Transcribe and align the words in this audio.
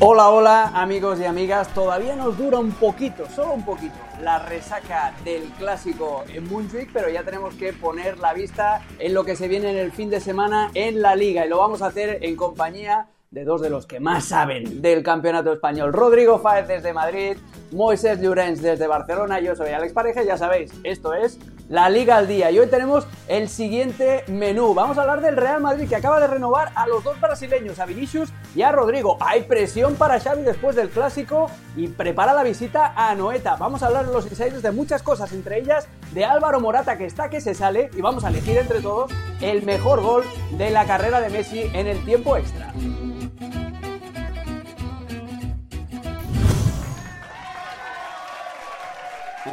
Hola, 0.00 0.30
hola 0.30 0.68
amigos 0.80 1.18
y 1.18 1.24
amigas, 1.24 1.74
todavía 1.74 2.14
nos 2.14 2.38
dura 2.38 2.60
un 2.60 2.70
poquito, 2.70 3.26
solo 3.34 3.54
un 3.54 3.64
poquito, 3.64 3.96
la 4.22 4.38
resaca 4.38 5.12
del 5.24 5.42
clásico 5.58 6.22
en 6.32 6.48
Montjuic, 6.48 6.92
pero 6.92 7.08
ya 7.08 7.24
tenemos 7.24 7.52
que 7.54 7.72
poner 7.72 8.16
la 8.18 8.32
vista 8.32 8.80
en 9.00 9.12
lo 9.12 9.24
que 9.24 9.34
se 9.34 9.48
viene 9.48 9.72
en 9.72 9.76
el 9.76 9.90
fin 9.90 10.08
de 10.08 10.20
semana 10.20 10.70
en 10.74 11.02
la 11.02 11.16
liga 11.16 11.44
y 11.44 11.48
lo 11.48 11.58
vamos 11.58 11.82
a 11.82 11.86
hacer 11.86 12.18
en 12.22 12.36
compañía 12.36 13.08
de 13.32 13.42
dos 13.42 13.60
de 13.60 13.70
los 13.70 13.86
que 13.86 13.98
más 13.98 14.26
saben 14.26 14.80
del 14.80 15.02
campeonato 15.02 15.52
español. 15.52 15.92
Rodrigo 15.92 16.38
Fáez 16.38 16.68
desde 16.68 16.92
Madrid, 16.92 17.36
Moisés 17.72 18.20
Llorens 18.20 18.62
desde 18.62 18.86
Barcelona, 18.86 19.40
yo 19.40 19.56
soy 19.56 19.70
Alex 19.70 19.92
Pareja, 19.92 20.22
ya 20.22 20.38
sabéis, 20.38 20.72
esto 20.84 21.12
es 21.12 21.40
la 21.68 21.88
Liga 21.88 22.16
al 22.16 22.28
Día. 22.28 22.50
Y 22.50 22.58
hoy 22.58 22.66
tenemos 22.66 23.06
el 23.26 23.48
siguiente 23.48 24.24
menú. 24.28 24.74
Vamos 24.74 24.98
a 24.98 25.02
hablar 25.02 25.20
del 25.20 25.36
Real 25.36 25.60
Madrid 25.60 25.88
que 25.88 25.96
acaba 25.96 26.20
de 26.20 26.26
renovar 26.26 26.72
a 26.74 26.86
los 26.86 27.04
dos 27.04 27.20
brasileños, 27.20 27.78
a 27.78 27.86
Vinicius 27.86 28.30
y 28.54 28.62
a 28.62 28.72
Rodrigo. 28.72 29.16
Hay 29.20 29.42
presión 29.42 29.94
para 29.94 30.20
Xavi 30.20 30.42
después 30.42 30.76
del 30.76 30.88
clásico 30.90 31.50
y 31.76 31.88
prepara 31.88 32.34
la 32.34 32.42
visita 32.42 32.92
a 32.96 33.14
Noeta. 33.14 33.56
Vamos 33.56 33.82
a 33.82 33.86
hablar 33.86 34.06
en 34.06 34.12
los 34.12 34.26
insiders 34.26 34.62
de 34.62 34.70
muchas 34.70 35.02
cosas, 35.02 35.32
entre 35.32 35.58
ellas 35.58 35.88
de 36.12 36.24
Álvaro 36.24 36.60
Morata 36.60 36.96
que 36.96 37.04
está 37.04 37.28
que 37.28 37.40
se 37.40 37.54
sale 37.54 37.90
y 37.96 38.00
vamos 38.00 38.24
a 38.24 38.28
elegir 38.28 38.56
entre 38.56 38.80
todos 38.80 39.10
el 39.40 39.62
mejor 39.64 40.02
gol 40.02 40.24
de 40.52 40.70
la 40.70 40.86
carrera 40.86 41.20
de 41.20 41.28
Messi 41.30 41.62
en 41.74 41.86
el 41.86 42.04
tiempo 42.04 42.36
extra. 42.36 42.72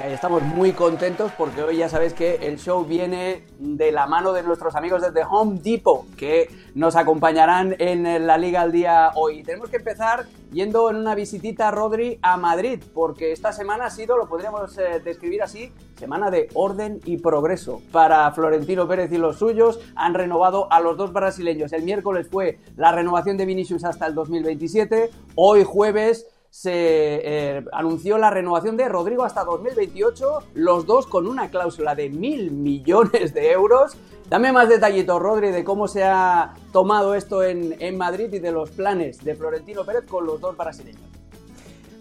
Estamos 0.03 0.41
muy 0.43 0.73
contentos 0.73 1.31
porque 1.37 1.63
hoy 1.63 1.77
ya 1.77 1.89
sabéis 1.89 2.13
que 2.13 2.35
el 2.35 2.57
show 2.59 2.83
viene 2.85 3.45
de 3.59 3.91
la 3.91 4.07
mano 4.07 4.33
de 4.33 4.43
nuestros 4.43 4.75
amigos 4.75 5.01
desde 5.01 5.23
Home 5.23 5.59
Depot 5.63 6.05
que 6.15 6.49
nos 6.73 6.95
acompañarán 6.95 7.75
en 7.79 8.27
la 8.27 8.37
Liga 8.37 8.61
al 8.61 8.71
Día 8.71 9.11
hoy. 9.15 9.43
Tenemos 9.43 9.69
que 9.69 9.77
empezar 9.77 10.25
yendo 10.51 10.89
en 10.89 10.97
una 10.97 11.15
visitita, 11.15 11.71
Rodri, 11.71 12.19
a 12.21 12.37
Madrid 12.37 12.83
porque 12.93 13.31
esta 13.31 13.51
semana 13.51 13.85
ha 13.85 13.89
sido, 13.89 14.17
lo 14.17 14.27
podríamos 14.27 14.77
eh, 14.77 15.01
describir 15.03 15.41
así, 15.41 15.71
semana 15.97 16.29
de 16.29 16.49
orden 16.53 16.99
y 17.05 17.17
progreso 17.17 17.81
para 17.91 18.31
Florentino 18.31 18.87
Pérez 18.87 19.11
y 19.11 19.17
los 19.17 19.37
suyos. 19.37 19.79
Han 19.95 20.13
renovado 20.13 20.71
a 20.71 20.79
los 20.81 20.97
dos 20.97 21.13
brasileños. 21.13 21.73
El 21.73 21.83
miércoles 21.83 22.27
fue 22.29 22.59
la 22.75 22.91
renovación 22.91 23.37
de 23.37 23.45
Vinicius 23.45 23.83
hasta 23.85 24.07
el 24.07 24.15
2027. 24.15 25.09
Hoy 25.35 25.63
jueves 25.63 26.27
se 26.55 26.71
eh, 26.71 27.65
anunció 27.73 28.17
la 28.17 28.29
renovación 28.29 28.77
de 28.77 28.87
Rodrigo 28.87 29.25
hasta 29.25 29.43
2028, 29.43 30.51
los 30.53 30.85
dos 30.85 31.05
con 31.05 31.27
una 31.27 31.49
cláusula 31.49 31.95
de 31.95 32.09
mil 32.09 32.49
millones 32.51 33.33
de 33.33 33.51
euros. 33.51 33.97
Dame 34.29 34.53
más 34.53 34.69
detallitos, 34.69 35.21
Rodri, 35.21 35.51
de 35.51 35.65
cómo 35.65 35.89
se 35.89 36.05
ha 36.05 36.53
tomado 36.71 37.13
esto 37.13 37.43
en, 37.43 37.97
Madrid 37.97 38.31
y 38.31 38.39
de 38.39 38.53
los 38.53 38.69
planes 38.69 39.21
de 39.21 39.35
Florentino 39.35 39.83
Pérez 39.83 40.05
con 40.05 40.25
los 40.25 40.39
dos 40.39 40.55
brasileños. 40.55 41.01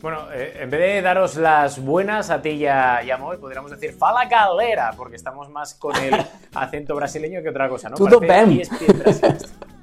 Bueno, 0.01 0.33
eh, 0.33 0.59
en 0.61 0.71
vez 0.71 0.81
de 0.81 1.03
daros 1.03 1.35
las 1.35 1.85
buenas 1.85 2.31
a 2.31 2.41
ti 2.41 2.51
y 2.51 2.67
a, 2.69 3.03
Moy, 3.19 3.39
podríamos 3.39 3.73
decir 3.73 3.93
fala 3.93 4.27
galera, 4.27 4.93
porque 4.97 5.17
estamos 5.17 5.51
más 5.51 5.75
con 5.75 5.97
el 5.97 6.15
acento 6.55 6.95
brasileño 6.95 7.43
que 7.43 7.49
otra 7.49 7.69
cosa, 7.69 7.89
¿no? 7.89 7.97
Todo 7.97 8.21
bien. 8.21 8.63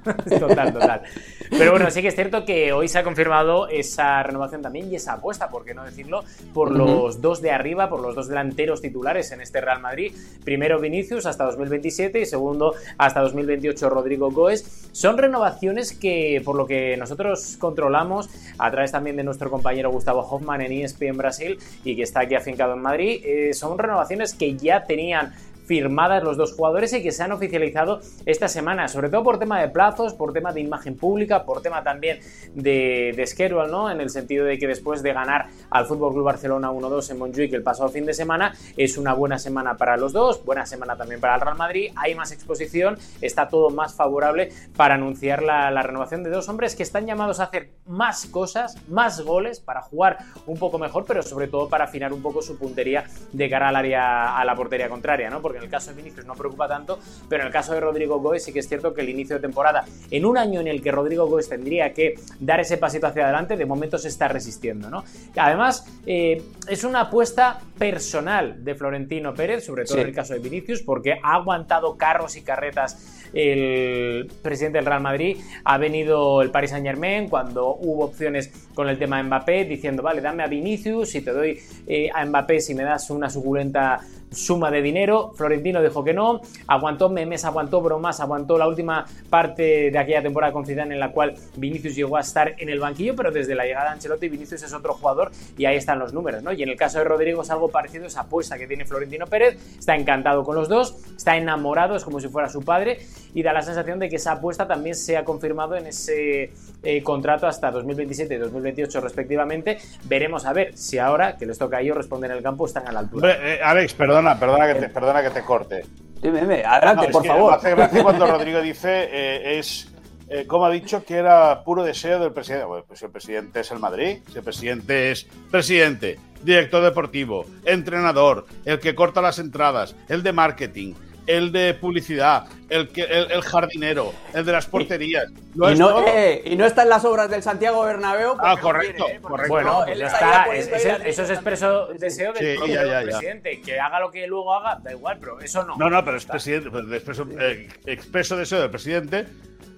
total, 0.40 0.72
total. 0.72 1.02
Pero 1.50 1.72
bueno, 1.72 1.90
sí 1.90 2.02
que 2.02 2.08
es 2.08 2.14
cierto 2.14 2.44
que 2.44 2.72
hoy 2.72 2.88
se 2.88 2.98
ha 2.98 3.04
confirmado 3.04 3.68
esa 3.68 4.22
renovación 4.22 4.62
también 4.62 4.90
y 4.90 4.96
esa 4.96 5.14
apuesta, 5.14 5.48
por 5.48 5.64
qué 5.64 5.74
no 5.74 5.84
decirlo, 5.84 6.24
por 6.52 6.72
los 6.72 7.20
dos 7.20 7.40
de 7.40 7.50
arriba, 7.50 7.88
por 7.88 8.00
los 8.00 8.14
dos 8.14 8.28
delanteros 8.28 8.80
titulares 8.80 9.30
en 9.32 9.40
este 9.40 9.60
Real 9.60 9.80
Madrid. 9.80 10.12
Primero 10.44 10.80
Vinicius 10.80 11.26
hasta 11.26 11.44
2027 11.44 12.20
y 12.20 12.26
segundo 12.26 12.74
hasta 12.98 13.20
2028 13.20 13.90
Rodrigo 13.90 14.30
Goes. 14.30 14.88
Son 14.92 15.16
renovaciones 15.18 15.92
que, 15.92 16.42
por 16.44 16.56
lo 16.56 16.66
que 16.66 16.96
nosotros 16.96 17.56
controlamos, 17.58 18.28
a 18.58 18.70
través 18.70 18.92
también 18.92 19.16
de 19.16 19.24
nuestro 19.24 19.50
compañero 19.50 19.90
Gustavo 19.90 20.20
Hoffman 20.20 20.60
en 20.62 20.72
ESPN 20.72 21.16
Brasil 21.16 21.58
y 21.84 21.96
que 21.96 22.02
está 22.02 22.20
aquí 22.20 22.34
afincado 22.34 22.74
en 22.74 22.80
Madrid, 22.80 23.20
eh, 23.24 23.54
son 23.54 23.78
renovaciones 23.78 24.34
que 24.34 24.56
ya 24.56 24.84
tenían 24.84 25.32
firmadas 25.64 26.22
los 26.22 26.36
dos 26.36 26.52
jugadores 26.54 26.92
y 26.92 27.02
que 27.02 27.12
se 27.12 27.22
han 27.22 27.32
oficializado 27.32 28.00
esta 28.26 28.48
semana, 28.48 28.88
sobre 28.88 29.08
todo 29.08 29.22
por 29.22 29.38
tema 29.38 29.60
de 29.60 29.68
plazos, 29.68 30.14
por 30.14 30.32
tema 30.32 30.52
de 30.52 30.60
imagen 30.60 30.96
pública, 30.96 31.44
por 31.44 31.62
tema 31.62 31.82
también 31.82 32.20
de, 32.54 33.12
de 33.16 33.26
schedule, 33.26 33.68
¿no? 33.68 33.90
En 33.90 34.00
el 34.00 34.10
sentido 34.10 34.44
de 34.44 34.58
que 34.58 34.66
después 34.66 35.02
de 35.02 35.12
ganar 35.12 35.48
al 35.70 35.86
Club 35.86 36.22
Barcelona 36.22 36.70
1-2 36.70 37.10
en 37.10 37.18
Montjuic 37.18 37.52
el 37.52 37.62
pasado 37.62 37.88
fin 37.88 38.06
de 38.06 38.14
semana, 38.14 38.54
es 38.76 38.98
una 38.98 39.14
buena 39.14 39.38
semana 39.38 39.76
para 39.76 39.96
los 39.96 40.12
dos, 40.12 40.44
buena 40.44 40.66
semana 40.66 40.96
también 40.96 41.20
para 41.20 41.34
el 41.34 41.40
Real 41.40 41.56
Madrid, 41.56 41.92
hay 41.96 42.14
más 42.14 42.32
exposición, 42.32 42.98
está 43.20 43.48
todo 43.48 43.70
más 43.70 43.94
favorable 43.94 44.50
para 44.76 44.94
anunciar 44.94 45.42
la, 45.42 45.70
la 45.70 45.82
renovación 45.82 46.22
de 46.22 46.30
dos 46.30 46.48
hombres 46.48 46.74
que 46.74 46.82
están 46.82 47.06
llamados 47.06 47.40
a 47.40 47.44
hacer 47.44 47.70
más 47.86 48.26
cosas, 48.26 48.76
más 48.88 49.20
goles, 49.20 49.60
para 49.60 49.82
jugar 49.82 50.18
un 50.46 50.58
poco 50.58 50.78
mejor, 50.78 51.04
pero 51.06 51.22
sobre 51.22 51.48
todo 51.48 51.68
para 51.68 51.84
afinar 51.84 52.12
un 52.12 52.22
poco 52.22 52.42
su 52.42 52.58
puntería 52.58 53.04
de 53.32 53.50
cara 53.50 53.68
al 53.68 53.76
área, 53.76 54.36
a 54.36 54.44
la 54.44 54.54
portería 54.54 54.88
contraria, 54.88 55.30
¿no? 55.30 55.40
porque 55.40 55.61
en 55.62 55.66
el 55.66 55.70
caso 55.70 55.90
de 55.90 55.96
Vinicius 55.96 56.26
no 56.26 56.34
preocupa 56.34 56.68
tanto, 56.68 56.98
pero 57.28 57.42
en 57.42 57.46
el 57.46 57.52
caso 57.52 57.72
de 57.72 57.80
Rodrigo 57.80 58.18
Gómez 58.18 58.44
sí 58.44 58.52
que 58.52 58.58
es 58.58 58.68
cierto 58.68 58.92
que 58.92 59.00
el 59.02 59.08
inicio 59.08 59.36
de 59.36 59.42
temporada, 59.42 59.84
en 60.10 60.24
un 60.24 60.36
año 60.36 60.60
en 60.60 60.66
el 60.66 60.82
que 60.82 60.90
Rodrigo 60.90 61.26
Gómez 61.26 61.48
tendría 61.48 61.92
que 61.92 62.14
dar 62.40 62.60
ese 62.60 62.76
pasito 62.76 63.06
hacia 63.06 63.24
adelante, 63.24 63.56
de 63.56 63.66
momento 63.66 63.98
se 63.98 64.08
está 64.08 64.28
resistiendo. 64.28 64.90
¿no? 64.90 65.04
Además, 65.36 65.86
eh, 66.06 66.42
es 66.68 66.84
una 66.84 67.02
apuesta 67.02 67.60
personal 67.78 68.64
de 68.64 68.74
Florentino 68.74 69.34
Pérez, 69.34 69.64
sobre 69.64 69.84
todo 69.84 69.98
en 69.98 70.08
el 70.08 70.14
caso 70.14 70.34
de 70.34 70.40
Vinicius, 70.40 70.82
porque 70.82 71.14
ha 71.22 71.34
aguantado 71.34 71.96
carros 71.96 72.36
y 72.36 72.42
carretas 72.42 73.20
el 73.32 74.30
presidente 74.42 74.78
del 74.78 74.86
Real 74.86 75.00
Madrid, 75.00 75.38
ha 75.64 75.78
venido 75.78 76.42
el 76.42 76.50
Paris 76.50 76.70
Saint 76.70 76.86
Germain 76.86 77.28
cuando 77.28 77.76
hubo 77.76 78.04
opciones 78.04 78.52
con 78.74 78.88
el 78.88 78.98
tema 78.98 79.16
de 79.16 79.22
Mbappé, 79.24 79.64
diciendo, 79.64 80.02
vale, 80.02 80.20
dame 80.20 80.42
a 80.42 80.46
Vinicius 80.46 81.14
y 81.14 81.22
te 81.22 81.32
doy 81.32 81.58
eh, 81.86 82.10
a 82.12 82.24
Mbappé 82.24 82.60
si 82.60 82.74
me 82.74 82.82
das 82.82 83.10
una 83.10 83.30
suculenta 83.30 84.00
suma 84.32 84.70
de 84.70 84.82
dinero. 84.82 85.32
Florentino 85.34 85.82
dijo 85.82 86.02
que 86.04 86.12
no, 86.12 86.40
aguantó 86.66 87.08
memes, 87.08 87.44
aguantó 87.44 87.80
bromas, 87.80 88.20
aguantó 88.20 88.58
la 88.58 88.68
última 88.68 89.04
parte 89.30 89.90
de 89.90 89.98
aquella 89.98 90.22
temporada 90.22 90.52
con 90.52 90.66
Zidane 90.66 90.94
en 90.94 91.00
la 91.00 91.12
cual 91.12 91.34
Vinicius 91.56 91.94
llegó 91.94 92.16
a 92.16 92.20
estar 92.20 92.54
en 92.58 92.68
el 92.68 92.80
banquillo, 92.80 93.14
pero 93.16 93.30
desde 93.30 93.54
la 93.54 93.64
llegada 93.64 93.86
de 93.86 93.90
Ancelotti 93.92 94.28
Vinicius 94.28 94.62
es 94.62 94.72
otro 94.72 94.94
jugador 94.94 95.30
y 95.56 95.64
ahí 95.64 95.76
están 95.76 95.98
los 95.98 96.12
números, 96.12 96.42
¿no? 96.42 96.52
Y 96.52 96.62
en 96.62 96.68
el 96.68 96.76
caso 96.76 96.98
de 96.98 97.04
Rodrigo 97.04 97.42
es 97.42 97.50
algo 97.50 97.68
parecido, 97.68 98.06
esa 98.06 98.22
apuesta 98.22 98.58
que 98.58 98.66
tiene 98.66 98.84
Florentino 98.84 99.26
Pérez, 99.26 99.58
está 99.78 99.96
encantado 99.96 100.44
con 100.44 100.56
los 100.56 100.68
dos, 100.68 100.96
está 101.16 101.36
enamorado, 101.36 101.96
es 101.96 102.04
como 102.04 102.20
si 102.20 102.28
fuera 102.28 102.48
su 102.48 102.62
padre 102.62 103.00
y 103.34 103.42
da 103.42 103.52
la 103.52 103.62
sensación 103.62 103.98
de 103.98 104.08
que 104.08 104.16
esa 104.16 104.32
apuesta 104.32 104.66
también 104.66 104.94
se 104.94 105.16
ha 105.16 105.24
confirmado 105.24 105.76
en 105.76 105.86
ese 105.86 106.52
eh, 106.82 107.02
contrato 107.02 107.46
hasta 107.46 107.70
2027 107.70 108.34
y 108.34 108.38
2028 108.38 109.00
respectivamente. 109.00 109.78
Veremos 110.04 110.44
a 110.46 110.52
ver 110.52 110.76
si 110.76 110.98
ahora, 110.98 111.36
que 111.36 111.46
les 111.46 111.58
toca 111.58 111.78
a 111.78 111.80
ellos 111.80 111.96
responder 111.96 112.30
en 112.30 112.38
el 112.38 112.42
campo, 112.42 112.66
están 112.66 112.86
a 112.88 112.92
la 112.92 113.00
altura. 113.00 113.32
Eh, 113.32 113.60
Alex, 113.62 113.94
perdón 113.94 114.26
perdona, 114.38 114.66
que 114.72 114.80
te, 114.80 114.88
perdona 114.88 115.22
que 115.22 115.30
te 115.30 115.42
corte. 115.42 115.84
Dime, 116.20 116.62
adelante, 116.64 117.08
por 117.08 117.26
favor. 117.26 117.54
hace 117.54 117.70
gracia 117.70 118.02
cuando 118.02 118.26
Rodrigo 118.26 118.60
dice 118.60 119.08
eh, 119.10 119.58
es 119.58 119.92
eh, 120.34 120.46
como 120.46 120.64
ha 120.64 120.70
dicho 120.70 121.04
que 121.04 121.16
era 121.16 121.62
puro 121.62 121.84
deseo 121.84 122.18
del 122.18 122.32
presidente. 122.32 122.64
Bueno, 122.64 122.84
pues 122.88 123.02
el 123.02 123.10
presidente 123.10 123.60
es 123.60 123.70
el 123.70 123.78
Madrid, 123.78 124.20
si 124.30 124.38
el 124.38 124.44
presidente 124.44 125.10
es 125.10 125.26
presidente, 125.50 126.18
director 126.42 126.82
deportivo, 126.82 127.44
entrenador, 127.66 128.46
el 128.64 128.80
que 128.80 128.94
corta 128.94 129.20
las 129.20 129.38
entradas, 129.38 129.94
el 130.08 130.22
de 130.22 130.32
marketing, 130.32 130.94
el 131.36 131.50
de 131.50 131.72
publicidad, 131.74 132.44
el, 132.68 132.88
que, 132.88 133.04
el, 133.04 133.40
jardinero, 133.42 134.12
el 134.34 134.44
de 134.44 134.52
las 134.52 134.66
porterías. 134.66 135.30
y, 135.54 135.78
no, 135.78 136.06
eh, 136.06 136.42
y, 136.44 136.56
no, 136.56 136.66
está 136.66 136.82
en 136.82 136.90
las 136.90 137.04
obras 137.06 137.30
del 137.30 137.42
Santiago 137.42 137.82
Bernabéu. 137.84 138.36
Ah, 138.38 138.56
correcto, 138.60 139.08
¿eh? 139.08 139.18
correcto. 139.22 139.52
Bueno, 139.52 139.82
pues 139.86 140.00
está. 140.00 140.54
eso 140.54 141.22
es 141.22 141.30
expreso 141.30 141.86
deseo 141.98 142.32
del 142.34 143.04
presidente. 143.04 143.60
Que 143.62 143.80
haga 143.80 143.98
lo 144.00 144.10
que 144.10 144.26
luego 144.26 144.54
haga, 144.54 144.78
da 144.82 144.92
igual, 144.92 145.16
pero 145.18 145.40
eso 145.40 145.64
no. 145.64 145.76
No, 145.76 145.88
no, 145.88 146.04
pero 146.04 146.18
es 146.18 146.26
presidente, 146.26 146.68
expreso, 146.94 147.26
eh, 147.38 147.68
expreso 147.86 148.36
deseo 148.36 148.60
del 148.60 148.70
presidente, 148.70 149.26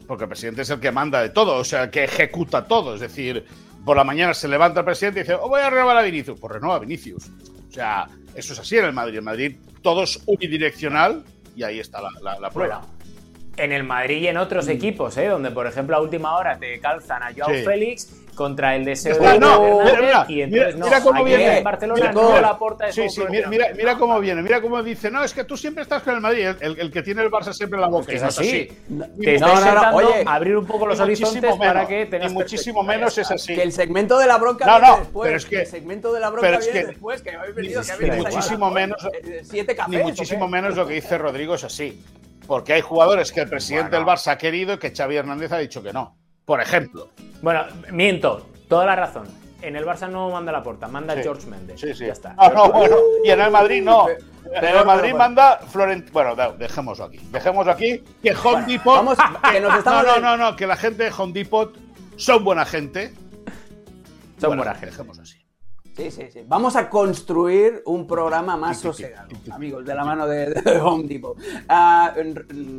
porque 0.08 0.24
el 0.24 0.28
presidente 0.28 0.62
es 0.62 0.70
el 0.70 0.80
que 0.80 0.90
manda 0.90 1.22
de 1.22 1.28
todo, 1.28 1.56
o 1.56 1.64
sea, 1.64 1.84
el 1.84 1.90
que 1.90 2.02
ejecuta 2.02 2.66
todo. 2.66 2.96
Es 2.96 3.00
decir, 3.00 3.44
por 3.84 3.96
la 3.96 4.02
mañana 4.02 4.34
se 4.34 4.48
levanta 4.48 4.80
el 4.80 4.86
presidente 4.86 5.20
y 5.20 5.22
dice, 5.22 5.34
oh, 5.34 5.48
voy 5.48 5.60
a 5.60 5.70
renovar 5.70 5.98
a 5.98 6.02
Vinicius. 6.02 6.40
Pues 6.40 6.52
renueva 6.52 6.76
a 6.76 6.80
Vinicius. 6.80 7.28
O 7.68 7.72
sea, 7.72 8.08
eso 8.34 8.52
es 8.54 8.58
así 8.58 8.76
en 8.76 8.86
el 8.86 8.92
Madrid. 8.92 9.18
En 9.18 9.24
Madrid 9.24 9.56
todo 9.82 10.02
es 10.02 10.20
unidireccional 10.26 11.24
y 11.54 11.62
ahí 11.62 11.80
está 11.80 12.00
la, 12.00 12.50
prueba. 12.50 12.82
en 13.56 13.72
el 13.72 13.84
Madrid 13.84 14.22
y 14.22 14.28
en 14.28 14.36
otros 14.36 14.66
mm. 14.66 14.70
equipos, 14.70 15.16
¿eh? 15.16 15.28
donde 15.28 15.50
por 15.50 15.66
ejemplo 15.66 15.96
a 15.96 16.00
última 16.00 16.36
hora 16.36 16.58
te 16.58 16.78
calzan 16.80 17.22
a 17.22 17.32
Joao 17.32 17.54
Félix 17.64 18.23
contra 18.34 18.76
el 18.76 18.84
deseo 18.84 19.18
de 19.18 19.38
no, 19.38 19.80
mira, 19.80 20.26
y 20.28 20.42
entonces 20.42 20.76
mira, 20.76 21.00
cómo 21.00 21.24
viene. 21.24 21.58
en 21.58 21.64
Barcelona 21.64 22.12
no 22.12 22.40
la 22.40 22.58
porta 22.58 22.92
sí, 22.92 23.08
sí, 23.08 23.22
mira, 23.30 23.70
mira, 23.76 23.96
cómo 23.96 24.20
viene 24.20 24.42
mira 24.42 24.60
cómo 24.60 24.82
dice 24.82 25.10
no 25.10 25.22
es 25.22 25.32
que 25.32 25.44
tú 25.44 25.56
siempre 25.56 25.82
estás 25.82 26.02
con 26.02 26.14
el 26.14 26.20
Madrid 26.20 26.46
el, 26.60 26.78
el, 26.78 26.90
que 26.90 27.02
tiene 27.02 27.22
el 27.22 27.30
Barça 27.30 27.52
siempre 27.52 27.76
en 27.76 27.82
la 27.82 27.88
boca 27.88 28.12
es 28.12 28.22
así. 28.22 28.68
te 29.20 29.38
no, 29.38 29.60
no, 29.60 29.96
oye, 29.96 30.24
abrir 30.26 30.56
un 30.56 30.66
poco 30.66 30.86
los 30.86 31.00
horizontes 31.00 31.56
para 31.56 31.86
que 31.86 32.06
tengas 32.06 32.32
muchísimo 32.32 32.82
menos 32.82 33.16
es 33.18 33.30
así. 33.30 33.54
Que 33.54 33.62
el 33.62 33.72
segmento 33.72 34.18
de 34.18 34.26
la 34.26 34.38
bronca 34.38 34.66
no, 34.66 34.78
no, 34.78 34.98
después 34.98 35.26
pero 35.26 35.36
es 35.36 35.46
que 35.46 35.60
el 35.60 35.66
segmento 35.66 36.12
de 36.12 36.20
la 36.20 36.30
bronca 36.30 36.58
viene 36.58 36.86
después 36.86 37.22
que 37.22 37.30
habéis 37.30 37.54
venido 37.54 37.82
que 37.82 38.12
muchísimo 38.12 38.70
menos 38.70 39.08
siete 39.42 39.74
cafés 39.74 39.90
ni 39.90 40.02
muchísimo 40.02 40.48
menos 40.48 40.76
lo 40.76 40.86
que 40.86 40.94
dice 40.94 41.18
Rodrigo 41.18 41.54
es 41.54 41.64
así. 41.64 42.02
Porque 42.46 42.74
hay 42.74 42.82
jugadores 42.82 43.32
que 43.32 43.40
el 43.40 43.48
presidente 43.48 43.96
del 43.96 44.04
Barça 44.04 44.32
ha 44.32 44.38
querido 44.38 44.74
y 44.74 44.78
que 44.78 44.94
Xavi 44.94 45.16
Hernández 45.16 45.50
ha 45.52 45.58
dicho 45.58 45.82
que 45.82 45.94
no 45.94 46.23
por 46.44 46.60
ejemplo. 46.60 47.10
Bueno, 47.42 47.64
miento. 47.90 48.48
Toda 48.68 48.86
la 48.86 48.96
razón. 48.96 49.26
En 49.62 49.76
el 49.76 49.86
Barça 49.86 50.10
no 50.10 50.30
manda 50.30 50.52
la 50.52 50.62
puerta, 50.62 50.88
manda 50.88 51.14
George 51.16 51.46
Mendes. 51.46 51.80
Sí, 51.80 51.94
sí. 51.94 52.06
Ya 52.06 52.12
está. 52.12 52.34
Ah, 52.36 52.50
no, 52.54 52.70
bueno, 52.70 52.96
y 53.24 53.30
en 53.30 53.40
el 53.40 53.50
Madrid 53.50 53.82
no. 53.82 54.08
En 54.08 54.64
el 54.64 54.84
Madrid 54.84 55.14
manda 55.14 55.58
Florentino. 55.58 56.12
Bueno, 56.12 56.36
dejémoslo 56.58 57.06
aquí. 57.06 57.18
Dejémoslo 57.30 57.72
aquí. 57.72 58.04
Que 58.22 58.34
Home 58.34 58.66
Depot. 58.66 58.96
Vamos, 58.96 59.18
que 59.50 59.60
nos 59.60 59.78
estamos 59.78 60.04
no, 60.06 60.20
no, 60.20 60.36
no, 60.36 60.50
no, 60.50 60.56
que 60.56 60.66
la 60.66 60.76
gente 60.76 61.04
de 61.04 61.12
Home 61.16 61.32
Depot 61.32 61.74
son 62.16 62.44
buena 62.44 62.66
gente. 62.66 63.14
Son 64.38 64.54
buena 64.54 64.74
gente. 64.74 64.86
Dejémoslo 64.86 65.22
así. 65.22 65.43
Sí, 65.96 66.10
sí, 66.10 66.24
sí. 66.32 66.40
Vamos 66.48 66.74
a 66.74 66.90
construir 66.90 67.82
un 67.86 68.06
programa 68.06 68.56
más 68.56 68.80
sosegado, 68.80 69.28
amigos, 69.52 69.84
de 69.84 69.94
la 69.94 70.04
mano 70.04 70.26
de, 70.26 70.52
Home 70.82 71.04
Depot. 71.04 71.38
Ah, 71.68 72.12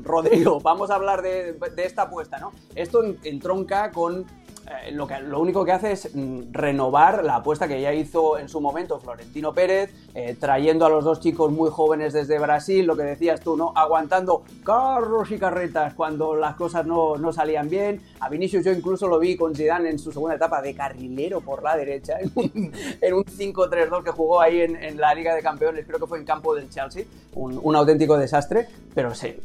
Rodrigo, 0.03 0.59
vamos 0.59 0.89
a 0.89 0.95
hablar 0.95 1.21
de, 1.21 1.57
esta 1.77 2.03
apuesta, 2.03 2.39
¿no? 2.39 2.51
Esto 2.75 3.01
entronca 3.23 3.91
con 3.91 4.25
eh, 4.67 4.91
lo, 4.91 5.06
que, 5.06 5.19
lo 5.19 5.39
único 5.39 5.63
que 5.63 5.71
hace 5.71 5.91
es 5.91 6.15
mm, 6.15 6.51
renovar 6.51 7.23
la 7.23 7.35
apuesta 7.35 7.67
que 7.67 7.79
ya 7.79 7.94
hizo 7.94 8.39
en 8.39 8.50
su 8.50 8.59
momento 8.59 9.00
Florentino 9.00 9.53
Pérez, 9.53 9.91
eh, 10.15 10.35
trayendo 10.39 10.85
a 10.85 10.89
los 10.89 11.03
dos 11.03 11.19
chicos 11.19 11.51
muy 11.51 11.69
jóvenes 11.69 12.13
desde 12.13 12.39
Brasil, 12.39 12.85
lo 12.85 12.95
que 12.95 13.03
decías 13.03 13.41
tú, 13.41 13.56
¿no? 13.56 13.73
Aguantando 13.75 14.44
carros 14.63 15.29
y 15.31 15.38
carretas 15.38 15.94
cuando 15.94 16.35
las 16.35 16.56
cosas 16.56 16.85
no, 16.85 17.15
no 17.17 17.31
salían 17.31 17.69
bien. 17.69 18.01
A 18.19 18.29
Vinicius 18.29 18.65
yo 18.65 18.71
incluso 18.71 19.07
lo 19.07 19.19
vi 19.19 19.38
con 19.38 19.53
Zidane 19.53 19.89
en 19.89 20.00
su 20.00 20.12
segunda 20.12 20.35
etapa 20.35 20.62
de 20.62 20.73
carrilero 20.73 21.41
por 21.41 21.62
la 21.62 21.77
derecha, 21.77 22.17
en 22.19 22.31
un, 22.33 23.19
un 23.19 23.25
5-3-2 23.25 24.03
que 24.03 24.12
jugó 24.12 24.41
ahí 24.41 24.62
en, 24.62 24.95
la 24.95 25.13
Liga 25.13 25.35
de 25.35 25.41
Campeones, 25.41 25.85
creo 25.85 26.00
que 26.00 26.07
fue 26.07 26.17
en 26.17 26.25
campo 26.25 26.56
del 26.56 26.69
Chelsea, 26.69 27.03
un, 27.33 27.59
un 27.62 27.75
auténtico 27.75 28.17
desastre, 28.17 28.67
pero 28.94 29.13
sí, 29.13 29.35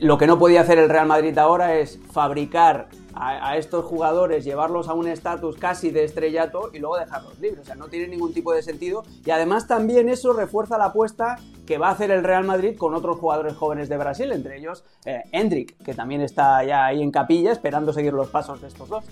lo 0.00 0.18
que 0.18 0.26
no 0.26 0.38
podía 0.38 0.60
hacer 0.60 0.78
el 0.78 0.88
Real 0.88 1.06
Madrid 1.06 1.36
ahora 1.38 1.76
es 1.76 1.98
fabricar 2.12 2.88
a, 3.20 3.56
estos 3.56 3.84
jugadores, 3.84 4.44
llevarlos 4.44 4.88
a 4.88 4.94
un 4.94 5.08
estatus 5.08 5.56
casi 5.56 5.90
de 5.90 6.04
estrellato 6.04 6.70
y 6.72 6.78
luego 6.78 6.96
dejarlos 6.96 7.38
libres. 7.40 7.62
O 7.62 7.64
sea, 7.64 7.74
no 7.74 7.88
tiene 7.88 8.08
ningún 8.08 8.32
tipo 8.32 8.52
de 8.52 8.62
sentido. 8.62 9.02
Y 9.24 9.30
además 9.30 9.66
también 9.66 10.08
eso 10.08 10.32
refuerza 10.32 10.78
la 10.78 10.86
apuesta 10.86 11.36
que 11.66 11.78
va 11.78 11.88
a 11.88 11.92
hacer 11.92 12.10
el 12.10 12.24
Real 12.24 12.44
Madrid 12.44 12.76
con 12.76 12.94
otros 12.94 13.18
jugadores 13.18 13.54
jóvenes 13.54 13.88
de 13.88 13.96
Brasil, 13.98 14.32
entre 14.32 14.58
ellos 14.58 14.84
eh, 15.04 15.24
Hendrik, 15.32 15.76
que 15.82 15.94
también 15.94 16.20
está 16.20 16.64
ya 16.64 16.86
ahí 16.86 17.02
en 17.02 17.10
capilla 17.10 17.52
esperando 17.52 17.92
seguir 17.92 18.12
los 18.12 18.28
pasos 18.28 18.60
de 18.60 18.68
estos 18.68 18.88
dos. 18.88 19.04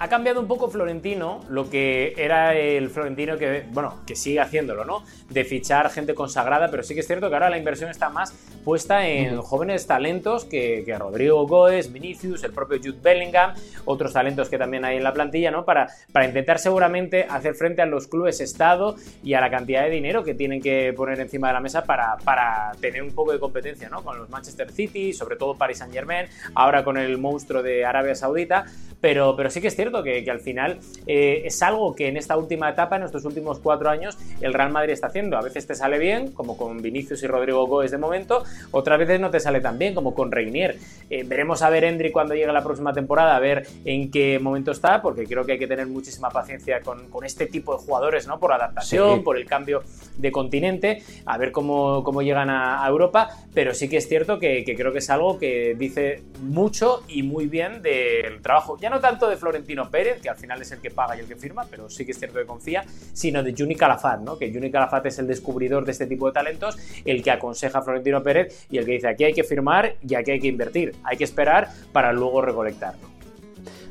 Ha 0.00 0.08
cambiado 0.08 0.40
un 0.40 0.46
poco 0.46 0.68
Florentino, 0.70 1.40
lo 1.48 1.68
que 1.68 2.14
era 2.16 2.54
el 2.54 2.88
Florentino 2.88 3.36
que, 3.36 3.64
bueno, 3.72 3.96
que 4.06 4.14
sigue 4.14 4.38
haciéndolo, 4.38 4.84
¿no? 4.84 5.02
De 5.28 5.44
fichar 5.44 5.90
gente 5.90 6.14
consagrada, 6.14 6.70
pero 6.70 6.84
sí 6.84 6.94
que 6.94 7.00
es 7.00 7.06
cierto 7.06 7.28
que 7.28 7.34
ahora 7.34 7.50
la 7.50 7.58
inversión 7.58 7.90
está 7.90 8.08
más 8.08 8.32
puesta 8.64 9.08
en 9.08 9.40
jóvenes 9.42 9.88
talentos 9.88 10.44
que, 10.44 10.84
Rodrigo 10.98 11.46
Goes, 11.48 11.92
Vinicius, 11.92 12.44
el 12.44 12.52
propio 12.52 12.78
Jude 12.78 12.98
Bellingham, 13.02 13.54
otros 13.86 14.12
talentos 14.12 14.48
que 14.48 14.56
también 14.56 14.84
hay 14.84 14.98
en 14.98 15.02
la 15.02 15.12
plantilla, 15.12 15.50
¿no? 15.50 15.64
Para, 15.64 15.88
para 16.12 16.26
intentar 16.26 16.60
seguramente 16.60 17.26
hacer 17.28 17.54
frente 17.54 17.82
a 17.82 17.86
los 17.86 18.06
clubes 18.06 18.40
Estado 18.40 18.94
y 19.24 19.34
a 19.34 19.40
la 19.40 19.50
cantidad 19.50 19.82
de 19.82 19.90
dinero 19.90 20.22
que 20.22 20.34
tienen 20.34 20.62
que 20.62 20.92
poner 20.96 21.18
encima 21.18 21.48
de 21.48 21.54
la 21.54 21.60
mesa 21.60 21.82
para, 21.84 22.18
para 22.18 22.70
tener 22.80 23.02
un 23.02 23.14
poco 23.14 23.32
de 23.32 23.40
competencia, 23.40 23.88
¿no? 23.88 24.04
Con 24.04 24.16
los 24.16 24.30
Manchester 24.30 24.70
City, 24.70 25.12
sobre 25.12 25.34
todo 25.34 25.56
Paris 25.56 25.78
Saint 25.78 25.92
Germain, 25.92 26.26
ahora 26.54 26.84
con 26.84 26.98
el 26.98 27.18
monstruo 27.18 27.64
de 27.64 27.84
Arabia 27.84 28.14
Saudita, 28.14 28.66
pero, 29.00 29.34
pero 29.36 29.50
sí 29.50 29.60
que 29.60 29.68
es 29.68 29.76
cierto 29.76 29.87
que, 30.02 30.28
al 30.30 30.40
final 30.40 30.78
eh, 31.06 31.42
es 31.44 31.62
algo 31.62 31.94
que 31.94 32.08
en 32.08 32.16
esta 32.16 32.36
última 32.36 32.70
etapa, 32.70 32.96
en 32.96 33.02
estos 33.02 33.24
últimos 33.24 33.58
cuatro 33.58 33.90
años, 33.90 34.18
el 34.40 34.54
Real 34.54 34.70
Madrid 34.70 34.92
está 34.92 35.08
haciendo. 35.08 35.36
A 35.36 35.42
veces 35.42 35.66
te 35.66 35.74
sale 35.74 35.98
bien, 35.98 36.32
como 36.32 36.56
con 36.56 36.80
Vinicius 36.82 37.22
y 37.22 37.26
Rodrigo 37.26 37.66
Gómez 37.66 37.90
de 37.90 37.98
momento, 37.98 38.44
otras 38.70 38.98
veces 38.98 39.20
no 39.20 39.30
te 39.30 39.40
sale 39.40 39.60
tan 39.60 39.78
bien, 39.78 39.94
como 39.94 40.14
con 40.14 40.30
Reinier. 40.30 40.76
Eh, 41.10 41.24
veremos 41.24 41.62
a 41.62 41.70
ver 41.70 41.84
Endri 41.84 42.12
cuando 42.12 42.34
llegue 42.34 42.52
la 42.52 42.62
próxima 42.62 42.92
temporada, 42.92 43.36
a 43.36 43.40
ver 43.40 43.66
en 43.84 44.10
qué 44.10 44.38
momento 44.38 44.72
está, 44.72 45.00
porque 45.02 45.26
creo 45.26 45.44
que 45.44 45.52
hay 45.52 45.58
que 45.58 45.66
tener 45.66 45.86
muchísima 45.86 46.30
paciencia 46.30 46.80
con, 46.82 47.08
este 47.24 47.46
tipo 47.46 47.76
de 47.76 47.84
jugadores, 47.84 48.26
¿no? 48.26 48.38
Por 48.38 48.52
adaptación, 48.52 49.24
por 49.24 49.36
el 49.36 49.44
cambio 49.44 49.82
de 50.16 50.30
continente, 50.30 51.02
a 51.26 51.36
ver 51.36 51.52
cómo, 51.52 52.04
cómo 52.04 52.22
llegan 52.22 52.48
a, 52.48 52.86
Europa, 52.88 53.28
pero 53.52 53.74
sí 53.74 53.88
que 53.88 53.98
es 53.98 54.08
cierto 54.08 54.38
que, 54.38 54.64
que 54.64 54.74
creo 54.74 54.92
que 54.92 54.98
es 54.98 55.10
algo 55.10 55.38
que 55.38 55.74
dice 55.76 56.22
mucho 56.40 57.02
y 57.08 57.22
muy 57.22 57.46
bien 57.46 57.82
del 57.82 58.40
trabajo, 58.40 58.78
ya 58.80 58.88
no 58.88 59.00
tanto 59.00 59.28
de 59.28 59.36
Florentino 59.36 59.77
Pérez, 59.86 60.20
que 60.20 60.28
al 60.28 60.36
final 60.36 60.60
es 60.62 60.72
el 60.72 60.80
que 60.80 60.90
paga 60.90 61.16
y 61.16 61.20
el 61.20 61.26
que 61.26 61.36
firma, 61.36 61.66
pero 61.70 61.88
sí 61.88 62.04
que 62.04 62.12
es 62.12 62.18
cierto 62.18 62.38
que 62.38 62.46
confía, 62.46 62.84
sino 63.12 63.42
de 63.42 63.54
Juni 63.56 63.76
Calafat, 63.76 64.20
¿no? 64.20 64.38
Que 64.38 64.52
Juni 64.52 64.70
Calafat 64.70 65.06
es 65.06 65.18
el 65.18 65.26
descubridor 65.26 65.84
de 65.84 65.92
este 65.92 66.06
tipo 66.06 66.26
de 66.26 66.32
talentos, 66.32 66.76
el 67.04 67.22
que 67.22 67.30
aconseja 67.30 67.78
a 67.78 67.82
Florentino 67.82 68.22
Pérez 68.22 68.66
y 68.70 68.78
el 68.78 68.84
que 68.84 68.92
dice 68.92 69.08
aquí 69.08 69.24
hay 69.24 69.34
que 69.34 69.44
firmar 69.44 69.96
y 70.06 70.14
aquí 70.14 70.32
hay 70.32 70.40
que 70.40 70.48
invertir, 70.48 70.96
hay 71.04 71.16
que 71.16 71.24
esperar 71.24 71.68
para 71.92 72.12
luego 72.12 72.42
recolectarlo. 72.42 73.08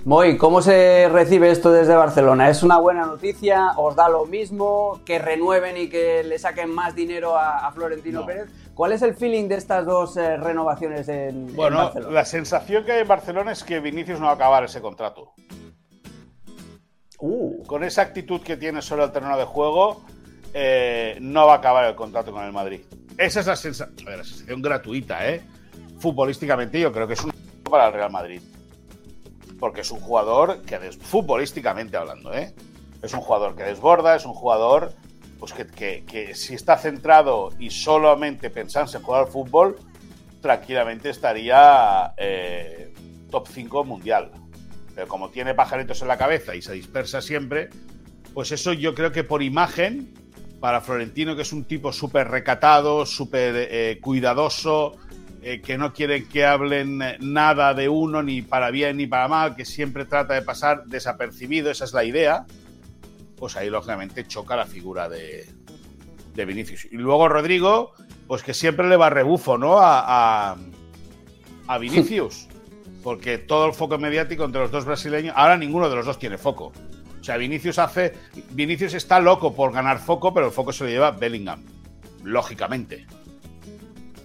Moy, 0.08 0.38
¿cómo 0.38 0.62
se 0.62 1.10
recibe 1.10 1.52
esto 1.52 1.70
desde 1.70 1.94
Barcelona? 1.94 2.50
¿Es 2.50 2.64
una 2.64 2.80
buena 2.80 3.06
noticia? 3.06 3.74
¿Os 3.76 3.94
da 3.94 4.08
lo 4.08 4.26
mismo? 4.26 5.02
¿Que 5.06 5.20
renueven 5.20 5.76
y 5.76 5.90
que 5.90 6.24
le 6.24 6.40
saquen 6.40 6.74
más 6.74 6.96
dinero 6.96 7.36
a, 7.38 7.70
Florentino 7.74 8.26
Pérez? 8.26 8.48
¿Cuál 8.74 8.94
es 8.94 9.02
el 9.02 9.16
feeling 9.16 9.50
de 9.50 9.56
estas 9.56 9.86
dos 9.86 10.16
eh, 10.16 10.38
renovaciones 10.38 11.10
en, 11.10 11.54
bueno, 11.54 11.76
Barcelona? 11.76 12.06
Bueno, 12.06 12.12
la 12.12 12.24
sensación 12.24 12.86
que 12.86 12.94
hay 12.94 13.02
en 13.02 13.08
Barcelona 13.10 13.52
es 13.52 13.66
que 13.66 13.82
Vinicius 13.82 14.22
no 14.22 14.28
va 14.28 14.32
a 14.32 14.36
acabar 14.36 14.64
ese 14.64 14.80
contrato. 14.80 15.34
Uh. 17.20 17.64
Con 17.66 17.84
esa 17.84 18.04
actitud 18.04 18.42
que 18.42 18.58
tiene 18.58 18.82
sobre 18.82 19.04
el 19.04 19.12
terreno 19.12 19.38
de 19.38 19.46
juego, 19.46 20.06
eh, 20.54 21.18
no 21.20 21.48
va 21.48 21.54
a 21.54 21.58
acabar 21.58 21.86
el 21.86 21.96
contrato 21.96 22.32
con 22.32 22.44
el 22.44 22.54
Madrid. 22.54 22.82
Esa 23.18 23.40
es 23.40 23.48
la, 23.48 23.56
sensación 23.56 24.62
gratuita, 24.62 25.28
¿eh? 25.28 25.42
Futbolísticamente, 26.00 26.80
yo 26.80 26.92
creo 26.92 27.08
que 27.08 27.14
es 27.14 27.24
un 27.24 27.32
para 27.64 27.88
el 27.88 27.94
Real 27.94 28.12
Madrid. 28.12 28.42
Porque 29.60 29.82
es 29.82 29.92
un 29.92 30.00
jugador 30.00 30.62
que, 30.62 30.78
futbolísticamente 30.92 31.98
hablando, 31.98 32.34
¿eh? 32.34 32.54
Es 33.02 33.14
un 33.14 33.22
jugador 33.22 33.56
que 33.56 33.64
desborda, 33.64 34.16
es 34.16 34.26
un 34.26 34.34
jugador 34.34 34.94
pues 35.40 35.54
que, 35.54 36.32
si 36.34 36.56
está 36.56 36.78
centrado 36.78 37.52
y 37.60 37.70
solamente 37.70 38.50
pensase 38.50 38.98
en 38.98 39.04
jugar 39.04 39.26
al 39.26 39.28
fútbol, 39.28 39.78
tranquilamente 40.42 41.12
estaría 41.12 42.14
eh, 42.18 42.92
top 43.30 43.48
5 43.48 43.84
mundial 43.84 44.32
pero 44.98 45.08
como 45.08 45.30
tiene 45.30 45.54
pajaritos 45.54 46.02
en 46.02 46.08
la 46.08 46.18
cabeza 46.18 46.56
y 46.56 46.64
se 46.64 46.74
dispersa 46.74 47.22
siempre, 47.22 47.70
pues 48.34 48.52
eso 48.52 48.74
yo 48.74 48.96
creo 48.96 49.12
que 49.12 49.24
por 49.24 49.44
imagen, 49.44 50.12
para 50.60 50.82
Florentino, 50.82 51.36
que 51.36 51.44
es 51.44 51.54
un 51.54 51.66
tipo 51.66 51.94
súper 51.94 52.30
recatado, 52.30 53.06
súper 53.06 53.68
eh, 53.70 54.00
cuidadoso, 54.02 54.98
eh, 55.44 55.62
que 55.62 55.78
no 55.78 55.94
quiere 55.94 56.26
que 56.28 56.48
hablen 56.48 57.00
nada 57.20 57.76
de 57.76 57.88
uno, 57.90 58.24
ni 58.24 58.42
para 58.42 58.72
bien 58.72 58.98
ni 58.98 59.06
para 59.06 59.28
mal, 59.28 59.56
que 59.56 59.66
siempre 59.66 60.06
trata 60.06 60.34
de 60.34 60.42
pasar 60.42 60.86
desapercibido, 60.86 61.70
esa 61.70 61.86
es 61.86 61.94
la 61.94 62.04
idea, 62.04 62.48
pues 63.36 63.56
ahí 63.56 63.70
lógicamente 63.70 64.26
choca 64.26 64.56
la 64.56 64.66
figura 64.66 65.08
de, 65.08 65.46
de 66.34 66.46
Vinicius. 66.46 66.86
Y 66.86 66.98
luego 66.98 67.30
Rodrigo, 67.30 67.94
pues 68.26 68.42
que 68.42 68.56
siempre 68.56 68.90
le 68.90 68.98
va 68.98 69.12
rebufo, 69.12 69.60
¿no? 69.60 69.78
A, 69.78 70.54
a, 70.54 70.58
a 71.68 71.78
Vinicius 71.78 72.48
porque 73.08 73.38
todo 73.38 73.68
el 73.68 73.74
foco 73.74 73.98
mediático 73.98 74.44
entre 74.44 74.60
los 74.60 74.70
dos 74.70 74.84
brasileños, 74.84 75.34
ahora 75.38 75.56
ninguno 75.56 75.90
de 75.90 75.96
los 75.96 76.06
dos 76.06 76.20
tiene 76.20 76.38
foco. 76.38 76.74
O 77.22 77.24
sea, 77.24 77.38
Vinicius 77.38 77.80
hace, 77.80 78.14
Vinicius 78.52 78.96
está 78.96 79.22
loco 79.22 79.56
por 79.56 79.72
ganar 79.72 80.00
foco, 80.00 80.34
pero 80.34 80.48
el 80.48 80.52
foco 80.52 80.74
se 80.74 80.84
lo 80.84 80.90
lleva 80.90 81.12
Bellingham, 81.12 81.64
lógicamente. 82.26 83.06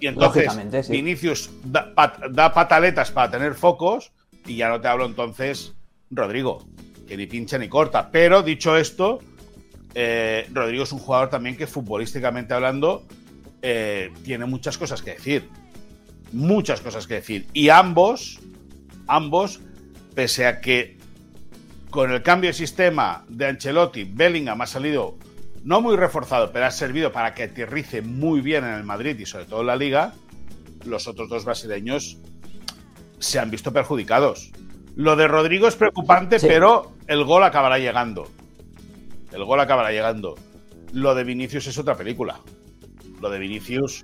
Y 0.01 0.09
entonces 0.09 0.89
Vinicius 0.89 1.49
da, 1.63 1.95
pataletas 2.53 3.13
para 3.13 3.31
tener 3.31 3.55
focos 3.55 4.11
y 4.47 4.57
ya 4.57 4.69
no 4.69 4.81
te 4.81 4.89
hablo 4.89 5.07
entonces 5.07 5.75
Rodrigo, 6.11 6.67
que 7.07 7.17
ni 7.17 7.29
pincha 7.29 7.59
ni 7.59 7.69
corta. 7.69 8.11
Pero 8.11 8.43
dicho 8.43 8.77
esto, 8.77 9.21
eh, 9.95 10.49
Rodrigo 10.53 10.83
es 10.83 10.91
un 10.91 10.99
jugador 10.99 11.31
también 11.31 11.57
que 11.57 11.69
futbolísticamente 11.69 12.53
hablando 12.53 13.05
eh, 13.63 14.11
tiene 14.25 14.45
muchas 14.47 14.77
cosas 14.77 15.03
que 15.03 15.13
decir. 15.13 15.49
Muchas 16.33 16.81
cosas 16.81 17.07
que 17.07 17.15
decir. 17.15 17.47
Y 17.53 17.69
ambos 17.69 18.41
ambos, 19.07 19.61
pese 20.15 20.47
a 20.47 20.61
que 20.61 20.99
con 21.91 22.11
el 22.11 22.23
cambio 22.23 22.51
de 22.51 22.55
sistema 22.55 23.25
de 23.29 23.47
Ancelotti, 23.47 24.05
Bellingham 24.05 24.61
ha 24.63 24.67
salido 24.67 25.19
no 25.65 25.81
muy 25.81 25.97
reforzado, 25.97 26.53
pero 26.53 26.67
ha 26.67 26.71
servido 26.71 27.13
para 27.13 27.35
que 27.35 27.45
aterrice 27.45 28.03
muy 28.03 28.41
bien 28.41 28.65
en 28.65 28.75
el 28.75 28.85
Madrid 28.85 29.19
y 29.19 29.27
sobre 29.27 29.45
todo 29.45 29.61
en 29.61 29.67
la 29.69 29.77
liga, 29.77 30.15
los 30.85 31.07
otros 31.07 31.29
dos 31.29 31.45
brasileños 31.45 32.19
se 33.19 33.39
han 33.39 33.51
visto 33.51 33.73
perjudicados. 33.73 34.51
Lo 34.97 35.17
de 35.17 35.29
Rodrigo 35.29 35.69
es 35.69 35.77
preocupante, 35.77 36.39
pero 36.41 36.93
el 37.07 37.25
gol 37.25 37.45
acabará 37.45 37.79
llegando. 37.79 38.29
El 39.33 39.45
gol 39.45 39.61
acabará 39.61 39.91
llegando. 39.91 40.35
Lo 40.93 41.15
de 41.15 41.25
Vinicius 41.25 41.67
es 41.69 41.79
otra 41.79 41.97
película. 41.97 42.41
Lo 43.23 43.31
de 43.31 43.39
Vinicius. 43.39 44.03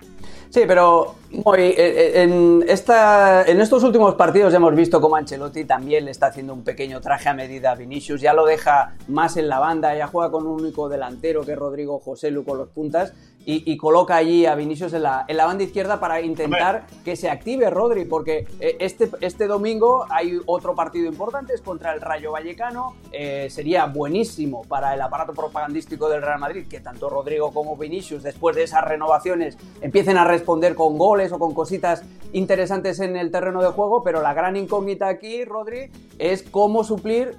Sí, 0.48 0.62
pero 0.66 1.16
eh, 1.32 1.75
eh, 1.76 2.22
en, 2.22 2.64
esta, 2.68 3.44
en 3.44 3.60
estos 3.60 3.82
últimos 3.82 4.14
partidos 4.14 4.54
hemos 4.54 4.72
visto 4.76 5.00
cómo 5.00 5.16
Ancelotti 5.16 5.64
también 5.64 6.04
le 6.04 6.12
está 6.12 6.28
haciendo 6.28 6.54
un 6.54 6.62
pequeño 6.62 7.00
traje 7.00 7.28
a 7.28 7.34
medida 7.34 7.72
a 7.72 7.75
Vinicius, 7.75 8.20
ya 8.20 8.32
lo 8.32 8.46
deja 8.46 8.94
más 9.08 9.37
en 9.37 9.48
la 9.48 9.58
banda, 9.58 9.94
ya 9.96 10.06
juega 10.06 10.30
con 10.30 10.46
un 10.46 10.60
único 10.60 10.88
delantero 10.88 11.42
que 11.42 11.52
es 11.52 11.58
Rodrigo 11.58 11.98
José 11.98 12.30
Lu 12.30 12.44
con 12.44 12.58
los 12.58 12.68
puntas 12.68 13.12
y, 13.50 13.78
coloca 13.78 14.14
allí 14.14 14.45
a 14.45 14.55
Vinicius 14.55 14.93
en 14.93 15.05
la, 15.05 15.25
en 15.26 15.38
la 15.38 15.47
banda 15.47 15.64
izquierda 15.64 15.99
para 15.99 16.21
intentar 16.21 16.87
que 17.02 17.17
se 17.17 17.31
active 17.31 17.71
Rodri, 17.71 18.05
porque 18.05 18.47
eh, 18.61 18.76
este, 18.78 19.09
este 19.23 19.47
domingo 19.47 20.05
hay 20.11 20.38
otro 20.45 20.75
partido 20.75 21.07
importante, 21.07 21.55
es 21.55 21.62
contra 21.62 21.95
el 21.95 22.02
Rayo 22.02 22.33
Vallecano, 22.33 22.97
eh, 23.11 23.49
sería 23.49 23.87
buenísimo 23.87 24.64
para 24.69 24.93
el 24.93 25.00
aparato 25.00 25.33
propagandístico 25.33 26.11
del 26.11 26.21
Real 26.21 26.38
Madrid 26.38 26.67
que 26.69 26.81
tanto 26.81 27.09
Rodrigo 27.09 27.50
como 27.50 27.75
Vinicius 27.78 28.23
después 28.23 28.55
de 28.55 28.64
esas 28.64 28.85
renovaciones 28.85 29.57
empiecen 29.81 30.19
a 30.19 30.25
responder 30.25 30.75
con 30.75 30.99
goles 30.99 31.33
o 31.33 31.38
con 31.38 31.55
cositas 31.55 32.02
interesantes 32.35 33.00
en 33.00 33.17
el 33.17 33.31
terreno 33.31 33.62
de 33.62 33.69
juego, 33.69 34.02
pero 34.02 34.21
la 34.21 34.35
gran 34.35 34.57
incógnita 34.57 35.09
aquí, 35.09 35.47
Rodri, 35.47 35.90
es 36.19 36.43
cómo 36.43 36.85
suplir 36.85 37.38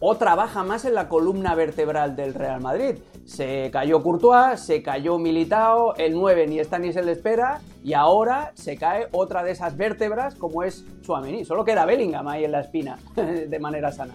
otra 0.00 0.34
baja 0.34 0.64
más 0.64 0.86
en 0.86 0.94
la 0.94 1.10
columna 1.10 1.54
vertebral 1.54 2.16
del 2.16 2.32
Real 2.32 2.62
Madrid. 2.62 2.96
Se 3.30 3.70
cayó 3.70 4.02
Courtois, 4.02 4.58
se 4.58 4.82
cayó 4.82 5.16
Militao, 5.16 5.94
el 5.94 6.14
9 6.14 6.48
ni 6.48 6.58
está 6.58 6.80
ni 6.80 6.92
se 6.92 7.00
le 7.00 7.12
espera 7.12 7.60
y 7.84 7.92
ahora 7.92 8.50
se 8.54 8.76
cae 8.76 9.06
otra 9.12 9.44
de 9.44 9.52
esas 9.52 9.76
vértebras 9.76 10.34
como 10.34 10.64
es 10.64 10.84
Suamení. 11.02 11.44
Solo 11.44 11.64
queda 11.64 11.86
Bellingham 11.86 12.26
ahí 12.26 12.44
en 12.44 12.50
la 12.50 12.62
espina 12.62 12.98
de 13.14 13.58
manera 13.60 13.92
sana. 13.92 14.14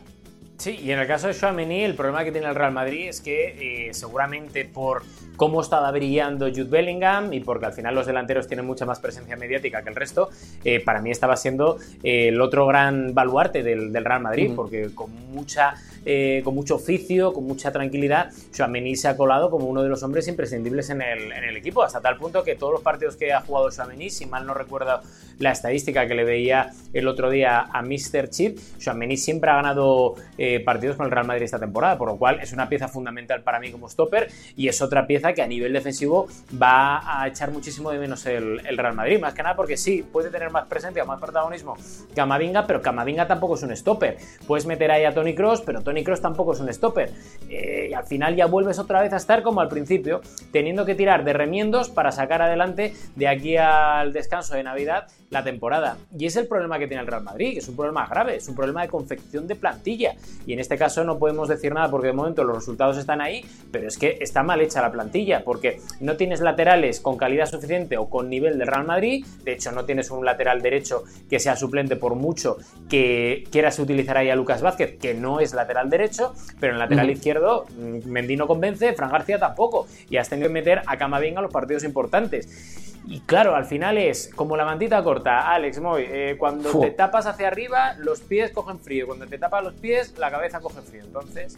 Sí, 0.57 0.79
y 0.81 0.91
en 0.91 1.00
el 1.00 1.07
caso 1.07 1.27
de 1.27 1.33
Chouameni, 1.33 1.83
el 1.83 1.95
problema 1.95 2.24
que 2.24 2.31
tiene 2.31 2.47
el 2.47 2.55
Real 2.55 2.71
Madrid 2.71 3.09
es 3.09 3.19
que 3.21 3.88
eh, 3.88 3.93
seguramente 3.93 4.65
por 4.65 5.03
cómo 5.35 5.62
estaba 5.62 5.91
brillando 5.91 6.47
Jude 6.47 6.63
Bellingham 6.63 7.33
y 7.33 7.41
porque 7.41 7.65
al 7.65 7.74
final 7.74 7.93
los 7.93 8.05
delanteros 8.05 8.47
tienen 8.47 8.65
mucha 8.65 8.85
más 8.85 9.00
presencia 9.00 9.35
mediática 9.35 9.83
que 9.83 9.89
el 9.89 9.95
resto, 9.95 10.29
eh, 10.63 10.79
para 10.79 11.01
mí 11.01 11.12
estaba 11.12 11.35
siendo 11.35 11.77
eh, 12.03 12.29
el 12.29 12.41
otro 12.41 12.65
gran 12.67 13.13
baluarte 13.13 13.63
del, 13.63 13.93
Real 13.93 14.21
Madrid, 14.21 14.51
porque 14.55 14.89
con 14.93 15.09
mucha 15.33 15.75
eh, 16.07 16.41
con 16.43 16.53
mucho 16.53 16.75
oficio, 16.75 17.33
con 17.33 17.45
mucha 17.45 17.71
tranquilidad, 17.71 18.31
Chouameni 18.53 18.95
se 18.95 19.07
ha 19.07 19.17
colado 19.17 19.50
como 19.50 19.65
uno 19.65 19.81
de 19.81 19.89
los 19.89 20.03
hombres 20.03 20.27
imprescindibles 20.27 20.91
en 20.91 21.01
el, 21.01 21.57
equipo, 21.57 21.81
hasta 21.81 22.00
tal 22.00 22.17
punto 22.17 22.43
que 22.43 22.55
todos 22.55 22.74
los 22.74 22.81
partidos 22.83 23.15
que 23.15 23.33
ha 23.33 23.41
jugado 23.41 23.71
Chouameni, 23.71 24.12
si 24.12 24.27
mal 24.27 24.45
no 24.45 24.53
recuerdo 24.53 25.01
la 25.39 25.51
estadística 25.51 26.07
que 26.07 26.13
le 26.13 26.24
veía 26.24 26.69
el 26.93 27.07
otro 27.07 27.31
día 27.31 27.62
a 27.62 27.81
Mr. 27.81 28.29
Chip, 28.29 28.59
Chouameni 28.77 29.17
siempre 29.17 29.50
ha 29.50 29.55
ganado 29.55 30.13
eh, 30.48 30.60
partidos 30.60 30.96
con 30.96 31.08
el 31.08 31.12
Real 31.12 31.25
Madrid 31.25 31.44
esta 31.44 31.58
temporada, 31.58 31.98
por 31.98 32.08
lo 32.08 32.18
cual 32.18 32.40
es 32.40 32.54
una 32.54 32.70
pieza 32.70 32.88
fundamental 32.88 33.42
para 33.42 33.60
mí 33.60 33.72
como 33.72 33.90
stopper 33.90 34.30
y 34.56 34.68
es 34.68 34.80
otra 34.80 35.08
pieza 35.08 35.34
que 35.34 35.42
a 35.42 35.48
nivel 35.48 35.74
defensivo 35.74 36.28
va 36.62 37.02
a 37.04 37.28
echar 37.28 37.50
muchísimo 37.50 37.90
de 37.90 37.98
menos 37.98 38.28
el, 38.28 38.60
Real 38.78 38.94
Madrid, 38.94 39.20
más 39.20 39.34
que 39.34 39.42
nada 39.42 39.56
porque 39.56 39.75
sí, 39.75 40.04
puede 40.04 40.30
tener 40.30 40.52
más 40.52 40.68
presencia, 40.68 41.04
más 41.04 41.20
protagonismo 41.20 41.75
Camavinga, 42.14 42.68
pero 42.68 42.82
Camavinga 42.84 43.25
tampoco 43.25 43.56
es 43.56 43.64
un 43.64 43.75
stopper. 43.75 44.18
Puedes 44.46 44.68
meter 44.68 44.92
ahí 44.92 45.04
a 45.04 45.14
Tony 45.16 45.34
Cross, 45.34 45.64
pero 45.66 45.82
Tony 45.82 46.04
Cross 46.04 46.22
tampoco 46.22 46.54
es 46.54 46.60
un 46.60 46.72
stopper. 46.72 47.12
Eh, 47.50 47.88
y 47.90 47.94
al 47.94 48.06
final 48.06 48.36
ya 48.36 48.46
vuelves 48.46 48.78
otra 48.78 49.02
vez 49.02 49.14
a 49.14 49.18
estar 49.18 49.42
como 49.42 49.62
al 49.62 49.68
principio, 49.68 50.22
teniendo 50.52 50.86
que 50.86 50.94
tirar 50.94 51.24
de 51.24 51.34
remiendos 51.34 51.90
para 51.90 52.12
sacar 52.12 52.44
adelante 52.44 52.94
de 53.16 53.28
aquí 53.28 53.58
al 53.58 54.14
descanso 54.14 54.56
de 54.56 54.64
Navidad 54.64 55.08
la 55.36 55.44
temporada. 55.44 55.98
Y 56.18 56.25
es 56.25 56.36
el 56.38 56.48
problema 56.48 56.80
que 56.80 56.88
tiene 56.88 57.01
el 57.01 57.08
Real 57.08 57.24
Madrid, 57.24 57.58
es 57.58 57.68
un 57.68 57.75
problema 57.75 58.08
grave, 58.08 58.38
es 58.38 58.48
un 58.48 58.56
problema 58.56 58.82
de 58.82 58.88
confección 58.88 59.48
de 59.48 59.56
plantilla. 59.56 60.15
Y 60.48 60.54
en 60.54 60.60
este 60.60 60.77
caso 60.77 61.04
no 61.04 61.20
podemos 61.20 61.50
decir 61.50 61.74
nada 61.74 61.92
porque 61.92 62.08
de 62.08 62.13
momento 62.13 62.44
los 62.44 62.56
resultados 62.56 62.98
están 62.98 63.22
ahí, 63.22 63.46
pero 63.72 63.88
es 63.88 63.98
que 63.98 64.18
está 64.22 64.44
mal 64.44 64.62
hecha 64.62 64.82
la 64.82 64.92
plantilla, 64.92 65.44
porque 65.44 65.82
no 66.00 66.15
tienes 66.15 66.39
laterales 66.39 67.00
con 67.01 67.18
calidad 67.18 67.48
suficiente 67.48 67.98
o 67.98 68.10
con 68.10 68.30
nivel 68.30 68.58
del 68.58 68.68
Real 68.68 68.86
Madrid, 68.86 69.25
de 69.44 69.54
hecho 69.54 69.72
no 69.72 69.86
tienes 69.86 70.10
un 70.10 70.25
lateral 70.25 70.62
derecho 70.62 71.04
que 71.30 71.39
sea 71.39 71.56
suplente 71.56 71.98
por 71.98 72.15
mucho 72.15 72.58
que 72.89 73.44
quieras 73.51 73.77
utilizar 73.80 74.18
ahí 74.18 74.30
a 74.30 74.36
Lucas 74.36 74.62
Vázquez, 74.62 74.98
que 74.98 75.13
no 75.13 75.42
es 75.42 75.54
lateral 75.54 75.89
derecho, 75.89 76.34
pero 76.60 76.74
en 76.74 76.80
lateral 76.80 77.10
izquierdo 77.10 77.65
mm, 77.77 78.08
Mendy 78.08 78.38
no 78.38 78.48
convence, 78.48 78.94
Fran 78.94 79.12
García 79.12 79.38
tampoco, 79.38 79.88
y 80.10 80.18
has 80.18 80.30
tenido 80.30 80.48
que 80.48 80.54
meter 80.54 80.82
a 80.86 80.98
Camavinga 80.98 81.39
a 81.39 81.44
los 81.44 81.51
partidos 81.51 81.84
importantes. 81.84 82.94
Y 83.07 83.19
claro, 83.21 83.55
al 83.55 83.65
final 83.65 83.97
es 83.97 84.31
como 84.35 84.57
la 84.57 84.65
mantita 84.65 85.03
corta, 85.03 85.53
Alex 85.53 85.79
Moy, 85.79 86.05
eh, 86.07 86.35
cuando 86.39 86.79
te 86.79 86.91
tapas 86.91 87.27
hacia 87.27 87.47
arriba, 87.47 87.93
los 88.00 88.21
pies 88.21 88.51
cogen 88.51 88.79
frío, 88.79 89.05
cuando 89.05 89.27
te 89.27 89.38
tapas 89.38 89.63
los 89.63 89.75
pies, 89.75 90.17
la 90.17 90.31
cabeza 90.31 90.59
coge 90.59 90.81
frío. 90.81 91.03
Entonces, 91.03 91.57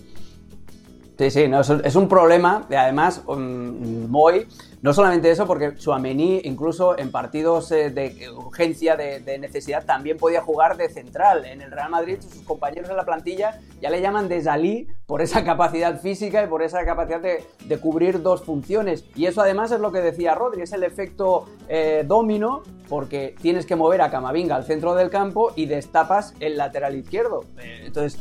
Sí, 1.18 1.32
sí, 1.32 1.46
es 1.84 1.96
un 1.96 2.08
problema. 2.08 2.68
Además, 2.70 3.24
um, 3.26 4.08
Moy, 4.08 4.46
no 4.84 4.94
solamente 4.94 5.32
eso, 5.32 5.48
porque 5.48 5.76
Suamení, 5.78 6.42
incluso 6.44 6.96
en 7.00 7.12
partidos 7.12 7.72
eh, 7.72 7.90
de 7.90 8.30
urgencia, 8.30 8.96
de, 8.96 9.40
necesidad, 9.40 9.84
también 9.84 10.18
podía 10.18 10.42
jugar 10.42 10.78
de 10.78 10.90
central. 10.90 11.46
En 11.46 11.64
el 11.64 11.72
Real 11.72 11.90
Madrid, 11.90 12.20
sus 12.22 12.44
compañeros 12.44 12.92
en 12.92 12.98
la 12.98 13.04
plantilla 13.04 13.60
ya 13.82 13.90
le 13.90 14.00
llaman 14.00 14.30
de 14.30 14.44
Salí 14.44 14.88
por 15.08 15.24
esa 15.24 15.44
capacidad 15.44 16.00
física 16.00 16.44
y 16.44 16.48
por 16.48 16.62
esa 16.62 16.86
capacidad 16.86 17.20
de, 17.20 17.78
cubrir 17.80 18.22
dos 18.22 18.44
funciones. 18.44 19.04
Y 19.16 19.26
eso 19.26 19.42
además 19.42 19.72
es 19.72 19.80
lo 19.80 19.92
que 19.92 20.02
decía 20.02 20.36
Rodri, 20.36 20.62
es 20.62 20.74
el 20.74 20.84
efecto 20.84 21.46
eh, 21.68 22.04
domino, 22.08 22.62
porque 22.88 23.36
tienes 23.42 23.66
que 23.66 23.76
mover 23.76 24.04
a 24.04 24.12
Camavinga 24.12 24.56
al 24.56 24.66
centro 24.66 24.94
del 24.94 25.10
campo 25.10 25.52
y 25.56 25.66
destapas 25.66 26.36
el 26.40 26.58
lateral 26.58 26.96
izquierdo. 26.96 27.44
Eh, 27.60 27.86
entonces, 27.86 28.20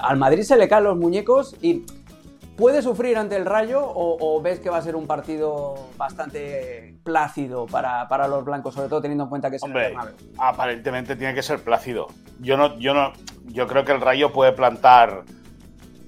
al 0.00 0.16
Madrid 0.16 0.42
se 0.42 0.56
le 0.56 0.68
caen 0.68 0.84
los 0.84 0.96
muñecos 0.96 1.54
y 1.60 1.84
¿Puede 2.56 2.80
sufrir 2.80 3.18
ante 3.18 3.36
el 3.36 3.44
Rayo 3.44 3.82
o, 3.84 4.40
ves 4.40 4.60
que 4.60 4.70
va 4.70 4.78
a 4.78 4.82
ser 4.82 4.96
un 4.96 5.06
partido 5.06 5.88
bastante 5.98 6.94
plácido 7.04 7.66
para, 7.66 8.28
los 8.28 8.44
blancos, 8.44 8.74
sobre 8.74 8.88
todo 8.88 9.02
teniendo 9.02 9.24
en 9.24 9.30
cuenta 9.30 9.50
que 9.50 9.56
es 9.56 9.62
Hombre, 9.62 9.94
aparentemente 10.38 11.16
tiene 11.16 11.34
que 11.34 11.42
ser 11.42 11.62
plácido. 11.62 12.06
Yo 12.40 12.56
no, 12.56 12.78
yo 12.78 12.94
no, 12.94 13.12
yo 13.46 13.66
creo 13.66 13.84
que 13.84 13.92
el 13.92 14.00
Rayo 14.00 14.32
puede 14.32 14.52
plantar, 14.52 15.24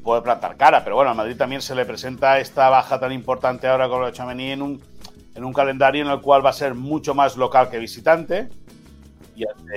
puede 0.03 0.23
plantar 0.23 0.57
cara, 0.57 0.85
pero 0.85 0.97
bueno, 0.97 1.11
a 1.11 1.15
Madrid 1.15 1.37
también 1.37 1.61
se 1.61 1.75
le 1.75 1.85
presenta 1.85 2.39
esta 2.39 2.71
baja 2.71 2.99
tan 2.99 3.13
importante 3.13 3.69
ahora 3.69 3.89
con 3.89 4.05
de 4.07 4.13
Chamení 4.13 4.53
en 4.53 4.63
un, 4.63 4.83
en 5.35 5.45
un 5.45 5.53
calendario 5.53 6.03
en 6.03 6.11
el 6.11 6.23
cual 6.23 6.45
va 6.45 6.51
a 6.51 6.55
ser 6.55 6.75
mucho 6.75 7.15
más 7.15 7.37
local 7.37 7.69
que 7.69 7.79
visitante 7.79 8.49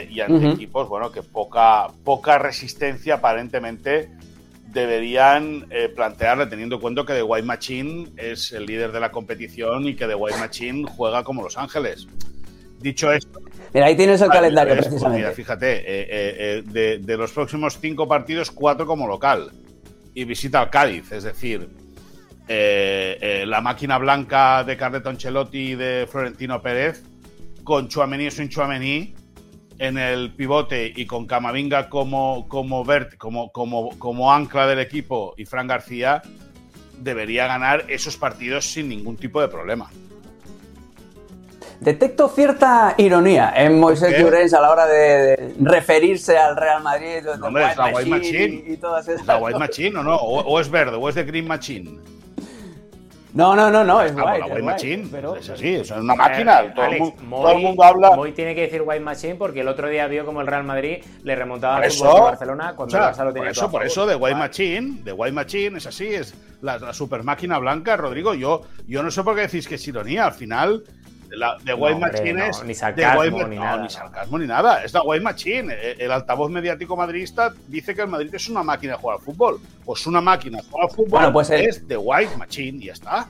y 0.10 0.20
ante, 0.22 0.50
equipos, 0.50 0.90
bueno, 0.90 1.12
que 1.12 1.22
poca, 1.22 1.88
poca 2.04 2.40
resistencia 2.40 3.16
aparentemente 3.16 4.10
deberían 4.72 5.68
eh, 5.70 5.90
plantearle, 5.90 6.48
teniendo 6.48 6.76
en 6.76 6.82
cuenta 6.82 7.06
que 7.06 7.14
The 7.14 7.24
White 7.24 7.46
Machine 7.46 8.12
es 8.18 8.52
el 8.52 8.66
líder 8.66 8.92
de 8.92 9.00
la 9.00 9.12
competición 9.12 9.88
y 9.88 9.96
que 9.96 10.08
The 10.08 10.16
White 10.16 10.40
Machine 10.40 10.86
juega 10.90 11.24
como 11.24 11.44
Los 11.44 11.58
Ángeles. 11.58 12.08
Dicho 12.80 13.12
esto. 13.12 13.40
Mira, 13.74 13.88
ahí 13.88 13.96
tienes 13.96 14.22
el 14.22 14.30
calendario, 14.30 14.74
pues 14.76 14.88
precisamente. 14.88 15.32
fíjate, 15.32 15.78
eh, 15.78 16.64
eh, 16.74 17.00
de, 17.00 17.18
los 17.18 17.32
próximos 17.32 17.78
cinco 17.80 18.08
partidos, 18.08 18.50
cuatro 18.52 18.86
como 18.86 19.08
local. 19.08 19.52
Y 20.14 20.24
visita 20.26 20.60
al 20.60 20.70
Cádiz, 20.70 21.12
es 21.12 21.24
decir, 21.24 21.70
la 22.48 23.62
máquina 23.62 23.98
blanca 23.98 24.64
de 24.64 24.76
Carleton 24.76 25.12
Ancelotti 25.12 25.72
y 25.72 25.76
de 25.76 26.08
Florentino 26.10 26.62
Pérez, 26.62 27.04
con 27.64 27.88
Chuamení 27.88 28.28
o 28.28 28.32
sin 28.32 28.50
Chuamení, 28.50 29.14
en 29.82 29.98
el 29.98 30.32
pivote 30.32 30.94
y 30.96 31.08
con 31.08 31.26
Camavinga 31.26 31.90
como, 31.90 32.48
como, 32.48 32.86
como, 33.18 33.52
como, 33.52 33.90
como 33.98 34.32
ancla 34.32 34.68
del 34.68 34.78
equipo 34.78 35.34
y 35.38 35.46
Fran 35.46 35.66
García, 35.66 36.22
debería 37.00 37.48
ganar 37.48 37.86
esos 37.88 38.16
partidos 38.16 38.64
sin 38.72 38.90
ningún 38.90 39.18
tipo 39.18 39.42
de 39.42 39.48
problema. 39.48 39.90
Detecto 41.80 42.30
cierta 42.30 42.94
ironía 43.00 43.54
en 43.56 43.80
Moisés 43.80 44.20
Llorens 44.20 44.54
a 44.54 44.62
la 44.62 44.70
hora 44.70 44.86
de, 44.86 45.56
referirse 45.60 46.38
al 46.38 46.56
Real 46.56 46.84
Madrid. 46.84 47.24
No, 47.40 47.48
hombre, 47.48 47.72
es 47.72 47.78
la 47.78 47.88
White 47.88 48.10
Machine. 48.12 48.64
Y, 48.68 48.78
todas 48.78 49.08
esas 49.08 49.26
¿La 49.26 49.38
White 49.40 49.58
Machine 49.58 49.98
o 49.98 50.04
no? 50.04 50.16
O, 50.16 50.60
es 50.60 50.70
verde, 50.70 50.96
o 50.96 51.10
es 51.10 51.16
de 51.16 51.24
Green 51.24 51.48
Machine. 51.48 51.98
No, 53.34 53.56
no, 53.56 53.70
no, 53.70 53.84
no, 53.84 54.02
es 54.02 54.14
ah, 54.18 54.24
White. 54.26 54.46
White 54.52 54.64
Machine, 54.64 55.08
pero... 55.10 55.36
es 55.36 55.50
así, 55.50 55.76
es 55.76 55.92
una 55.92 56.16
máquina. 56.16 56.74
Todo, 56.74 56.86
el 56.86 57.60
mundo, 57.60 57.84
habla. 57.84 58.16
Moy 58.16 58.34
tiene 58.34 58.54
que 58.54 58.62
decir 58.62 58.82
White 58.86 59.04
Machine 59.04 59.36
porque 59.36 59.62
el 59.62 59.68
otro 59.68 59.88
día 59.88 60.08
vio 60.08 60.26
como 60.26 60.42
el 60.42 60.48
Real 60.48 60.64
Madrid 60.64 61.04
le 61.24 61.36
remontaba 61.36 61.78
al 61.78 61.92
fútbol 61.92 62.16
de 62.16 62.22
Barcelona 62.22 62.74
cuando 62.76 62.98
el 62.98 63.04
Barça 63.04 63.24
lo 63.24 63.34
tenía 63.34 63.50
Por 63.50 63.52
eso, 63.52 63.72
por 63.72 63.86
eso, 63.86 64.06
de 64.06 64.16
White 64.16 64.38
Machine, 64.38 65.02
de 65.04 65.14
White 65.14 65.34
Machine 65.34 65.78
es 65.78 65.88
así, 65.88 66.08
es 66.08 66.34
la, 66.62 66.94
super 66.94 67.24
máquina 67.24 67.58
blanca, 67.58 67.96
Rodrigo. 67.96 68.34
Yo, 68.34 68.64
yo 68.88 69.02
no 69.02 69.12
sé 69.12 69.24
por 69.24 69.36
qué 69.36 69.42
decís 69.42 69.68
que 69.68 69.76
es 69.76 69.88
ironía, 69.88 70.26
al 70.26 70.34
final 70.34 70.84
la, 71.32 71.58
de 71.64 71.74
White 71.74 72.00
Machine 72.00 72.48
es. 72.48 72.64
Ni 72.64 72.76
sarcasmo, 72.76 73.48
ni 73.48 73.56
nada. 73.58 73.82
ni 73.82 73.90
sarcasmo 73.90 74.38
ni 74.38 74.48
nada. 74.48 74.84
Es 74.84 74.94
la 74.94 75.02
White 75.02 75.24
Machine. 75.24 75.74
E, 75.74 75.96
el, 76.00 76.12
altavoz 76.12 76.52
mediático 76.52 76.96
madridista 76.96 77.54
dice 77.68 77.96
que 77.96 78.02
el 78.02 78.08
Madrid 78.08 78.34
es 78.34 78.50
una 78.50 78.64
máquina 78.64 78.94
de 78.94 79.00
jugar 79.00 79.18
al 79.18 79.24
fútbol. 79.24 79.60
Pues 79.86 80.06
una 80.08 80.22
máquina 80.22 80.58
de 80.58 80.64
jugar 80.64 80.86
al 80.86 80.92
fútbol 80.92 81.10
bueno, 81.10 81.34
pues 81.34 81.50
es 81.50 81.88
de 81.88 81.98
White 81.98 82.38
Machine 82.38 82.78
y 82.80 82.88
ya 82.88 82.94
está. 82.94 83.28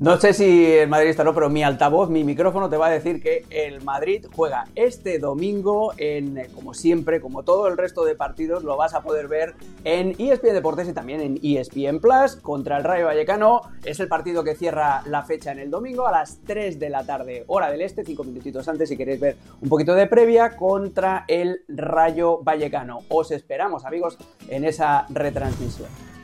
No 0.00 0.16
sé 0.20 0.32
si 0.32 0.64
el 0.64 0.88
Madrid 0.88 1.10
está 1.10 1.24
no, 1.24 1.34
pero 1.34 1.50
mi 1.50 1.64
altavoz, 1.64 2.08
mi 2.08 2.22
micrófono 2.22 2.70
te 2.70 2.76
va 2.76 2.86
a 2.86 2.90
decir 2.90 3.20
que 3.20 3.44
el 3.50 3.82
Madrid 3.82 4.26
juega 4.32 4.66
este 4.76 5.18
domingo 5.18 5.92
en, 5.96 6.46
como 6.54 6.72
siempre, 6.72 7.20
como 7.20 7.42
todo 7.42 7.66
el 7.66 7.76
resto 7.76 8.04
de 8.04 8.14
partidos, 8.14 8.62
lo 8.62 8.76
vas 8.76 8.94
a 8.94 9.02
poder 9.02 9.26
ver 9.26 9.56
en 9.82 10.14
ESPN 10.16 10.52
Deportes 10.52 10.88
y 10.88 10.92
también 10.92 11.20
en 11.20 11.40
ESPN 11.42 11.98
Plus 11.98 12.36
contra 12.36 12.76
el 12.76 12.84
Rayo 12.84 13.06
Vallecano. 13.06 13.62
Es 13.84 13.98
el 13.98 14.06
partido 14.06 14.44
que 14.44 14.54
cierra 14.54 15.02
la 15.04 15.24
fecha 15.24 15.50
en 15.50 15.58
el 15.58 15.68
domingo 15.68 16.06
a 16.06 16.12
las 16.12 16.38
3 16.46 16.78
de 16.78 16.90
la 16.90 17.04
tarde, 17.04 17.42
hora 17.48 17.68
del 17.68 17.80
este, 17.80 18.04
5 18.04 18.22
minutitos 18.22 18.68
antes 18.68 18.88
si 18.90 18.96
queréis 18.96 19.18
ver 19.18 19.36
un 19.60 19.68
poquito 19.68 19.96
de 19.96 20.06
previa 20.06 20.54
contra 20.54 21.24
el 21.26 21.64
Rayo 21.66 22.38
Vallecano. 22.44 23.00
Os 23.08 23.32
esperamos, 23.32 23.84
amigos, 23.84 24.16
en 24.48 24.64
esa 24.64 25.06
retransmisión. 25.08 26.17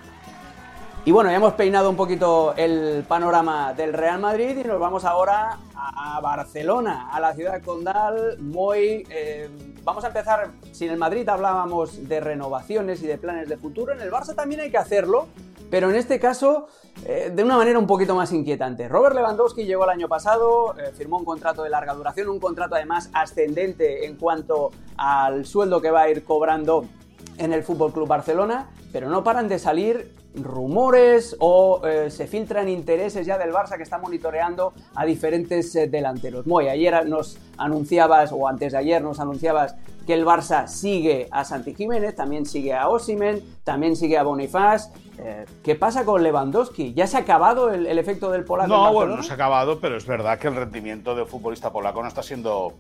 Y 1.06 1.12
bueno, 1.12 1.28
ya 1.28 1.36
hemos 1.36 1.52
peinado 1.52 1.90
un 1.90 1.96
poquito 1.96 2.54
el 2.56 3.04
panorama 3.06 3.74
del 3.74 3.92
Real 3.92 4.18
Madrid 4.18 4.56
y 4.56 4.66
nos 4.66 4.80
vamos 4.80 5.04
ahora 5.04 5.58
a, 5.74 6.18
Barcelona, 6.22 7.10
a 7.12 7.20
la 7.20 7.34
ciudad 7.34 7.62
condal. 7.62 8.38
Muy, 8.40 9.06
eh, 9.10 9.50
vamos 9.82 10.04
a 10.04 10.06
empezar, 10.06 10.52
si 10.72 10.86
en 10.86 10.92
el 10.92 10.96
Madrid 10.96 11.28
hablábamos 11.28 12.08
de 12.08 12.20
renovaciones 12.20 13.02
y 13.02 13.06
de 13.06 13.18
planes 13.18 13.50
de 13.50 13.58
futuro, 13.58 13.92
en 13.92 14.00
el 14.00 14.10
Barça 14.10 14.34
también 14.34 14.62
hay 14.62 14.70
que 14.70 14.78
hacerlo, 14.78 15.26
pero 15.70 15.90
en 15.90 15.96
este 15.96 16.18
caso 16.18 16.68
eh, 17.04 17.30
de 17.34 17.44
una 17.44 17.58
manera 17.58 17.78
un 17.78 17.86
poquito 17.86 18.14
más 18.14 18.32
inquietante. 18.32 18.88
Robert 18.88 19.14
Lewandowski 19.14 19.66
llegó 19.66 19.84
el 19.84 19.90
año 19.90 20.08
pasado, 20.08 20.74
eh, 20.78 20.90
firmó 20.96 21.18
un 21.18 21.26
contrato 21.26 21.64
de 21.64 21.68
larga 21.68 21.92
duración, 21.92 22.30
un 22.30 22.40
contrato 22.40 22.76
además 22.76 23.10
ascendente 23.12 24.06
en 24.06 24.16
cuanto 24.16 24.70
al 24.96 25.44
sueldo 25.44 25.82
que 25.82 25.90
va 25.90 26.00
a 26.00 26.08
ir 26.08 26.24
cobrando 26.24 26.86
en 27.36 27.52
el 27.52 27.62
Fútbol 27.62 27.92
Club 27.92 28.08
Barcelona, 28.08 28.70
pero 28.90 29.10
no 29.10 29.22
paran 29.22 29.48
de 29.48 29.58
salir 29.58 30.23
rumores 30.42 31.36
o 31.38 31.82
eh, 31.86 32.10
se 32.10 32.26
filtran 32.26 32.68
intereses 32.68 33.26
ya 33.26 33.38
del 33.38 33.52
Barça 33.52 33.76
que 33.76 33.82
está 33.82 33.98
monitoreando 33.98 34.72
a 34.94 35.04
diferentes 35.04 35.74
eh, 35.76 35.86
delanteros. 35.86 36.46
Muy, 36.46 36.68
ayer 36.68 37.06
nos 37.06 37.38
anunciabas, 37.56 38.32
o 38.32 38.48
antes 38.48 38.72
de 38.72 38.78
ayer 38.78 39.02
nos 39.02 39.20
anunciabas 39.20 39.76
que 40.06 40.14
el 40.14 40.24
Barça 40.24 40.66
sigue 40.66 41.28
a 41.30 41.44
Santi 41.44 41.74
Jiménez, 41.74 42.14
también 42.14 42.44
sigue 42.46 42.74
a 42.74 42.88
Osimen, 42.88 43.42
también 43.62 43.96
sigue 43.96 44.18
a 44.18 44.22
Bonifaz. 44.22 44.90
Eh, 45.18 45.46
¿Qué 45.62 45.76
pasa 45.76 46.04
con 46.04 46.22
Lewandowski? 46.22 46.92
¿Ya 46.94 47.06
se 47.06 47.16
ha 47.16 47.20
acabado 47.20 47.72
el, 47.72 47.98
efecto 47.98 48.30
del 48.30 48.44
polaco? 48.44 48.68
No, 48.68 48.92
bueno, 48.92 49.16
no 49.16 49.22
se 49.22 49.30
ha 49.30 49.34
acabado, 49.34 49.78
pero 49.80 49.96
es 49.96 50.06
verdad 50.06 50.38
que 50.38 50.48
el 50.48 50.56
rendimiento 50.56 51.14
del 51.14 51.26
futbolista 51.26 51.72
polaco 51.72 52.02
no 52.02 52.08
está 52.08 52.22
siendo 52.22 52.74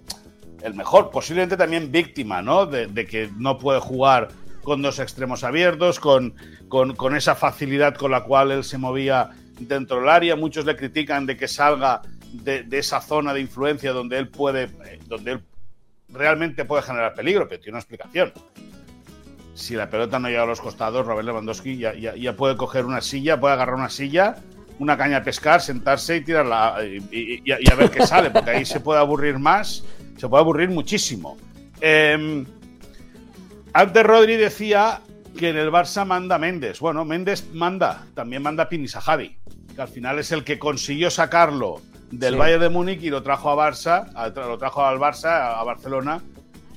el 0.62 0.74
mejor. 0.74 1.10
Posiblemente 1.10 1.56
también 1.56 1.92
víctima, 1.92 2.42
¿no? 2.42 2.66
de 2.66 3.06
que 3.06 3.30
no 3.38 3.58
puede 3.58 3.80
jugar 3.80 4.28
con 4.64 4.82
dos 4.82 4.98
extremos 4.98 5.44
abiertos, 5.44 6.00
con, 6.00 6.34
con, 6.68 7.14
esa 7.14 7.36
facilidad 7.36 7.94
con 7.94 8.10
la 8.10 8.24
cual 8.24 8.50
él 8.50 8.64
se 8.64 8.78
movía 8.78 9.30
dentro 9.60 10.00
del 10.00 10.08
área. 10.08 10.34
Muchos 10.34 10.64
le 10.64 10.74
critican 10.74 11.26
de 11.26 11.36
que 11.36 11.46
salga 11.46 12.02
de, 12.32 12.66
esa 12.72 13.00
zona 13.00 13.32
de 13.32 13.40
influencia 13.40 13.92
donde 13.92 14.18
él 14.18 14.28
puede, 14.28 14.64
eh, 14.64 14.98
donde 15.06 15.32
él 15.32 15.44
realmente 16.08 16.64
puede 16.64 16.82
generar 16.82 17.14
peligro, 17.14 17.46
pero 17.48 17.60
tiene 17.60 17.74
una 17.74 17.80
explicación. 17.80 18.32
Si 19.54 19.76
la 19.76 19.88
pelota 19.88 20.18
no 20.18 20.28
llega 20.28 20.42
a 20.42 20.46
los 20.46 20.60
costados, 20.60 21.06
Robert 21.06 21.26
Lewandowski 21.26 21.76
ya, 21.78 22.36
puede 22.36 22.56
coger 22.56 22.84
una 22.84 23.00
silla, 23.00 23.38
puede 23.38 23.54
agarrar 23.54 23.76
una 23.76 23.88
silla, 23.88 24.34
una 24.80 24.96
caña 24.96 25.18
a 25.18 25.22
pescar, 25.22 25.60
sentarse 25.60 26.16
y 26.16 26.20
tirarla 26.22 26.78
y, 26.82 27.52
a 27.52 27.74
ver 27.76 27.90
qué 27.90 28.04
sale, 28.04 28.30
porque 28.30 28.50
ahí 28.50 28.64
se 28.64 28.80
puede 28.80 28.98
aburrir 28.98 29.38
más, 29.38 29.84
se 30.16 30.28
puede 30.28 30.40
aburrir 30.40 30.70
muchísimo. 30.70 31.36
Eh, 31.80 32.44
antes 33.74 34.02
Rodri 34.04 34.36
decía 34.36 35.02
que 35.36 35.50
en 35.50 35.56
el 35.56 35.70
Barça 35.70 36.06
manda 36.06 36.38
Méndez. 36.38 36.78
Bueno, 36.80 37.04
Méndez 37.04 37.52
manda, 37.52 38.06
también 38.14 38.42
manda 38.42 38.68
Pinisajadi, 38.68 39.36
que 39.74 39.82
al 39.82 39.88
final 39.88 40.18
es 40.18 40.32
el 40.32 40.44
que 40.44 40.58
consiguió 40.58 41.10
sacarlo 41.10 41.80
del 42.10 42.36
Valle 42.36 42.58
de 42.58 42.68
Múnich 42.68 43.02
y 43.02 43.10
lo 43.10 43.22
trajo 43.22 43.50
a 43.50 43.70
Barça, 43.70 44.12
lo 44.34 44.58
trajo 44.58 44.84
al 44.84 44.98
Barça, 44.98 45.58
a 45.58 45.64
Barcelona, 45.64 46.22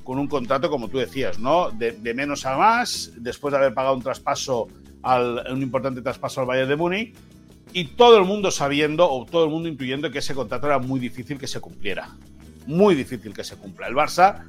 con 0.02 0.18
un 0.18 0.26
contrato, 0.26 0.70
como 0.70 0.88
tú 0.88 0.98
decías, 0.98 1.38
¿no? 1.38 1.70
De, 1.70 1.92
menos 2.14 2.46
a 2.46 2.56
más, 2.56 3.12
después 3.16 3.52
de 3.52 3.58
haber 3.58 3.74
pagado 3.74 3.94
un 3.94 4.02
traspaso, 4.02 4.66
al, 5.02 5.44
un 5.52 5.62
importante 5.62 6.02
traspaso 6.02 6.40
al 6.40 6.46
Valle 6.48 6.66
de 6.66 6.76
Múnich, 6.76 7.14
y 7.72 7.84
todo 7.84 8.18
el 8.18 8.24
mundo 8.24 8.50
sabiendo, 8.50 9.08
o 9.08 9.24
todo 9.26 9.44
el 9.44 9.50
mundo 9.50 9.68
intuyendo 9.68 10.10
que 10.10 10.18
ese 10.18 10.34
contrato 10.34 10.66
era 10.66 10.78
muy 10.78 10.98
difícil 10.98 11.38
que 11.38 11.46
se 11.46 11.60
cumpliera. 11.60 12.16
Muy 12.66 12.94
difícil 12.94 13.32
que 13.32 13.44
se 13.44 13.56
cumpla. 13.56 13.86
El 13.86 13.94
Barça 13.94 14.44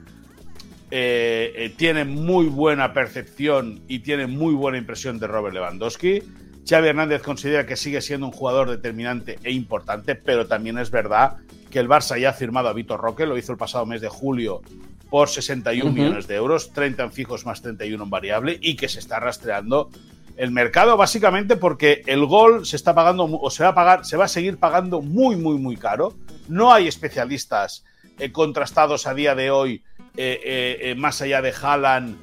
eh, 0.91 1.53
eh, 1.55 1.73
tiene 1.75 2.05
muy 2.05 2.47
buena 2.47 2.93
percepción 2.93 3.81
y 3.87 3.99
tiene 3.99 4.27
muy 4.27 4.53
buena 4.53 4.77
impresión 4.77 5.19
de 5.19 5.27
Robert 5.27 5.53
Lewandowski. 5.53 6.23
Xavi 6.67 6.87
Hernández 6.87 7.21
considera 7.21 7.65
que 7.65 7.75
sigue 7.75 8.01
siendo 8.01 8.25
un 8.25 8.31
jugador 8.31 8.69
determinante 8.69 9.37
e 9.43 9.51
importante, 9.51 10.15
pero 10.15 10.47
también 10.47 10.77
es 10.77 10.91
verdad 10.91 11.37
que 11.69 11.79
el 11.79 11.87
Barça 11.87 12.19
ya 12.19 12.29
ha 12.29 12.33
firmado 12.33 12.69
a 12.69 12.73
Vitor 12.73 12.99
Roque, 12.99 13.25
lo 13.25 13.37
hizo 13.37 13.51
el 13.51 13.57
pasado 13.57 13.85
mes 13.85 14.01
de 14.01 14.09
julio 14.09 14.61
por 15.09 15.29
61 15.29 15.91
millones 15.91 16.27
de 16.27 16.35
euros, 16.35 16.71
30 16.71 17.03
en 17.03 17.11
fijos 17.11 17.45
más 17.45 17.61
31 17.61 18.03
en 18.03 18.09
variable, 18.09 18.57
y 18.61 18.75
que 18.75 18.87
se 18.87 18.99
está 18.99 19.19
rastreando 19.19 19.89
el 20.37 20.51
mercado 20.51 20.95
básicamente 20.95 21.57
porque 21.57 22.01
el 22.05 22.25
gol 22.25 22.65
se 22.65 22.77
está 22.77 22.95
pagando 22.95 23.25
o 23.25 23.49
se 23.49 23.63
va 23.63 23.69
a 23.69 23.75
pagar, 23.75 24.05
se 24.05 24.15
va 24.15 24.25
a 24.25 24.29
seguir 24.29 24.57
pagando 24.57 25.01
muy, 25.01 25.35
muy, 25.35 25.57
muy 25.57 25.75
caro. 25.75 26.13
No 26.47 26.71
hay 26.71 26.87
especialistas 26.87 27.83
eh, 28.19 28.31
contrastados 28.31 29.05
a 29.05 29.13
día 29.13 29.35
de 29.35 29.51
hoy 29.51 29.83
eh, 30.21 30.41
eh, 30.43 30.77
eh, 30.81 30.95
más 30.95 31.21
allá 31.21 31.41
de 31.41 31.53
Haaland, 31.53 32.17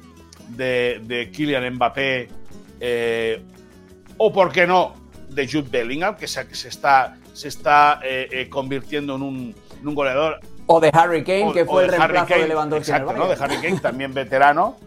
de, 0.49 1.01
de 1.01 1.31
Kylian 1.31 1.73
Mbappé, 1.73 2.27
o 4.17 4.31
por 4.31 4.51
qué 4.51 4.67
no, 4.67 4.93
de 5.29 5.47
Jude 5.47 5.67
Bellingham, 5.71 6.15
que 6.15 6.27
se, 6.27 6.41
está, 6.67 7.17
se 7.33 7.47
está 7.47 7.99
convirtiendo 8.51 9.15
en 9.15 9.23
un, 9.23 9.55
goleador. 9.95 10.39
O 10.67 10.79
de 10.79 10.91
Harry 10.93 11.23
Kane, 11.23 11.51
que 11.53 11.65
fue 11.65 11.85
el 11.85 11.89
reemplazo 11.89 12.35
de 12.35 12.47
Lewandowski. 12.47 12.91
Exacto, 12.91 13.13
¿no? 13.13 13.27
de 13.27 13.43
Harry 13.43 13.55
Kane, 13.55 13.79
también 13.79 14.13
veterano, 14.13 14.77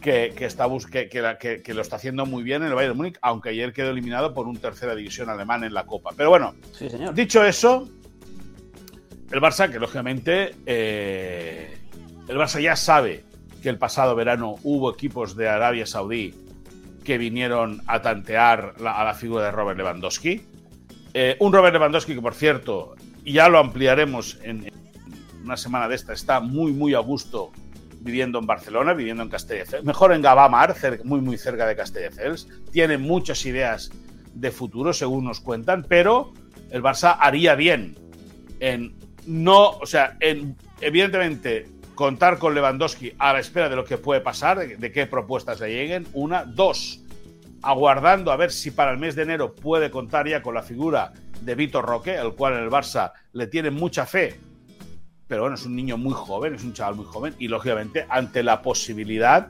que, 0.00 0.34
está 0.40 0.66
que, 0.90 1.62
que, 1.62 1.74
lo 1.74 1.80
está 1.80 1.94
haciendo 1.94 2.26
muy 2.26 2.42
bien 2.42 2.62
en 2.62 2.70
el 2.70 2.74
Bayern 2.74 2.94
de 2.94 2.96
Múnich, 2.96 3.18
aunque 3.22 3.50
ayer 3.50 3.72
quedó 3.72 3.90
eliminado 3.90 4.34
por 4.34 4.48
un 4.48 4.56
tercera 4.56 4.96
división 4.96 5.30
alemán 5.30 5.62
en 5.62 5.74
la 5.74 5.86
Copa. 5.86 6.10
Pero 6.16 6.30
bueno, 6.30 6.56
dicho 7.14 7.44
eso, 7.44 7.88
el 9.30 9.40
Barça, 9.40 9.70
que 9.70 9.78
lógicamente 9.78 10.56
el 12.28 12.36
Barça 12.36 12.60
ya 12.60 12.76
sabe 12.76 13.24
que 13.62 13.68
el 13.68 13.78
pasado 13.78 14.14
verano 14.14 14.56
hubo 14.62 14.92
equipos 14.92 15.34
de 15.34 15.48
Arabia 15.48 15.86
Saudí 15.86 16.34
que 17.04 17.18
vinieron 17.18 17.82
a 17.86 18.02
tantear 18.02 18.74
a 18.84 19.04
la 19.04 19.14
figura 19.14 19.44
de 19.44 19.50
Robert 19.50 19.78
Lewandowski. 19.78 20.42
Eh, 21.14 21.36
un 21.40 21.52
Robert 21.52 21.72
Lewandowski 21.72 22.14
que, 22.14 22.20
por 22.20 22.34
cierto, 22.34 22.94
ya 23.24 23.48
lo 23.48 23.58
ampliaremos 23.58 24.38
en, 24.42 24.70
una 25.42 25.56
semana 25.56 25.88
de 25.88 25.94
esta, 25.94 26.12
está 26.12 26.40
muy, 26.40 26.72
muy 26.72 26.92
a 26.92 26.98
gusto 26.98 27.50
viviendo 28.00 28.38
en 28.38 28.46
Barcelona, 28.46 28.92
viviendo 28.92 29.22
en 29.22 29.30
Castelldefels, 29.30 29.84
mejor 29.84 30.12
en 30.12 30.20
Gabamar, 30.20 30.76
muy, 31.04 31.20
muy 31.20 31.38
cerca 31.38 31.66
de 31.66 31.74
Castelldefels. 31.74 32.46
Tiene 32.70 32.98
muchas 32.98 33.44
ideas 33.46 33.90
de 34.34 34.50
futuro, 34.50 34.92
según 34.92 35.24
nos 35.24 35.40
cuentan, 35.40 35.84
pero 35.88 36.34
el 36.70 36.82
Barça 36.82 37.16
haría 37.18 37.54
bien 37.54 37.96
en 38.60 38.94
no, 39.26 39.70
o 39.70 39.86
sea, 39.86 40.16
en 40.20 40.56
evidentemente 40.80 41.77
contar 41.98 42.38
con 42.38 42.54
Lewandowski 42.54 43.14
a 43.18 43.32
la 43.32 43.40
espera 43.40 43.68
de 43.68 43.74
lo 43.74 43.84
que 43.84 43.98
puede 43.98 44.20
pasar, 44.20 44.56
de, 44.56 44.92
qué 44.92 45.06
propuestas 45.06 45.58
le 45.58 45.70
lleguen. 45.70 46.06
Una. 46.12 46.44
Dos, 46.44 47.00
aguardando 47.60 48.30
a 48.30 48.36
ver 48.36 48.52
si 48.52 48.70
para 48.70 48.92
el 48.92 48.98
mes 48.98 49.16
de 49.16 49.22
enero 49.22 49.52
puede 49.52 49.90
contar 49.90 50.28
ya 50.28 50.40
con 50.40 50.54
la 50.54 50.62
figura 50.62 51.12
de 51.40 51.56
Vitor 51.56 51.84
Roque, 51.84 52.16
al 52.16 52.36
cual 52.36 52.52
en 52.52 52.62
el 52.62 52.70
Barça 52.70 53.14
le 53.32 53.48
tiene 53.48 53.72
mucha 53.72 54.06
fe. 54.06 54.38
Pero 55.26 55.42
bueno, 55.42 55.56
es 55.56 55.66
un 55.66 55.74
niño 55.74 55.98
muy 55.98 56.12
joven, 56.14 56.54
es 56.54 56.62
un 56.62 56.72
chaval 56.72 56.94
muy 56.94 57.04
joven 57.04 57.34
y 57.36 57.48
lógicamente 57.48 58.06
ante 58.08 58.44
la 58.44 58.62
posibilidad 58.62 59.48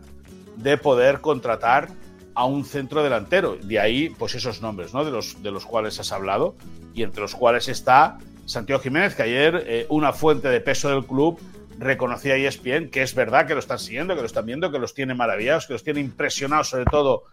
de 0.56 0.78
poder 0.78 1.20
contratar 1.20 1.88
a 2.34 2.46
un 2.46 2.64
centro 2.64 3.02
delantero. 3.02 3.58
De 3.62 3.78
ahí, 3.78 4.08
pues 4.08 4.34
esos 4.34 4.62
nombres, 4.62 4.94
¿no? 4.94 5.04
De 5.04 5.10
los, 5.10 5.42
de 5.42 5.50
los 5.50 5.66
cuales 5.66 6.00
has 6.00 6.12
hablado 6.12 6.56
y 6.94 7.02
entre 7.02 7.20
los 7.20 7.34
cuales 7.34 7.68
está 7.68 8.16
Santiago 8.46 8.80
Jiménez, 8.80 9.14
que 9.14 9.24
ayer 9.24 9.64
eh, 9.66 9.86
una 9.90 10.14
fuente 10.14 10.48
de 10.48 10.62
peso 10.62 10.88
del 10.88 11.04
club 11.04 11.38
reconocía 11.78 12.36
ESPN 12.36 12.90
que 12.90 13.02
es 13.02 13.14
verdad 13.14 13.46
que 13.46 13.54
lo 13.54 13.60
están 13.60 13.78
siguiendo, 13.78 14.14
que 14.14 14.20
lo 14.20 14.26
están 14.26 14.46
viendo, 14.46 14.70
que 14.70 14.78
los 14.78 14.94
tiene 14.94 15.14
maravillados, 15.14 15.66
que 15.66 15.74
los 15.74 15.84
tiene 15.84 16.00
impresionados 16.00 16.68
sobre 16.68 16.84
todo 16.84 17.24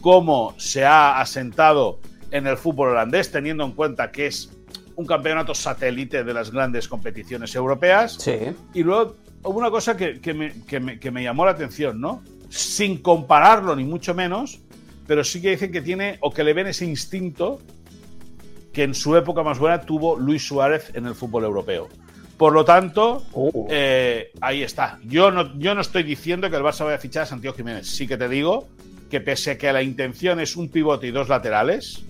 cómo 0.00 0.54
se 0.58 0.84
ha 0.84 1.20
asentado 1.20 2.00
en 2.30 2.46
el 2.46 2.56
fútbol 2.56 2.90
holandés, 2.90 3.30
teniendo 3.30 3.64
en 3.64 3.72
cuenta 3.72 4.10
que 4.10 4.26
es 4.26 4.50
un 4.96 5.06
campeonato 5.06 5.54
satélite 5.54 6.24
de 6.24 6.34
las 6.34 6.50
grandes 6.50 6.88
competiciones 6.88 7.54
europeas. 7.54 8.14
Sí. 8.14 8.38
Y 8.74 8.82
luego 8.82 9.16
hubo 9.42 9.58
una 9.58 9.70
cosa 9.70 9.96
que, 9.96 10.18
me, 10.34 10.98
que 10.98 11.10
me 11.10 11.22
llamó 11.22 11.44
la 11.44 11.52
atención, 11.52 12.00
¿no? 12.00 12.22
Sin 12.48 12.98
compararlo 12.98 13.74
ni 13.76 13.84
mucho 13.84 14.14
menos, 14.14 14.60
pero 15.06 15.24
sí 15.24 15.40
que 15.40 15.50
dicen 15.50 15.72
que 15.72 15.80
tiene 15.80 16.18
o 16.20 16.32
que 16.32 16.44
le 16.44 16.52
ven 16.52 16.66
ese 16.66 16.84
instinto 16.84 17.60
que 18.72 18.82
en 18.82 18.94
su 18.94 19.16
época 19.16 19.42
más 19.42 19.58
buena 19.58 19.82
tuvo 19.82 20.16
Luis 20.16 20.46
Suárez 20.46 20.90
en 20.94 21.06
el 21.06 21.14
fútbol 21.14 21.44
europeo. 21.44 21.88
Por 22.42 22.54
lo 22.54 22.64
tanto, 22.64 23.22
oh. 23.34 23.68
eh, 23.70 24.32
ahí 24.40 24.64
está. 24.64 24.98
Yo 25.04 25.30
no, 25.30 25.56
yo 25.60 25.76
no 25.76 25.80
estoy 25.80 26.02
diciendo 26.02 26.50
que 26.50 26.56
el 26.56 26.62
Barça 26.64 26.82
vaya 26.82 26.96
a 26.96 26.98
fichar 26.98 27.22
a 27.22 27.26
Santiago 27.26 27.56
Jiménez. 27.56 27.86
Sí 27.86 28.08
que 28.08 28.16
te 28.16 28.28
digo 28.28 28.66
que 29.08 29.20
pese 29.20 29.52
a 29.52 29.58
que 29.58 29.72
la 29.72 29.80
intención 29.80 30.40
es 30.40 30.56
un 30.56 30.68
pivote 30.68 31.06
y 31.06 31.12
dos 31.12 31.28
laterales, 31.28 32.02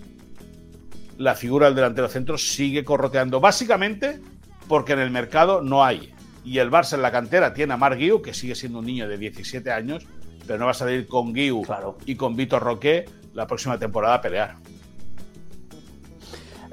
la 1.18 1.34
figura 1.34 1.66
del 1.66 1.74
delantero 1.74 2.08
centro 2.08 2.38
sigue 2.38 2.82
corroteando. 2.82 3.40
Básicamente 3.40 4.20
porque 4.68 4.94
en 4.94 5.00
el 5.00 5.10
mercado 5.10 5.60
no 5.60 5.84
hay. 5.84 6.14
Y 6.46 6.56
el 6.60 6.70
Barça 6.70 6.94
en 6.94 7.02
la 7.02 7.12
cantera 7.12 7.52
tiene 7.52 7.74
a 7.74 7.76
Marc 7.76 7.98
Guiu, 7.98 8.22
que 8.22 8.32
sigue 8.32 8.54
siendo 8.54 8.78
un 8.78 8.86
niño 8.86 9.06
de 9.06 9.18
17 9.18 9.70
años, 9.70 10.06
pero 10.46 10.58
no 10.58 10.64
va 10.64 10.70
a 10.70 10.74
salir 10.74 11.06
con 11.08 11.34
Guiu 11.34 11.62
y 12.06 12.14
con 12.14 12.36
Vitor 12.36 12.62
Roque 12.62 13.04
la 13.34 13.46
próxima 13.46 13.78
temporada 13.78 14.14
a 14.14 14.22
pelear. 14.22 14.54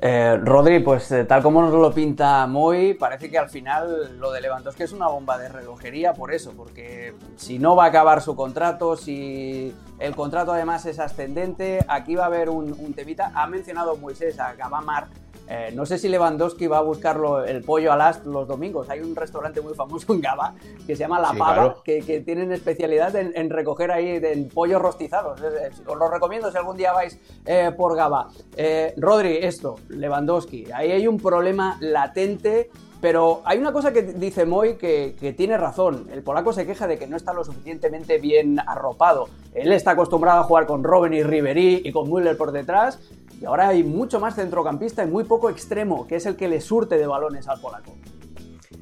Eh, 0.01 0.37
Rodri, 0.41 0.79
pues 0.79 1.11
eh, 1.11 1.25
tal 1.25 1.43
como 1.43 1.61
nos 1.61 1.73
lo 1.73 1.93
pinta 1.93 2.47
Moy, 2.47 2.93
parece 2.93 3.29
que 3.29 3.37
al 3.37 3.49
final 3.49 4.17
lo 4.17 4.31
de 4.31 4.39
Lewandowski 4.39 4.83
es 4.83 4.93
una 4.93 5.07
bomba 5.07 5.37
de 5.37 5.49
relojería 5.49 6.13
por 6.13 6.33
eso, 6.33 6.53
porque 6.55 7.13
si 7.35 7.59
no 7.59 7.75
va 7.75 7.83
a 7.83 7.87
acabar 7.87 8.21
su 8.21 8.33
contrato, 8.33 8.95
si 8.95 9.75
el 9.99 10.15
contrato 10.15 10.53
además 10.53 10.85
es 10.85 10.99
ascendente, 10.99 11.83
aquí 11.89 12.15
va 12.15 12.23
a 12.23 12.27
haber 12.27 12.49
un, 12.49 12.93
temita. 12.93 13.33
Ha 13.35 13.45
mencionado 13.47 13.97
Moisés 13.97 14.39
a 14.39 14.53
Gabamar 14.53 15.07
eh, 15.51 15.71
no 15.73 15.85
sé 15.87 15.97
si 15.97 16.07
Lewandowski 16.09 16.67
va 16.67 16.77
a 16.77 16.81
buscarlo 16.81 17.43
el 17.43 17.63
pollo 17.63 17.91
al 17.91 18.01
ast 18.01 18.23
los 18.25 18.47
domingos. 18.47 18.87
Hay 18.89 18.99
un 18.99 19.15
restaurante 19.15 19.61
muy 19.61 19.73
famoso 19.73 20.13
en 20.13 20.21
Gaba 20.21 20.53
que 20.85 20.95
se 20.95 20.99
llama 20.99 21.19
La 21.19 21.33
Pava, 21.33 21.77
que, 21.83 22.21
tienen 22.23 22.51
especialidad 22.51 23.15
en, 23.15 23.49
recoger 23.49 23.91
ahí 23.91 24.19
en 24.21 24.47
pollos 24.49 24.79
rostizados. 24.79 25.41
Os 25.87 25.97
lo 25.97 26.07
recomiendo 26.07 26.51
si 26.51 26.57
algún 26.57 26.77
día 26.77 26.93
vais 26.93 27.19
eh, 27.45 27.71
por 27.75 27.95
Gaba. 27.95 28.29
Eh, 28.55 28.93
Rodri, 28.97 29.37
esto, 29.37 29.77
Lewandowski. 29.89 30.71
Ahí 30.71 30.91
hay 30.91 31.07
un 31.07 31.17
problema 31.17 31.77
latente 31.81 32.69
pero 33.01 33.41
hay 33.45 33.57
una 33.59 33.71
cosa 33.71 33.93
que 33.93 34.01
dice 34.01 34.45
Moy 34.45 34.75
que, 34.75 35.15
que, 35.17 35.31
tiene 35.31 35.57
razón. 35.57 36.09
El 36.11 36.21
polaco 36.21 36.51
se 36.51 36.65
queja 36.65 36.85
de 36.85 36.97
que 36.97 37.07
no 37.07 37.15
está 37.15 37.31
lo 37.31 37.45
suficientemente 37.45 38.17
bien 38.17 38.59
arropado. 38.59 39.29
Él 39.53 39.71
está 39.71 39.91
acostumbrado 39.91 40.41
a 40.41 40.43
jugar 40.43 40.65
con 40.65 40.83
Robben 40.83 41.13
y 41.13 41.23
Ribery 41.23 41.81
y 41.85 41.91
con 41.93 42.09
Müller 42.09 42.35
por 42.35 42.51
detrás. 42.51 42.99
Y 43.39 43.45
ahora 43.45 43.69
hay 43.69 43.83
mucho 43.83 44.19
más 44.19 44.35
centrocampista 44.35 45.03
y 45.03 45.07
muy 45.07 45.23
poco 45.23 45.49
extremo, 45.49 46.07
que 46.07 46.17
es 46.17 46.25
el 46.25 46.35
que 46.35 46.47
le 46.47 46.59
surte 46.59 46.97
de 46.97 47.07
balones 47.07 47.47
al 47.47 47.61
polaco. 47.61 47.95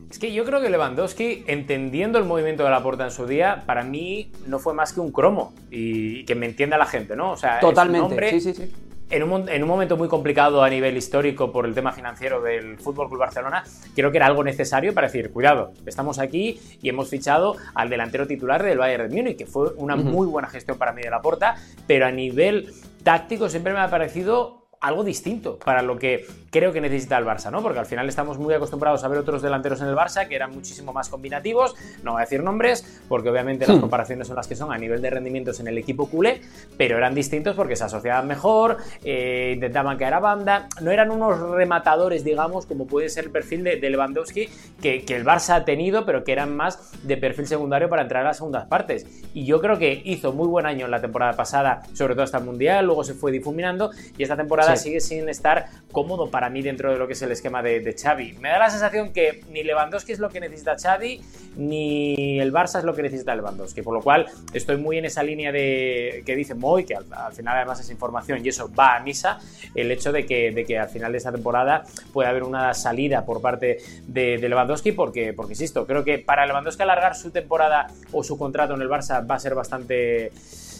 Es 0.09 0.19
que 0.19 0.33
yo 0.33 0.45
creo 0.45 0.61
que 0.61 0.69
Lewandowski, 0.69 1.43
entendiendo 1.47 2.17
el 2.17 2.23
movimiento 2.23 2.63
de 2.63 2.71
la 2.71 2.81
puerta 2.81 3.03
en 3.03 3.11
su 3.11 3.27
día, 3.27 3.63
para 3.65 3.83
mí 3.83 4.31
no 4.47 4.57
fue 4.57 4.73
más 4.73 4.93
que 4.93 4.99
un 4.99 5.11
cromo. 5.11 5.53
Y 5.69 6.25
que 6.25 6.33
me 6.33 6.45
entienda 6.45 6.77
la 6.77 6.85
gente, 6.85 7.15
¿no? 7.15 7.31
O 7.31 7.37
sea, 7.37 7.59
Totalmente, 7.59 8.29
sí, 8.31 8.41
sí, 8.41 8.53
sí. 8.53 8.73
En 9.09 9.23
un, 9.23 9.47
en 9.47 9.63
un, 9.63 9.69
momento 9.69 9.95
muy 9.95 10.09
complicado 10.09 10.63
a 10.63 10.69
nivel 10.69 10.97
histórico 10.97 11.51
por 11.51 11.65
el 11.65 11.73
tema 11.73 11.93
financiero 11.93 12.41
del 12.41 12.77
Fútbol 12.77 13.07
Club 13.07 13.19
Barcelona, 13.19 13.63
creo 13.95 14.11
que 14.11 14.17
era 14.17 14.25
algo 14.25 14.43
necesario 14.43 14.93
para 14.93 15.07
decir, 15.07 15.31
cuidado, 15.31 15.71
estamos 15.85 16.19
aquí 16.19 16.59
y 16.81 16.89
hemos 16.89 17.09
fichado 17.09 17.55
al 17.73 17.89
delantero 17.89 18.27
titular 18.27 18.63
del 18.63 18.77
Bayern 18.77 19.09
de 19.09 19.15
Múnich, 19.15 19.37
que 19.37 19.45
fue 19.45 19.71
una 19.77 19.95
muy 19.95 20.27
buena 20.27 20.49
gestión 20.49 20.77
para 20.77 20.91
mí 20.91 21.03
de 21.03 21.09
la 21.09 21.21
Porta, 21.21 21.55
pero 21.87 22.05
a 22.05 22.11
nivel 22.11 22.73
táctico 23.07 23.47
siempre 23.47 23.71
me 23.71 23.79
ha 23.79 23.89
parecido 23.89 24.56
algo 24.79 25.03
distinto 25.03 25.57
para 25.57 25.81
lo 25.81 25.97
que 25.97 26.25
creo 26.51 26.71
que 26.71 26.81
necesita 26.81 27.17
el 27.17 27.25
Barça, 27.25 27.51
¿no? 27.51 27.61
Porque 27.61 27.79
al 27.79 27.85
final 27.85 28.07
estamos 28.07 28.37
muy 28.37 28.53
acostumbrados 28.53 29.03
a 29.03 29.07
ver 29.07 29.19
otros 29.19 29.41
delanteros 29.41 29.81
en 29.81 29.87
el 29.87 29.95
Barça 29.95 30.27
que 30.27 30.35
eran 30.35 30.51
muchísimo 30.51 30.93
más 30.93 31.09
combinativos, 31.09 31.75
no 32.03 32.13
voy 32.13 32.21
a 32.21 32.25
decir 32.25 32.43
nombres, 32.43 33.01
porque 33.07 33.29
obviamente 33.29 33.65
las 33.67 33.77
hmm. 33.77 33.81
comparaciones 33.81 34.27
son 34.27 34.35
las 34.35 34.47
que 34.47 34.55
son 34.55 34.71
a 34.71 34.77
nivel 34.77 35.01
de 35.01 35.09
rendimientos 35.09 35.59
en 35.59 35.67
el 35.67 35.77
equipo 35.77 36.09
culé, 36.09 36.41
pero 36.77 36.97
eran 36.97 37.15
distintos 37.15 37.55
porque 37.55 37.75
se 37.75 37.85
asociaban 37.85 38.27
mejor, 38.27 38.77
eh, 39.03 39.53
intentaban 39.55 39.97
caer 39.97 40.13
a 40.13 40.19
banda, 40.19 40.67
no 40.81 40.91
eran 40.91 41.11
unos 41.11 41.39
rematadores, 41.39 42.23
digamos, 42.23 42.65
como 42.65 42.87
puede 42.87 43.09
ser 43.09 43.25
el 43.25 43.31
perfil 43.31 43.63
de, 43.63 43.87
Lewandowski 43.87 44.49
que, 44.81 45.05
que, 45.05 45.15
el 45.15 45.25
Barça 45.25 45.55
ha 45.55 45.65
tenido, 45.65 46.05
pero 46.05 46.23
que 46.23 46.33
eran 46.33 46.55
más 46.55 46.91
de 47.03 47.17
perfil 47.17 47.47
secundario 47.47 47.89
para 47.89 48.03
entrar 48.03 48.23
a 48.23 48.27
las 48.29 48.37
segundas 48.37 48.65
partes. 48.65 49.05
Y 49.33 49.45
yo 49.45 49.61
creo 49.61 49.77
que 49.77 50.01
hizo 50.05 50.33
muy 50.33 50.47
buen 50.47 50.65
año 50.65 50.85
en 50.85 50.91
la 50.91 51.01
temporada 51.01 51.33
pasada, 51.33 51.83
sobre 51.93 52.13
todo 52.13 52.23
hasta 52.23 52.37
el 52.37 52.43
Mundial, 52.43 52.85
luego 52.85 53.03
se 53.03 53.13
fue 53.13 53.31
difuminando 53.31 53.91
y 54.17 54.23
esta 54.23 54.35
temporada 54.35 54.66
sigue 54.75 54.99
sin 54.99 55.29
estar 55.29 55.67
cómodo 55.91 56.29
para 56.29 56.49
mí 56.49 56.61
dentro 56.61 56.91
de 56.91 56.97
lo 56.97 57.07
que 57.07 57.13
es 57.13 57.21
el 57.21 57.31
esquema 57.31 57.63
de, 57.63 57.79
de, 57.79 57.93
Xavi. 57.93 58.33
Me 58.33 58.49
da 58.49 58.59
la 58.59 58.69
sensación 58.69 59.13
que 59.13 59.41
ni 59.49 59.63
Lewandowski 59.63 60.11
es 60.11 60.19
lo 60.19 60.29
que 60.29 60.39
necesita 60.39 60.75
Xavi, 60.77 61.21
ni 61.55 62.39
el 62.39 62.53
Barça 62.53 62.79
es 62.79 62.83
lo 62.83 62.93
que 62.93 63.03
necesita 63.03 63.35
Lewandowski, 63.35 63.81
por 63.81 63.93
lo 63.93 64.01
cual 64.01 64.27
estoy 64.53 64.77
muy 64.77 64.97
en 64.97 65.05
esa 65.05 65.23
línea 65.23 65.51
de 65.51 66.23
que 66.25 66.35
dice 66.35 66.53
Moy, 66.53 66.85
que 66.85 66.95
al, 66.95 67.33
final 67.33 67.55
además 67.55 67.79
es 67.79 67.89
información 67.89 68.45
y 68.45 68.49
eso 68.49 68.69
va 68.73 68.97
a 68.97 68.99
misa, 68.99 69.39
el 69.73 69.91
hecho 69.91 70.11
de 70.11 70.25
que, 70.25 70.51
de 70.51 70.65
que 70.65 70.77
al 70.77 70.89
final 70.89 71.11
de 71.11 71.17
esta 71.17 71.31
temporada 71.31 71.83
puede 72.13 72.29
haber 72.29 72.43
una 72.43 72.73
salida 72.73 73.25
por 73.25 73.41
parte 73.41 73.79
de, 74.07 74.37
de 74.37 74.49
Lewandowski, 74.49 74.91
porque, 74.91 75.33
porque 75.33 75.53
insisto, 75.53 75.85
creo 75.87 76.03
que 76.03 76.19
para 76.19 76.45
Lewandowski 76.45 76.83
alargar 76.83 77.15
su 77.15 77.31
temporada 77.31 77.87
o 78.11 78.23
su 78.23 78.37
contrato 78.37 78.73
en 78.75 78.81
el 78.81 78.89
Barça 78.89 79.27
va 79.29 79.35
a 79.35 79.39
ser 79.39 79.55
bastante 79.55 80.31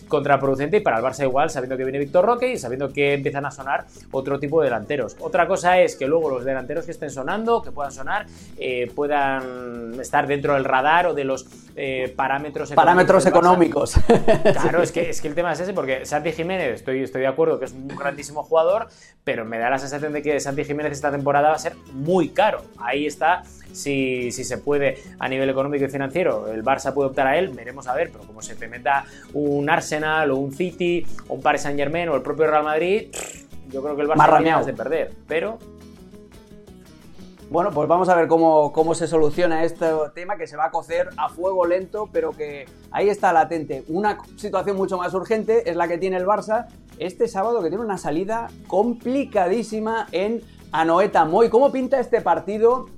contraproducente 0.08 0.78
y 0.78 0.80
para 0.80 0.98
el 0.98 1.04
Barça 1.04 1.24
igual, 1.24 1.50
sabiendo 1.50 1.78
que 1.78 1.84
viene 1.84 2.00
Víctor 2.00 2.26
Roque 2.26 2.52
y 2.52 2.58
sabiendo 2.58 2.92
que 2.92 3.14
empiezan 3.14 3.46
a 3.46 3.52
sonar 3.52 3.86
otro 4.12 4.40
tipo 4.40 4.62
de 4.62 4.66
delanteros. 4.66 5.16
Otra 5.20 5.48
cosa 5.48 5.80
es 5.80 5.96
que 5.96 6.08
luego 6.08 6.30
los 6.30 6.46
delanteros 6.46 6.86
que 6.86 6.92
estén 6.92 7.10
sonando, 7.10 7.62
que 7.62 7.72
puedan 7.72 7.92
sonar, 7.92 8.26
eh, 8.58 8.92
puedan 8.96 10.00
estar 10.00 10.28
dentro 10.28 10.54
del 10.54 10.64
radar 10.64 11.08
o 11.08 11.14
de 11.14 11.24
los 11.24 11.46
eh, 11.76 12.14
parámetros 12.16 12.72
económicos. 12.72 12.86
Parámetros 12.86 13.26
económicos. 13.26 13.96
Claro, 14.58 14.82
es 14.82 14.92
que, 14.92 15.10
es 15.10 15.22
que 15.22 15.28
el 15.28 15.36
tema 15.36 15.52
es 15.54 15.60
ese, 15.60 15.74
porque 15.74 16.06
Santi 16.06 16.32
Jiménez, 16.32 16.76
estoy, 16.76 17.04
estoy 17.04 17.22
de 17.22 17.28
acuerdo 17.28 17.60
que 17.60 17.66
es 17.66 17.74
un 17.74 17.88
grandísimo 17.88 18.44
jugador, 18.44 18.88
pero 19.24 19.46
me 19.46 19.58
da 19.58 19.70
la 19.70 19.78
sensación 19.78 20.14
de 20.14 20.22
que 20.22 20.40
Santi 20.40 20.64
Jiménez 20.64 20.92
esta 20.92 21.12
temporada 21.12 21.50
va 21.50 21.56
a 21.56 21.60
ser 21.60 21.76
muy 21.94 22.30
caro. 22.30 22.62
Ahí 22.78 23.06
está 23.06 23.44
si, 23.78 24.32
se 24.32 24.58
puede 24.58 24.98
a 25.20 25.28
nivel 25.30 25.50
económico 25.50 25.86
y 25.86 25.90
financiero, 25.90 26.52
el 26.52 26.64
Barça 26.64 26.94
puede 26.94 27.10
optar 27.10 27.28
a 27.28 27.38
él, 27.38 27.50
veremos 27.50 27.88
a 27.88 27.94
ver, 27.94 28.10
pero 28.12 28.26
como 28.26 28.42
se 28.42 28.56
te 28.56 28.68
meta 28.68 29.06
un 29.34 29.70
Arsenal 29.70 29.97
o 30.04 30.36
un 30.36 30.52
City 30.54 31.06
o 31.28 31.36
un 31.36 31.42
Paris 31.42 31.62
Saint 31.62 31.78
Germain 31.78 32.10
o 32.10 32.16
el 32.16 32.22
propio 32.22 32.48
Real 32.48 32.64
Madrid, 32.64 33.08
yo 33.70 33.82
creo 33.82 33.96
que 33.96 34.02
el 34.04 34.08
Barça 34.08 34.42
tiene 34.42 34.64
de 34.66 34.74
perder, 34.74 35.14
pero 35.28 35.58
bueno, 37.50 37.72
pues 37.72 37.88
vamos 37.88 38.10
a 38.10 38.16
ver 38.16 38.28
cómo, 38.28 38.74
cómo, 38.74 38.94
se 38.94 39.08
soluciona 39.08 39.64
este 39.64 39.86
tema 40.14 40.36
que 40.36 40.48
se 40.48 40.58
va 40.58 40.66
a 40.66 40.72
cocer 40.72 41.10
a 41.16 41.30
fuego 41.30 41.66
lento, 41.66 42.10
pero 42.12 42.32
que 42.32 42.66
ahí 42.92 43.08
está 43.08 43.32
latente. 43.32 43.86
Una 43.88 44.18
situación 44.36 44.76
mucho 44.76 44.98
más 44.98 45.14
urgente 45.14 45.70
es 45.70 45.78
la 45.78 45.88
que 45.88 45.98
tiene 45.98 46.18
el 46.18 46.26
Barça 46.26 46.68
este 47.00 47.30
sábado, 47.30 47.62
que 47.64 47.70
tiene 47.70 47.86
una 47.86 47.98
salida 47.98 48.50
complicadísima 48.68 50.08
en 50.12 50.42
Anoeta 50.74 51.24
Moy. 51.24 51.50
¿Cómo 51.50 51.72
pinta 51.72 52.02
este 52.02 52.20
partido? 52.20 52.90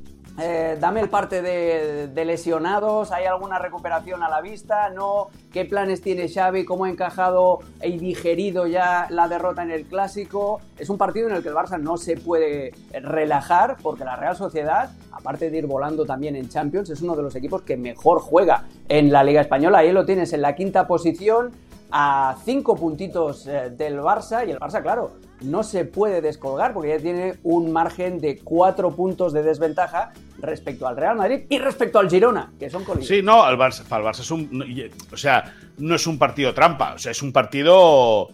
Eh, 0.41 0.77
dame 0.79 1.01
el 1.01 1.09
parte 1.09 1.41
de, 1.41 2.25
lesionados, 2.25 3.11
¿hay 3.11 3.25
alguna 3.25 3.59
recuperación 3.59 4.23
a 4.23 4.29
la 4.29 4.39
vista? 4.39 4.89
¿No? 4.89 5.27
¿Qué 5.51 5.65
planes 5.65 6.01
tiene 6.01 6.29
Xavi? 6.29 6.63
¿Cómo 6.63 6.85
ha 6.85 6.89
encajado 6.89 7.59
y 7.83 7.97
digerido 7.97 8.65
ya 8.67 9.07
la 9.09 9.27
derrota 9.27 9.63
en 9.63 9.71
el 9.71 9.85
Clásico? 9.85 10.61
Es 10.77 10.89
un 10.89 10.97
partido 10.97 11.27
en 11.27 11.35
el 11.35 11.43
que 11.43 11.49
el 11.49 11.55
Barça 11.55 11.79
no 11.79 11.97
se 11.97 12.15
puede 12.15 12.71
relajar 12.91 13.77
porque 13.81 14.05
la 14.05 14.15
Real 14.15 14.35
Sociedad, 14.35 14.91
aparte 15.11 15.49
de 15.49 15.57
ir 15.57 15.65
volando 15.65 16.05
también 16.05 16.35
en 16.35 16.47
Champions, 16.47 16.89
es 16.89 17.01
uno 17.01 17.15
de 17.15 17.23
los 17.23 17.35
equipos 17.35 17.63
que 17.63 17.75
mejor 17.75 18.19
juega 18.21 18.65
en 18.87 19.11
la 19.11 19.23
Liga 19.23 19.41
Española. 19.41 19.79
Ahí 19.79 19.91
lo 19.91 20.05
tienes 20.05 20.31
en 20.33 20.41
la 20.41 20.55
quinta 20.55 20.87
posición 20.87 21.51
a 21.91 22.37
cinco 22.45 22.75
puntitos 22.75 23.47
eh, 23.47 23.71
del 23.71 23.99
Barça 23.99 24.47
y 24.47 24.51
el 24.51 24.59
Barça, 24.59 24.81
claro, 24.81 25.13
no 25.41 25.63
se 25.63 25.85
puede 25.85 26.21
descolgar 26.21 26.73
porque 26.73 26.89
ya 26.89 26.97
tiene 26.97 27.39
un 27.43 27.71
margen 27.71 28.19
de 28.19 28.39
cuatro 28.39 28.95
puntos 28.95 29.33
de 29.33 29.41
desventaja 29.41 30.11
respecto 30.39 30.87
al 30.87 30.97
Real 30.97 31.17
Madrid 31.17 31.41
y 31.49 31.57
respecto 31.57 31.99
al 31.99 32.09
Girona, 32.09 32.51
que 32.59 32.69
son 32.69 32.83
colines. 32.83 33.07
Sí, 33.07 33.21
no, 33.21 33.49
el 33.49 33.57
Barça, 33.57 33.83
para 33.83 34.03
el 34.03 34.09
Barça 34.09 34.19
es 34.19 34.31
un. 34.31 34.93
O 35.11 35.17
sea, 35.17 35.53
no 35.77 35.95
es 35.95 36.05
un 36.07 36.17
partido 36.17 36.53
trampa, 36.53 36.93
o 36.93 36.99
sea, 36.99 37.11
es 37.11 37.21
un 37.21 37.31
partido 37.31 38.29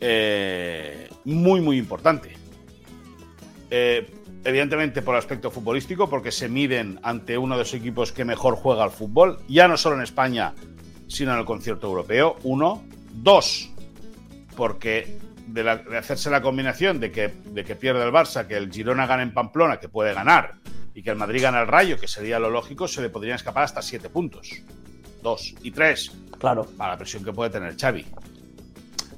eh, 0.00 1.08
muy, 1.24 1.60
muy 1.60 1.78
importante. 1.78 2.36
Eh, 3.70 4.10
evidentemente 4.44 5.02
por 5.02 5.14
el 5.14 5.18
aspecto 5.18 5.50
futbolístico, 5.50 6.08
porque 6.08 6.32
se 6.32 6.48
miden 6.48 6.98
ante 7.02 7.38
uno 7.38 7.54
de 7.54 7.60
los 7.60 7.74
equipos 7.74 8.12
que 8.12 8.24
mejor 8.24 8.56
juega 8.56 8.84
al 8.84 8.90
fútbol, 8.90 9.38
ya 9.48 9.68
no 9.68 9.76
solo 9.76 9.96
en 9.96 10.02
España, 10.02 10.54
sino 11.06 11.32
en 11.32 11.38
el 11.38 11.44
concierto 11.44 11.86
europeo. 11.86 12.36
Uno. 12.42 12.82
Dos, 13.12 13.70
porque 14.56 15.18
de, 15.46 15.68
hacerse 15.70 16.30
la 16.30 16.42
combinación 16.42 17.00
de 17.00 17.10
que, 17.10 17.28
de 17.28 17.64
que 17.64 17.76
pierde 17.76 18.04
el 18.04 18.12
Barça, 18.12 18.46
que 18.46 18.56
el 18.56 18.70
Girona 18.70 19.06
gane 19.06 19.22
en 19.22 19.34
Pamplona, 19.34 19.78
que 19.78 19.88
puede 19.88 20.14
ganar, 20.14 20.54
y 20.94 21.02
que 21.02 21.10
el 21.10 21.16
Madrid 21.16 21.42
gane 21.42 21.60
el 21.60 21.66
Rayo, 21.66 21.98
que 21.98 22.08
sería 22.08 22.38
lo 22.38 22.50
lógico, 22.50 22.88
se 22.88 23.02
le 23.02 23.10
podrían 23.10 23.36
escapar 23.36 23.64
hasta 23.64 23.82
siete 23.82 24.08
puntos. 24.08 24.50
Dos 25.22 25.54
y 25.62 25.70
tres. 25.70 26.12
Claro. 26.38 26.66
Para 26.76 26.92
la 26.92 26.98
presión 26.98 27.24
que 27.24 27.32
puede 27.32 27.50
tener 27.50 27.76
Xavi. 27.76 28.06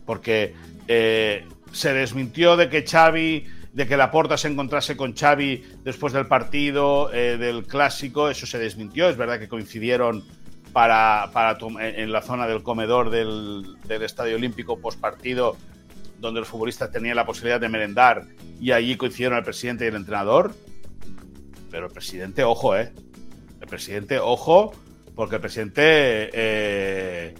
Porque 0.04 0.54
eh, 0.88 1.46
se 1.72 1.92
desmintió 1.92 2.56
de 2.56 2.68
que 2.68 2.84
Xavi, 2.84 3.46
de 3.72 3.86
que 3.86 3.96
Laporta 3.96 4.36
se 4.36 4.48
encontrase 4.48 4.96
con 4.96 5.14
Xavi 5.14 5.64
después 5.84 6.12
del 6.12 6.26
partido, 6.26 7.12
eh, 7.12 7.38
del 7.38 7.64
clásico, 7.64 8.28
eso 8.28 8.46
se 8.46 8.58
desmintió. 8.58 9.08
Es 9.08 9.16
verdad 9.16 9.38
que 9.38 9.48
coincidieron 9.48 10.24
para, 10.72 11.30
para 11.32 11.58
en 11.80 12.12
la 12.12 12.22
zona 12.22 12.46
del 12.46 12.62
comedor 12.62 13.10
del, 13.10 13.76
del 13.86 14.02
Estadio 14.02 14.36
Olímpico 14.36 14.78
post 14.78 15.00
partido 15.00 15.56
donde 16.22 16.40
los 16.40 16.48
futbolistas 16.48 16.90
tenían 16.90 17.16
la 17.16 17.26
posibilidad 17.26 17.60
de 17.60 17.68
merendar 17.68 18.24
y 18.60 18.70
allí 18.70 18.96
coincidieron 18.96 19.36
el 19.36 19.44
presidente 19.44 19.84
y 19.84 19.88
el 19.88 19.96
entrenador. 19.96 20.54
Pero 21.70 21.86
el 21.86 21.92
presidente, 21.92 22.44
ojo, 22.44 22.76
¿eh? 22.76 22.92
El 23.60 23.66
presidente, 23.66 24.18
ojo, 24.18 24.72
porque 25.14 25.34
el 25.34 25.40
presidente... 25.42 26.30
Eh, 26.32 27.34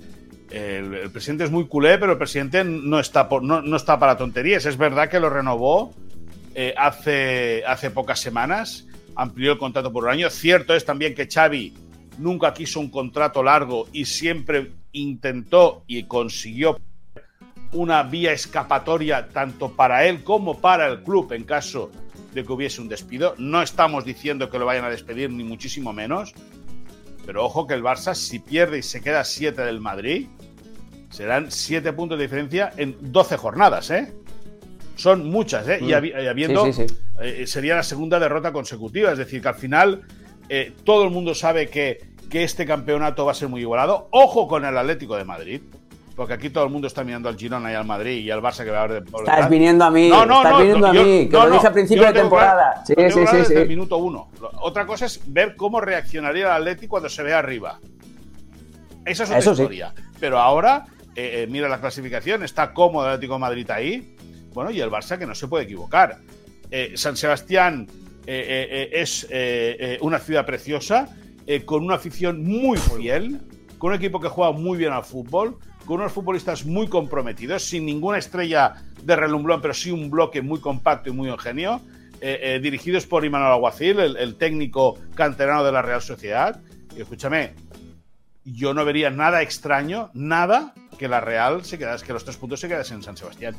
el, 0.51 1.11
presidente 1.11 1.45
es 1.45 1.51
muy 1.51 1.67
culé, 1.67 1.97
pero 1.97 2.13
el 2.13 2.19
presidente 2.19 2.63
no 2.63 2.99
está, 3.01 3.29
por, 3.29 3.43
no, 3.43 3.75
está 3.75 3.99
para 3.99 4.19
tonterías. 4.19 4.67
Es 4.67 4.77
verdad 4.77 5.09
que 5.09 5.19
lo 5.19 5.31
renovó 5.31 5.95
eh, 6.55 6.75
hace, 6.77 7.63
hace 7.67 7.91
pocas 7.91 8.21
semanas, 8.21 8.87
amplió 9.15 9.53
el 9.53 9.59
contrato 9.59 9.93
por 9.93 10.05
un 10.05 10.11
año. 10.11 10.29
Cierto 10.29 10.75
es 10.75 10.85
también 10.85 11.15
que 11.15 11.27
Xavi 11.27 11.73
nunca 12.23 12.55
quiso 12.55 12.81
un 12.81 12.91
contrato 12.91 13.43
largo 13.43 13.89
y 13.93 14.05
siempre 14.05 14.73
intentó 14.93 15.85
y 15.87 16.05
consiguió 16.05 16.79
una 17.73 18.03
vía 18.03 18.33
escapatoria 18.33 19.29
tanto 19.29 19.73
para 19.73 20.07
él 20.07 20.23
como 20.23 20.61
para 20.61 20.87
el 20.89 21.03
club 21.03 21.33
en 21.33 21.45
caso 21.45 21.91
de 22.33 22.45
que 22.45 22.53
hubiese 22.53 22.81
un 22.81 22.89
despido. 22.89 23.35
No 23.39 23.63
estamos 23.63 24.05
diciendo 24.05 24.51
que 24.51 24.59
lo 24.59 24.67
vayan 24.67 24.85
a 24.85 24.91
despedir, 24.91 25.31
ni 25.31 25.45
muchísimo 25.45 25.93
menos. 25.93 26.35
Pero 27.27 27.45
ojo 27.45 27.67
que 27.67 27.75
el 27.75 27.83
Barça, 27.83 28.15
si 28.15 28.39
pierde 28.39 28.79
y 28.79 28.83
se 28.83 29.01
queda 29.01 29.25
7 29.25 29.63
del 29.63 29.81
Madrid, 29.81 30.27
serán 31.11 31.51
7 31.51 31.93
puntos 31.93 32.19
de 32.19 32.25
diferencia 32.25 32.73
en 32.77 32.97
12 33.01 33.37
jornadas, 33.37 33.91
¿eh? 33.91 34.13
Son 34.97 35.31
muchas, 35.31 35.69
¿eh? 35.69 35.79
Y, 35.81 35.93
mm. 35.93 36.29
habiendo. 36.29 36.67
Eh, 37.21 37.47
sería 37.47 37.77
la 37.77 37.83
segunda 37.83 38.19
derrota 38.19 38.53
consecutiva. 38.53 39.13
Es 39.13 39.19
decir, 39.19 39.41
que 39.41 39.49
al 39.49 39.55
final 39.55 40.03
eh, 40.49 40.73
todo 40.85 41.05
el 41.05 41.11
mundo 41.11 41.35
sabe 41.35 41.69
que, 41.69 42.12
que 42.33 42.43
este 42.43 42.65
campeonato 42.65 43.27
va 43.27 43.33
a 43.33 43.35
ser 43.35 43.49
muy 43.49 43.61
igualado. 43.61 44.09
Ojo 44.11 44.49
con 44.49 44.65
el 44.65 44.77
Atlético 44.77 45.17
de 45.17 45.25
Madrid 45.25 45.61
porque 46.17 46.35
aquí 46.35 46.51
todo 46.51 46.65
el 46.65 46.71
mundo 46.71 46.87
está 46.87 47.05
mirando 47.05 47.29
al 47.29 47.37
Girona 47.37 47.71
y 47.73 47.75
al 47.75 47.85
Madrid 47.85 48.25
y 48.25 48.31
al 48.31 48.41
Barça 48.43 48.65
que 48.65 48.71
va 48.71 48.81
a 48.81 48.83
haber 48.85 49.03
de 49.03 49.11
Estás 49.19 49.51
viniendo 49.51 49.85
a 49.85 49.91
mí, 49.91 50.09
no, 50.09 50.27
no, 50.27 50.43
estás 50.43 50.59
viniendo 50.59 50.87
a 50.87 50.93
mí, 50.93 51.29
que 51.29 51.37
lo 51.37 51.51
dije 51.51 51.67
al 51.67 51.73
principio 51.73 52.07
de 52.07 52.13
temporada. 52.13 52.83
sí, 52.87 52.95
sí, 52.97 53.27
sí, 53.27 53.37
desde 53.37 53.63
el 53.63 53.69
minuto 53.69 53.97
uno. 53.97 54.31
Otra 54.61 54.87
cosa 54.87 55.07
es 55.07 55.21
ver 55.27 55.57
cómo 55.57 55.81
reaccionaría 55.81 56.47
el 56.47 56.53
Atlético 56.53 56.91
cuando 56.91 57.09
se 57.09 57.23
ve 57.23 57.35
arriba. 57.35 57.79
Esa 59.05 59.25
es 59.25 59.31
otra 59.31 59.53
historia. 59.53 59.95
Pero 60.21 60.39
ahora, 60.39 60.85
eh, 61.17 61.43
eh, 61.43 61.47
mira 61.51 61.69
la 61.69 61.81
clasificación, 61.81 62.43
está 62.43 62.73
cómodo 62.73 63.07
el 63.07 63.15
Atlético 63.15 63.35
de 63.35 63.41
Madrid 63.41 63.71
ahí. 63.71 64.17
Bueno, 64.53 64.71
y 64.71 64.81
el 64.81 64.91
Barça 64.91 65.19
que 65.19 65.27
no 65.27 65.35
se 65.35 65.49
puede 65.49 65.65
equivocar. 65.65 66.19
Eh, 66.71 66.93
San 66.95 67.17
Sebastián 67.17 67.87
es 68.27 69.27
una 70.01 70.19
ciudad 70.19 70.47
preciosa, 70.47 71.09
con 71.65 71.85
una 71.85 71.97
afición 71.97 72.43
muy 72.43 72.79
fiel, 72.79 73.41
con 73.79 73.91
un 73.91 73.97
equipo 73.97 74.21
que 74.21 74.29
juega 74.29 74.53
muy 74.53 74.79
bien 74.79 74.93
al 74.93 75.05
fútbol, 75.05 75.59
con 75.85 76.01
unos 76.01 76.13
futbolistas 76.13 76.65
muy 76.65 76.89
comprometidos, 76.89 77.65
sin 77.65 77.85
ninguna 77.85 78.19
estrella 78.19 78.75
de 79.03 79.17
relumbrón, 79.17 79.61
pero 79.61 79.75
sí 79.75 79.91
un 79.91 80.11
bloque 80.11 80.43
muy 80.43 80.61
compacto 80.61 81.11
y 81.11 81.13
muy 81.13 81.29
ingenio, 81.29 81.81
eh, 82.21 82.39
eh, 82.41 82.61
dirigidos 82.61 83.07
por 83.07 83.25
Imanol 83.25 83.53
Aguacil, 83.53 83.99
el, 83.99 84.37
técnico 84.37 84.97
canterano 85.15 85.65
de 85.65 85.73
la 85.73 85.83
Real 85.83 86.01
Sociedad. 86.01 86.61
Y 86.97 87.01
escúchame, 87.01 87.55
yo 88.45 88.75
no 88.75 88.85
vería 88.85 89.11
nada 89.11 89.43
extraño, 89.43 90.11
nada, 90.15 90.73
que 90.99 91.09
la 91.09 91.21
Real 91.21 91.65
se 91.65 91.79
quedase, 91.79 92.07
que 92.07 92.13
los 92.13 92.25
tres 92.25 92.37
puntos 92.37 92.61
se 92.61 92.69
quedasen 92.69 92.99
en 92.99 93.03
San 93.03 93.17
Sebastián. 93.17 93.57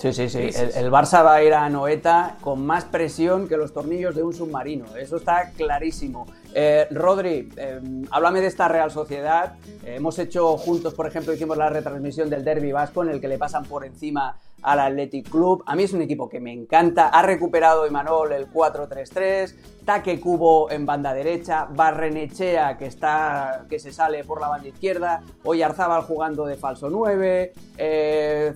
Sí, 0.00 0.14
sí, 0.14 0.30
sí. 0.30 0.38
El, 0.38 0.86
el, 0.86 0.90
Barça 0.90 1.22
va 1.22 1.34
a 1.34 1.42
ir 1.42 1.52
a 1.52 1.68
Noeta 1.68 2.38
con 2.40 2.64
más 2.64 2.86
presión 2.86 3.46
que 3.46 3.58
los 3.58 3.74
tornillos 3.74 4.14
de 4.14 4.22
un 4.22 4.32
submarino. 4.32 4.86
Eso 4.96 5.16
está 5.16 5.50
clarísimo. 5.50 6.26
Eh, 6.54 6.86
Rodri, 6.90 7.52
eh, 7.54 7.80
háblame 8.10 8.40
de 8.40 8.46
esta 8.46 8.66
Real 8.66 8.90
Sociedad. 8.90 9.56
Eh, 9.84 9.96
hemos 9.96 10.18
hecho 10.18 10.56
juntos, 10.56 10.94
por 10.94 11.06
ejemplo, 11.06 11.34
hicimos 11.34 11.58
la 11.58 11.68
retransmisión 11.68 12.30
del 12.30 12.42
Derby 12.42 12.72
Vasco 12.72 13.02
en 13.02 13.10
el 13.10 13.20
que 13.20 13.28
le 13.28 13.36
pasan 13.36 13.66
por 13.66 13.84
encima 13.84 14.36
al 14.62 14.80
Athletic 14.80 15.28
Club. 15.28 15.62
A 15.66 15.76
mí 15.76 15.84
es 15.84 15.92
un 15.92 16.02
equipo 16.02 16.28
que 16.28 16.40
me 16.40 16.52
encanta. 16.52 17.08
Ha 17.08 17.22
recuperado 17.22 17.86
Imanol 17.86 18.32
el 18.32 18.50
4-3-3, 18.50 19.54
Taque 19.84 20.20
Cubo 20.20 20.70
en 20.70 20.86
banda 20.86 21.14
derecha, 21.14 21.66
Barrenechea 21.70 22.76
que 22.76 22.86
está 22.86 23.66
que 23.68 23.78
se 23.78 23.92
sale 23.92 24.24
por 24.24 24.40
la 24.40 24.48
banda 24.48 24.68
izquierda, 24.68 25.22
Oyarzábal 25.44 26.02
jugando 26.02 26.46
de 26.46 26.56
falso 26.56 26.90
9, 26.90 27.52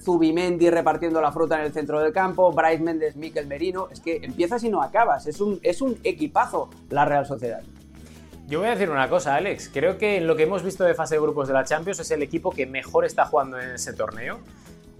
Zubimendi 0.02 0.70
repartiendo 0.70 1.20
la 1.20 1.32
fruta 1.32 1.56
en 1.56 1.66
el 1.66 1.72
centro 1.72 2.00
del 2.00 2.12
campo, 2.12 2.52
Bryce 2.52 2.82
Méndez, 2.82 3.16
Miquel 3.16 3.46
Merino. 3.46 3.88
Es 3.90 4.00
que 4.00 4.20
empiezas 4.22 4.62
y 4.64 4.68
no 4.68 4.82
acabas. 4.82 5.26
Es 5.26 5.40
un, 5.40 5.58
es 5.62 5.80
un 5.80 5.98
equipazo 6.04 6.70
la 6.90 7.04
Real 7.04 7.26
Sociedad. 7.26 7.62
Yo 8.46 8.58
voy 8.58 8.68
a 8.68 8.72
decir 8.72 8.90
una 8.90 9.08
cosa, 9.08 9.36
Alex. 9.36 9.70
Creo 9.72 9.96
que 9.96 10.18
en 10.18 10.26
lo 10.26 10.36
que 10.36 10.42
hemos 10.42 10.62
visto 10.62 10.84
de 10.84 10.94
fase 10.94 11.14
de 11.14 11.20
grupos 11.22 11.48
de 11.48 11.54
la 11.54 11.64
Champions 11.64 12.00
es 12.00 12.10
el 12.10 12.22
equipo 12.22 12.50
que 12.50 12.66
mejor 12.66 13.06
está 13.06 13.24
jugando 13.24 13.58
en 13.58 13.70
ese 13.70 13.94
torneo 13.94 14.38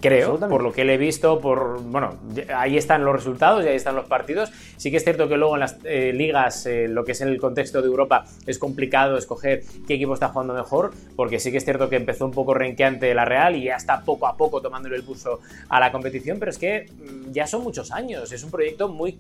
creo, 0.01 0.39
por 0.39 0.63
lo 0.63 0.73
que 0.73 0.85
le 0.85 0.95
he 0.95 0.99
visto, 0.99 1.41
por 1.41 1.81
bueno, 1.83 2.19
ahí 2.55 2.77
están 2.77 3.05
los 3.05 3.15
resultados 3.15 3.65
y 3.65 3.69
ahí 3.69 3.77
están 3.77 3.97
los 3.97 4.07
partidos. 4.07 4.51
Sí 4.77 4.91
que 4.91 4.99
es 4.99 5.05
cierto 5.05 5.29
que 5.29 5.37
luego 5.37 5.55
en 5.55 5.61
las 5.61 5.79
eh, 5.85 6.13
ligas, 6.13 6.67
eh, 6.67 6.89
lo 6.89 7.05
que 7.05 7.13
es 7.13 7.21
en 7.21 7.29
el 7.29 7.39
contexto 7.39 7.81
de 7.81 7.89
Europa, 7.89 8.25
es 8.47 8.59
complicado 8.59 9.17
escoger 9.17 9.63
qué 9.87 9.95
equipo 9.95 10.15
está 10.15 10.29
jugando 10.29 10.55
mejor, 10.55 10.93
porque 11.17 11.39
sí 11.41 11.51
que 11.51 11.59
es 11.59 11.65
cierto 11.65 11.89
que 11.89 11.97
empezó 11.97 12.25
un 12.25 12.33
poco 12.33 12.55
renqueante 12.55 13.15
la 13.15 13.25
Real 13.25 13.57
y 13.57 13.65
ya 13.65 13.77
está 13.77 14.03
poco 14.03 14.27
a 14.27 14.37
poco 14.37 14.61
tomándole 14.61 14.97
el 14.97 15.05
pulso 15.05 15.41
a 15.69 15.81
la 15.81 15.91
competición, 15.91 16.39
pero 16.39 16.51
es 16.51 16.59
que 16.59 16.87
mm, 16.91 17.33
ya 17.33 17.47
son 17.47 17.63
muchos 17.63 17.91
años, 17.91 18.31
es 18.33 18.45
un 18.45 18.51
proyecto 18.51 18.89
muy, 18.89 19.17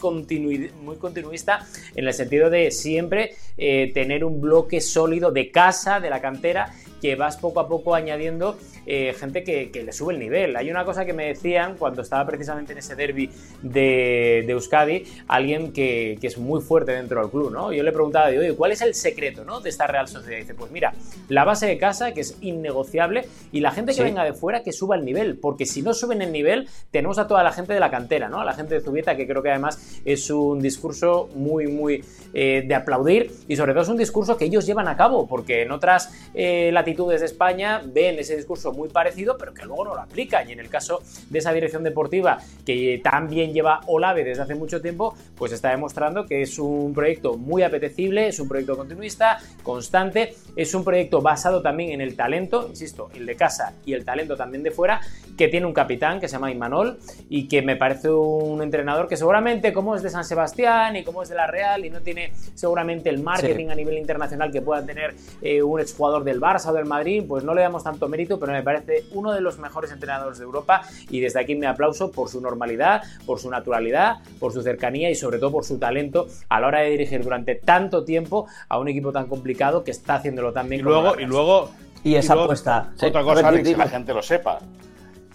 muy 0.82 0.96
continuista 0.96 1.66
en 1.94 2.06
el 2.06 2.12
sentido 2.12 2.50
de 2.50 2.70
siempre 2.70 3.34
eh, 3.56 3.90
tener 3.94 4.24
un 4.24 4.40
bloque 4.40 4.80
sólido 4.80 5.30
de 5.30 5.50
casa, 5.50 6.00
de 6.00 6.10
la 6.10 6.20
cantera, 6.20 6.72
que 7.04 7.16
vas 7.16 7.36
poco 7.36 7.60
a 7.60 7.68
poco 7.68 7.94
añadiendo 7.94 8.56
eh, 8.86 9.14
gente 9.20 9.44
que, 9.44 9.70
le 9.84 9.92
sube 9.92 10.14
el 10.14 10.18
nivel. 10.18 10.56
Hay 10.56 10.70
una 10.70 10.86
cosa 10.86 11.04
que 11.04 11.12
me 11.12 11.26
decían 11.26 11.76
cuando 11.78 12.00
estaba 12.00 12.24
precisamente 12.24 12.72
en 12.72 12.78
ese 12.78 12.94
derby 12.94 13.28
de, 13.60 14.46
Euskadi, 14.48 15.04
alguien 15.28 15.74
que, 15.74 16.18
es 16.22 16.38
muy 16.38 16.62
fuerte 16.62 16.92
dentro 16.92 17.20
del 17.20 17.30
club, 17.30 17.52
¿no? 17.52 17.74
Yo 17.74 17.82
le 17.82 17.92
preguntaba, 17.92 18.28
oye, 18.28 18.54
¿cuál 18.54 18.72
es 18.72 18.80
el 18.80 18.94
secreto 18.94 19.44
¿no? 19.44 19.60
de 19.60 19.68
esta 19.68 19.86
Real 19.86 20.08
Sociedad? 20.08 20.38
Y 20.38 20.40
dice, 20.40 20.54
pues 20.54 20.70
mira, 20.70 20.94
la 21.28 21.44
base 21.44 21.66
de 21.66 21.76
casa, 21.76 22.14
que 22.14 22.22
es 22.22 22.38
innegociable, 22.40 23.26
y 23.52 23.60
la 23.60 23.70
gente 23.70 23.94
que 23.94 24.02
venga 24.02 24.24
de 24.24 24.32
fuera 24.32 24.62
que 24.62 24.72
suba 24.72 24.96
el 24.96 25.04
nivel, 25.04 25.36
porque 25.36 25.66
si 25.66 25.82
no 25.82 25.92
suben 25.92 26.22
el 26.22 26.32
nivel, 26.32 26.70
tenemos 26.90 27.18
a 27.18 27.26
toda 27.26 27.42
la 27.42 27.52
gente 27.52 27.74
de 27.74 27.80
la 27.80 27.90
cantera, 27.90 28.30
¿no? 28.30 28.40
A 28.40 28.46
la 28.46 28.54
gente 28.54 28.76
de 28.76 28.80
Zubieta, 28.80 29.14
que 29.14 29.26
creo 29.26 29.42
que 29.42 29.50
además 29.50 30.00
es 30.06 30.30
un 30.30 30.62
discurso 30.62 31.28
muy, 31.34 31.66
muy 31.66 32.02
eh, 32.32 32.64
de 32.66 32.74
aplaudir, 32.74 33.30
y 33.46 33.56
sobre 33.56 33.72
todo 33.74 33.82
es 33.82 33.90
un 33.90 33.98
discurso 33.98 34.38
que 34.38 34.46
ellos 34.46 34.64
llevan 34.64 34.88
a 34.88 34.96
cabo, 34.96 35.26
porque 35.26 35.60
en 35.60 35.70
otras 35.70 36.10
eh, 36.32 36.70
latitudes 36.72 36.93
de 36.94 37.24
España 37.24 37.82
ven 37.84 38.18
ese 38.18 38.36
discurso 38.36 38.72
muy 38.72 38.88
parecido, 38.88 39.36
pero 39.36 39.52
que 39.52 39.64
luego 39.64 39.84
no 39.84 39.94
lo 39.94 40.00
aplica. 40.00 40.44
Y 40.44 40.52
en 40.52 40.60
el 40.60 40.68
caso 40.68 41.02
de 41.28 41.38
esa 41.38 41.52
dirección 41.52 41.82
deportiva 41.82 42.38
que 42.64 43.00
también 43.02 43.52
lleva 43.52 43.80
Olave 43.86 44.24
desde 44.24 44.42
hace 44.42 44.54
mucho 44.54 44.80
tiempo, 44.80 45.14
pues 45.36 45.52
está 45.52 45.70
demostrando 45.70 46.26
que 46.26 46.42
es 46.42 46.58
un 46.58 46.94
proyecto 46.94 47.36
muy 47.36 47.62
apetecible, 47.62 48.28
es 48.28 48.38
un 48.38 48.48
proyecto 48.48 48.76
continuista, 48.76 49.38
constante, 49.62 50.34
es 50.56 50.74
un 50.74 50.84
proyecto 50.84 51.20
basado 51.20 51.60
también 51.60 51.90
en 51.90 52.00
el 52.00 52.16
talento, 52.16 52.68
insisto, 52.68 53.10
el 53.14 53.26
de 53.26 53.36
casa 53.36 53.74
y 53.84 53.92
el 53.92 54.04
talento 54.04 54.36
también 54.36 54.62
de 54.62 54.70
fuera, 54.70 55.00
que 55.36 55.48
tiene 55.48 55.66
un 55.66 55.72
capitán 55.72 56.20
que 56.20 56.28
se 56.28 56.34
llama 56.34 56.52
Imanol 56.52 56.98
y 57.28 57.48
que 57.48 57.62
me 57.62 57.76
parece 57.76 58.10
un 58.10 58.62
entrenador 58.62 59.08
que 59.08 59.16
seguramente 59.16 59.72
como 59.72 59.96
es 59.96 60.02
de 60.02 60.10
San 60.10 60.24
Sebastián 60.24 60.96
y 60.96 61.02
como 61.02 61.22
es 61.22 61.28
de 61.28 61.34
la 61.34 61.46
Real 61.46 61.84
y 61.84 61.90
no 61.90 62.00
tiene 62.00 62.32
seguramente 62.54 63.10
el 63.10 63.20
marketing 63.20 63.68
a 63.68 63.74
nivel 63.74 63.98
internacional 63.98 64.52
que 64.52 64.62
pueda 64.62 64.84
tener 64.84 65.14
eh, 65.42 65.62
un 65.62 65.80
exjugador 65.80 66.24
del 66.24 66.40
Barça 66.40 66.72
o 66.74 66.76
del 66.76 66.86
Madrid, 66.86 67.24
pues 67.26 67.44
no 67.44 67.54
le 67.54 67.62
damos 67.62 67.84
tanto 67.84 68.08
mérito, 68.08 68.38
pero 68.38 68.52
me 68.52 68.62
parece 68.62 69.04
uno 69.12 69.32
de 69.32 69.40
los 69.40 69.58
mejores 69.58 69.90
entrenadores 69.92 70.38
de 70.38 70.44
Europa 70.44 70.82
y 71.08 71.20
desde 71.20 71.40
aquí 71.40 71.54
me 71.54 71.66
aplauso 71.66 72.10
por 72.10 72.28
su 72.28 72.40
normalidad, 72.40 73.02
por 73.26 73.38
su 73.38 73.50
naturalidad, 73.50 74.16
por 74.38 74.52
su 74.52 74.62
cercanía 74.62 75.10
y 75.10 75.14
sobre 75.14 75.38
todo 75.38 75.52
por 75.52 75.64
su 75.64 75.78
talento 75.78 76.26
a 76.48 76.60
la 76.60 76.66
hora 76.66 76.80
de 76.80 76.90
dirigir 76.90 77.22
durante 77.22 77.54
tanto 77.54 78.04
tiempo 78.04 78.46
a 78.68 78.78
un 78.78 78.88
equipo 78.88 79.12
tan 79.12 79.26
complicado 79.26 79.84
que 79.84 79.90
está 79.90 80.16
haciéndolo 80.16 80.52
tan 80.52 80.68
bien. 80.68 80.80
Y 80.80 80.84
luego, 80.84 81.18
y 81.18 81.24
luego 81.24 81.70
y 82.02 82.16
esa 82.16 82.34
apuesta. 82.34 82.92
Otra 83.02 83.22
cosa, 83.22 83.48
Alex, 83.48 83.68
que 83.68 83.76
la 83.76 83.88
gente 83.88 84.12
lo 84.12 84.22
sepa. 84.22 84.58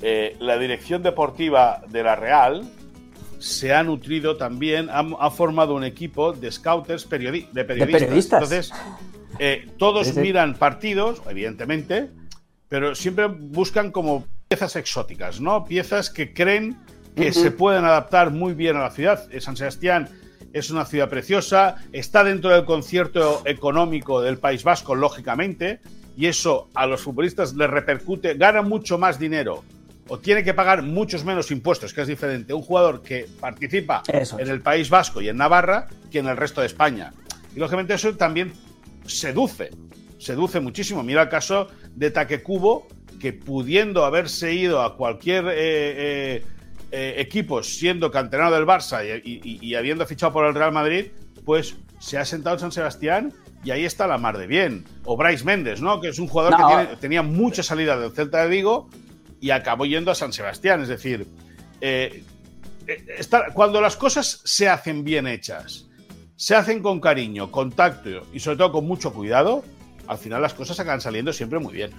Eh, 0.02 0.38
la 0.40 0.58
dirección 0.58 1.04
deportiva 1.04 1.82
de 1.90 2.04
la 2.04 2.16
Real 2.16 2.64
se 3.40 3.74
ha 3.74 3.84
nutrido 3.84 4.38
también, 4.38 4.90
ha, 4.92 5.32
formado 5.32 5.74
un 5.74 5.84
equipo 5.84 6.34
de 6.34 6.52
scouters 6.52 7.10
de, 7.10 7.66
periodistas. 7.66 8.44
Entonces, 8.44 8.72
eh, 9.40 9.68
todos 9.78 10.16
miran 10.16 10.56
partidos, 10.56 11.22
evidentemente, 11.30 12.10
pero 12.68 12.94
siempre 12.94 13.28
buscan 13.28 13.92
como 13.92 14.28
piezas 14.48 14.76
exóticas, 14.76 15.40
¿no? 15.40 15.66
Piezas 15.66 16.10
que 16.10 16.34
creen 16.34 16.78
que 17.16 17.32
se 17.34 17.52
pueden 17.52 17.86
adaptar 17.86 18.32
muy 18.32 18.54
bien 18.54 18.76
a 18.76 18.82
la 18.82 18.92
ciudad. 18.92 19.28
Eh, 19.32 19.42
San 19.42 19.58
Sebastián 19.58 20.10
es 20.54 20.70
una 20.70 20.86
ciudad 20.86 21.10
preciosa, 21.10 21.76
está 21.92 22.24
dentro 22.24 22.50
del 22.52 22.66
concierto 22.66 23.42
económico 23.46 24.22
del 24.22 24.38
País 24.38 24.64
Vasco, 24.64 24.96
lógicamente, 24.96 25.80
y 26.18 26.28
eso 26.28 26.70
a 26.74 26.86
los 26.86 27.02
futbolistas 27.02 27.54
les 27.56 27.70
repercute, 27.70 28.34
ganan 28.34 28.68
mucho 28.68 28.98
más 28.98 29.20
dinero 29.20 29.64
o 30.10 30.18
tiene 30.18 30.44
que 30.44 30.54
pagar 30.54 30.82
muchos 30.82 31.24
menos 31.24 31.52
impuestos, 31.52 31.94
que 31.94 32.02
es 32.02 32.08
diferente 32.08 32.54
un 32.54 32.64
jugador 32.64 33.02
que 33.02 33.28
participa 33.40 34.02
en 34.08 34.48
el 34.48 34.62
País 34.62 34.90
Vasco 34.90 35.22
y 35.22 35.30
en 35.30 35.38
Navarra 35.38 35.88
que 36.12 36.20
en 36.20 36.28
el 36.28 36.36
resto 36.36 36.62
de 36.62 36.68
España. 36.68 37.14
Y 37.56 37.60
lógicamente 37.60 37.94
eso 37.94 38.16
también 38.16 38.52
seduce, 39.10 39.72
seduce 40.18 40.60
muchísimo. 40.60 41.04
Mira 41.04 41.24
el 41.24 41.30
caso 41.30 41.68
de 41.96 42.12
Taquecubo, 42.12 42.88
que 43.20 43.34
pudiendo 43.34 44.06
haberse 44.06 44.54
ido 44.54 44.82
a 44.82 44.96
cualquier 44.96 45.46
eh, 45.48 45.54
eh, 45.58 46.46
eh, 46.92 47.16
equipo 47.18 47.62
siendo 47.64 48.12
canterano 48.12 48.52
del 48.52 48.66
Barça 48.66 49.04
y, 49.24 49.76
habiendo 49.76 50.06
fichado 50.06 50.34
por 50.34 50.46
el 50.46 50.56
Real 50.56 50.72
Madrid, 50.72 51.08
pues 51.46 51.76
se 52.00 52.18
ha 52.18 52.26
sentado 52.26 52.56
en 52.56 52.62
San 52.62 52.72
Sebastián 52.72 53.34
y 53.64 53.72
ahí 53.72 53.84
está 53.84 54.08
la 54.08 54.18
mar 54.18 54.38
de 54.38 54.48
bien. 54.48 54.86
O 55.04 55.18
Bryce 55.18 55.44
Méndez, 55.44 55.82
¿no? 55.82 56.00
Que 56.00 56.10
es 56.10 56.20
un 56.20 56.28
jugador 56.28 56.56
que 56.88 56.96
tenía 56.96 57.22
mucha 57.22 57.62
salida 57.62 58.00
del 58.00 58.12
Celta 58.12 58.44
de 58.44 58.50
Vigo 58.50 58.90
y 59.42 59.50
acabó 59.50 59.86
yendo 59.86 60.12
a 60.12 60.16
San 60.16 60.32
Sebastián. 60.32 60.82
Es 60.82 60.88
decir, 60.88 61.28
cuando 63.54 63.82
las 63.82 63.98
cosas 63.98 64.42
se 64.46 64.70
hacen 64.70 65.04
bien 65.04 65.28
hechas, 65.28 65.89
se 66.40 66.56
hacen 66.56 66.82
con 66.82 67.02
cariño, 67.02 67.52
contacto 67.52 68.10
y 68.32 68.40
sobre 68.40 68.58
todo 68.58 68.72
con 68.72 68.88
mucho 68.88 69.14
cuidado, 69.14 69.62
al 70.08 70.18
final 70.18 70.42
las 70.42 70.54
cosas 70.54 70.80
acaban 70.80 71.02
saliendo 71.02 71.34
siempre 71.34 71.60
muy 71.60 71.74
bien. 71.74 71.92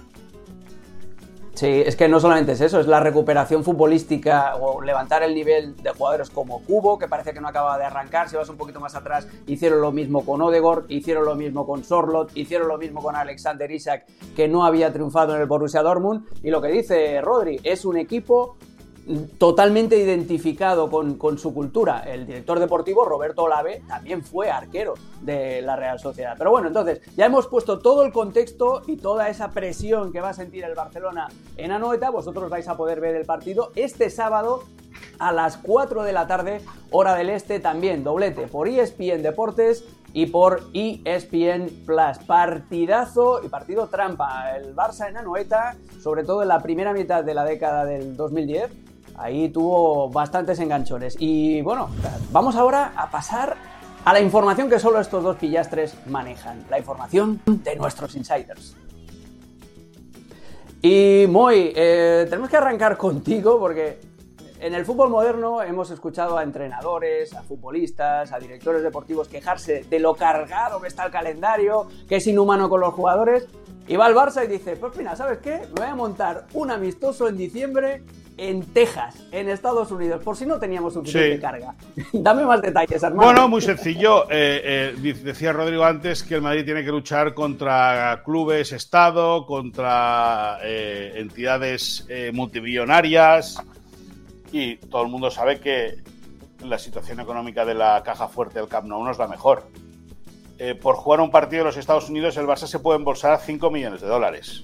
Sí, 1.53 1.67
es 1.67 1.95
que 1.95 2.07
no 2.07 2.19
solamente 2.19 2.53
es 2.53 2.61
eso, 2.61 2.79
es 2.79 2.87
la 2.87 2.99
recuperación 2.99 3.63
futbolística 3.63 4.55
o 4.55 4.81
levantar 4.81 5.21
el 5.21 5.35
nivel 5.35 5.75
de 5.75 5.91
jugadores 5.91 6.31
como 6.31 6.63
Cubo, 6.63 6.97
que 6.97 7.07
parece 7.07 7.33
que 7.33 7.39
no 7.39 7.49
acaba 7.49 7.77
de 7.77 7.83
arrancar, 7.83 8.29
si 8.29 8.35
vas 8.35 8.49
un 8.49 8.57
poquito 8.57 8.79
más 8.79 8.95
atrás, 8.95 9.27
hicieron 9.45 9.79
lo 9.79 9.91
mismo 9.91 10.25
con 10.25 10.41
Odegor, 10.41 10.85
hicieron 10.89 11.23
lo 11.23 11.35
mismo 11.35 11.67
con 11.67 11.83
Sorlot, 11.83 12.35
hicieron 12.35 12.67
lo 12.67 12.79
mismo 12.79 13.03
con 13.03 13.15
Alexander 13.15 13.69
Isak, 13.69 14.07
que 14.35 14.47
no 14.47 14.65
había 14.65 14.91
triunfado 14.91 15.35
en 15.35 15.41
el 15.41 15.47
Borussia 15.47 15.83
Dortmund, 15.83 16.25
y 16.41 16.49
lo 16.49 16.63
que 16.63 16.69
dice 16.69 17.21
Rodri, 17.21 17.59
es 17.63 17.85
un 17.85 17.97
equipo 17.97 18.57
totalmente 19.37 19.97
identificado 19.97 20.89
con, 20.89 21.37
su 21.37 21.53
cultura. 21.53 22.01
El 22.01 22.25
director 22.25 22.59
deportivo, 22.59 23.05
Roberto 23.05 23.43
Olave, 23.43 23.81
también 23.87 24.23
fue 24.23 24.49
arquero 24.49 24.93
de 25.21 25.61
la 25.61 25.75
Real 25.75 25.99
Sociedad. 25.99 26.35
Pero 26.37 26.51
bueno, 26.51 26.67
entonces 26.67 27.01
ya 27.15 27.25
hemos 27.25 27.47
puesto 27.47 27.79
todo 27.79 28.03
el 28.03 28.11
contexto 28.11 28.83
y 28.87 28.97
toda 28.97 29.29
esa 29.29 29.51
presión 29.51 30.11
que 30.11 30.21
va 30.21 30.29
a 30.29 30.33
sentir 30.33 30.63
el 30.63 30.75
Barcelona 30.75 31.29
en 31.57 31.71
Anoeta. 31.71 32.09
Vosotros 32.09 32.49
vais 32.49 32.67
a 32.67 32.77
poder 32.77 33.01
ver 33.01 33.15
el 33.15 33.25
partido 33.25 33.71
este 33.75 34.09
sábado 34.09 34.63
a 35.19 35.31
las 35.31 35.57
4 35.57 36.03
de 36.03 36.13
la 36.13 36.27
tarde, 36.27 36.61
hora 36.91 37.15
del 37.15 37.29
este, 37.29 37.59
también 37.59 38.03
doblete 38.03 38.47
por 38.47 38.67
ESPN 38.67 39.23
Deportes 39.23 39.83
y 40.13 40.27
por 40.27 40.63
ESPN 40.73 41.85
Plus. 41.85 42.19
Partidazo 42.27 43.41
y 43.43 43.49
partido 43.49 43.87
trampa. 43.87 44.55
El 44.55 44.75
Barça 44.75 45.09
en 45.09 45.17
Anoeta, 45.17 45.75
sobre 46.01 46.23
todo 46.23 46.41
en 46.41 46.49
la 46.49 46.59
primera 46.59 46.93
mitad 46.93 47.23
de 47.23 47.33
la 47.33 47.45
década 47.45 47.85
del 47.85 48.15
2010 48.15 48.90
Ahí 49.21 49.49
tuvo 49.49 50.09
bastantes 50.09 50.59
enganchones. 50.59 51.15
Y 51.19 51.61
bueno, 51.61 51.89
vamos 52.31 52.55
ahora 52.55 52.93
a 52.95 53.09
pasar 53.11 53.55
a 54.03 54.13
la 54.13 54.19
información 54.19 54.67
que 54.67 54.79
solo 54.79 54.99
estos 54.99 55.23
dos 55.23 55.37
pillastres 55.37 55.95
manejan. 56.07 56.65
La 56.69 56.79
información 56.79 57.39
de 57.45 57.75
nuestros 57.75 58.15
insiders. 58.15 58.75
Y 60.81 61.27
Moy, 61.29 61.71
eh, 61.75 62.25
tenemos 62.27 62.49
que 62.49 62.57
arrancar 62.57 62.97
contigo 62.97 63.59
porque 63.59 63.99
en 64.59 64.73
el 64.73 64.85
fútbol 64.85 65.11
moderno 65.11 65.61
hemos 65.61 65.91
escuchado 65.91 66.39
a 66.39 66.43
entrenadores, 66.43 67.35
a 67.35 67.43
futbolistas, 67.43 68.31
a 68.31 68.39
directores 68.39 68.81
deportivos 68.81 69.27
quejarse 69.27 69.83
de 69.87 69.99
lo 69.99 70.15
cargado 70.15 70.81
que 70.81 70.87
está 70.87 71.05
el 71.05 71.11
calendario, 71.11 71.87
que 72.07 72.15
es 72.15 72.25
inhumano 72.25 72.69
con 72.69 72.79
los 72.79 72.95
jugadores. 72.95 73.47
Y 73.87 73.95
va 73.95 74.05
al 74.07 74.15
Barça 74.15 74.43
y 74.43 74.47
dice, 74.47 74.75
pues 74.75 74.95
mira, 74.97 75.15
¿sabes 75.15 75.37
qué? 75.39 75.61
Me 75.73 75.81
voy 75.81 75.87
a 75.87 75.95
montar 75.95 76.47
un 76.53 76.71
amistoso 76.71 77.27
en 77.27 77.37
diciembre 77.37 78.03
en 78.41 78.65
Texas, 78.73 79.15
en 79.31 79.49
Estados 79.49 79.91
Unidos, 79.91 80.23
por 80.23 80.35
si 80.35 80.47
no 80.47 80.57
teníamos 80.57 80.95
suficiente 80.95 81.39
carga. 81.39 81.75
Dame 82.11 82.43
más 82.43 82.59
detalles, 82.59 83.03
hermano. 83.03 83.31
Bueno, 83.31 83.47
muy 83.47 83.61
sencillo. 83.61 84.23
Eh, 84.31 84.95
eh, 84.97 85.13
decía 85.23 85.53
Rodrigo 85.53 85.85
antes 85.85 86.23
que 86.23 86.33
el 86.33 86.41
Madrid 86.41 86.65
tiene 86.65 86.83
que 86.83 86.89
luchar 86.89 87.35
contra 87.35 88.23
clubes, 88.25 88.71
Estado, 88.71 89.45
contra 89.45 90.57
eh, 90.63 91.13
entidades 91.17 92.07
multimillonarias 92.33 93.61
y 94.51 94.77
todo 94.77 95.03
el 95.03 95.09
mundo 95.09 95.29
sabe 95.29 95.59
que 95.59 95.97
la 96.65 96.79
situación 96.79 97.19
económica 97.19 97.63
de 97.63 97.75
la 97.75 98.01
caja 98.03 98.27
fuerte 98.27 98.57
del 98.57 98.67
Camp 98.67 98.87
Nou 98.87 99.03
no 99.03 99.11
es 99.11 99.19
la 99.19 99.27
mejor. 99.27 99.67
por 100.81 100.95
jugar 100.95 101.21
un 101.21 101.29
partido 101.29 101.61
en 101.61 101.67
los 101.67 101.77
Estados 101.77 102.09
Unidos, 102.09 102.37
el 102.37 102.47
Barça 102.47 102.65
se 102.65 102.79
puede 102.79 102.97
embolsar 102.97 103.39
5 103.39 103.69
millones 103.69 104.01
de 104.01 104.07
dólares 104.07 104.63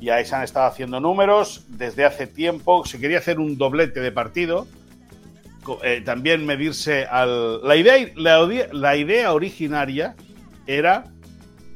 y 0.00 0.08
ahí 0.08 0.24
se 0.24 0.34
han 0.34 0.42
estado 0.42 0.66
haciendo 0.66 0.98
números 0.98 1.66
desde 1.68 2.06
hace 2.06 2.26
tiempo. 2.26 2.84
Se 2.86 2.98
quería 2.98 3.18
hacer 3.18 3.38
un 3.38 3.58
doblete 3.58 4.00
de 4.00 4.10
partido. 4.10 4.66
Eh, 5.84 6.02
también 6.04 6.46
medirse 6.46 7.04
al. 7.04 7.62
La 7.62 7.76
idea, 7.76 8.10
la, 8.16 8.96
idea 8.96 9.32
originaria 9.34 10.16
era 10.66 11.04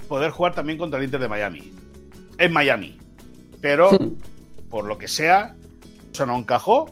poder 0.08 0.30
jugar 0.30 0.54
también 0.54 0.78
contra 0.78 0.98
el 0.98 1.04
Inter 1.04 1.20
de 1.20 1.28
Miami. 1.28 1.72
En 2.38 2.52
Miami. 2.52 2.98
Pero, 3.60 3.90
por 4.70 4.86
lo 4.86 4.96
que 4.96 5.06
sea, 5.06 5.54
eso 6.10 6.24
no 6.24 6.36
encajó. 6.38 6.90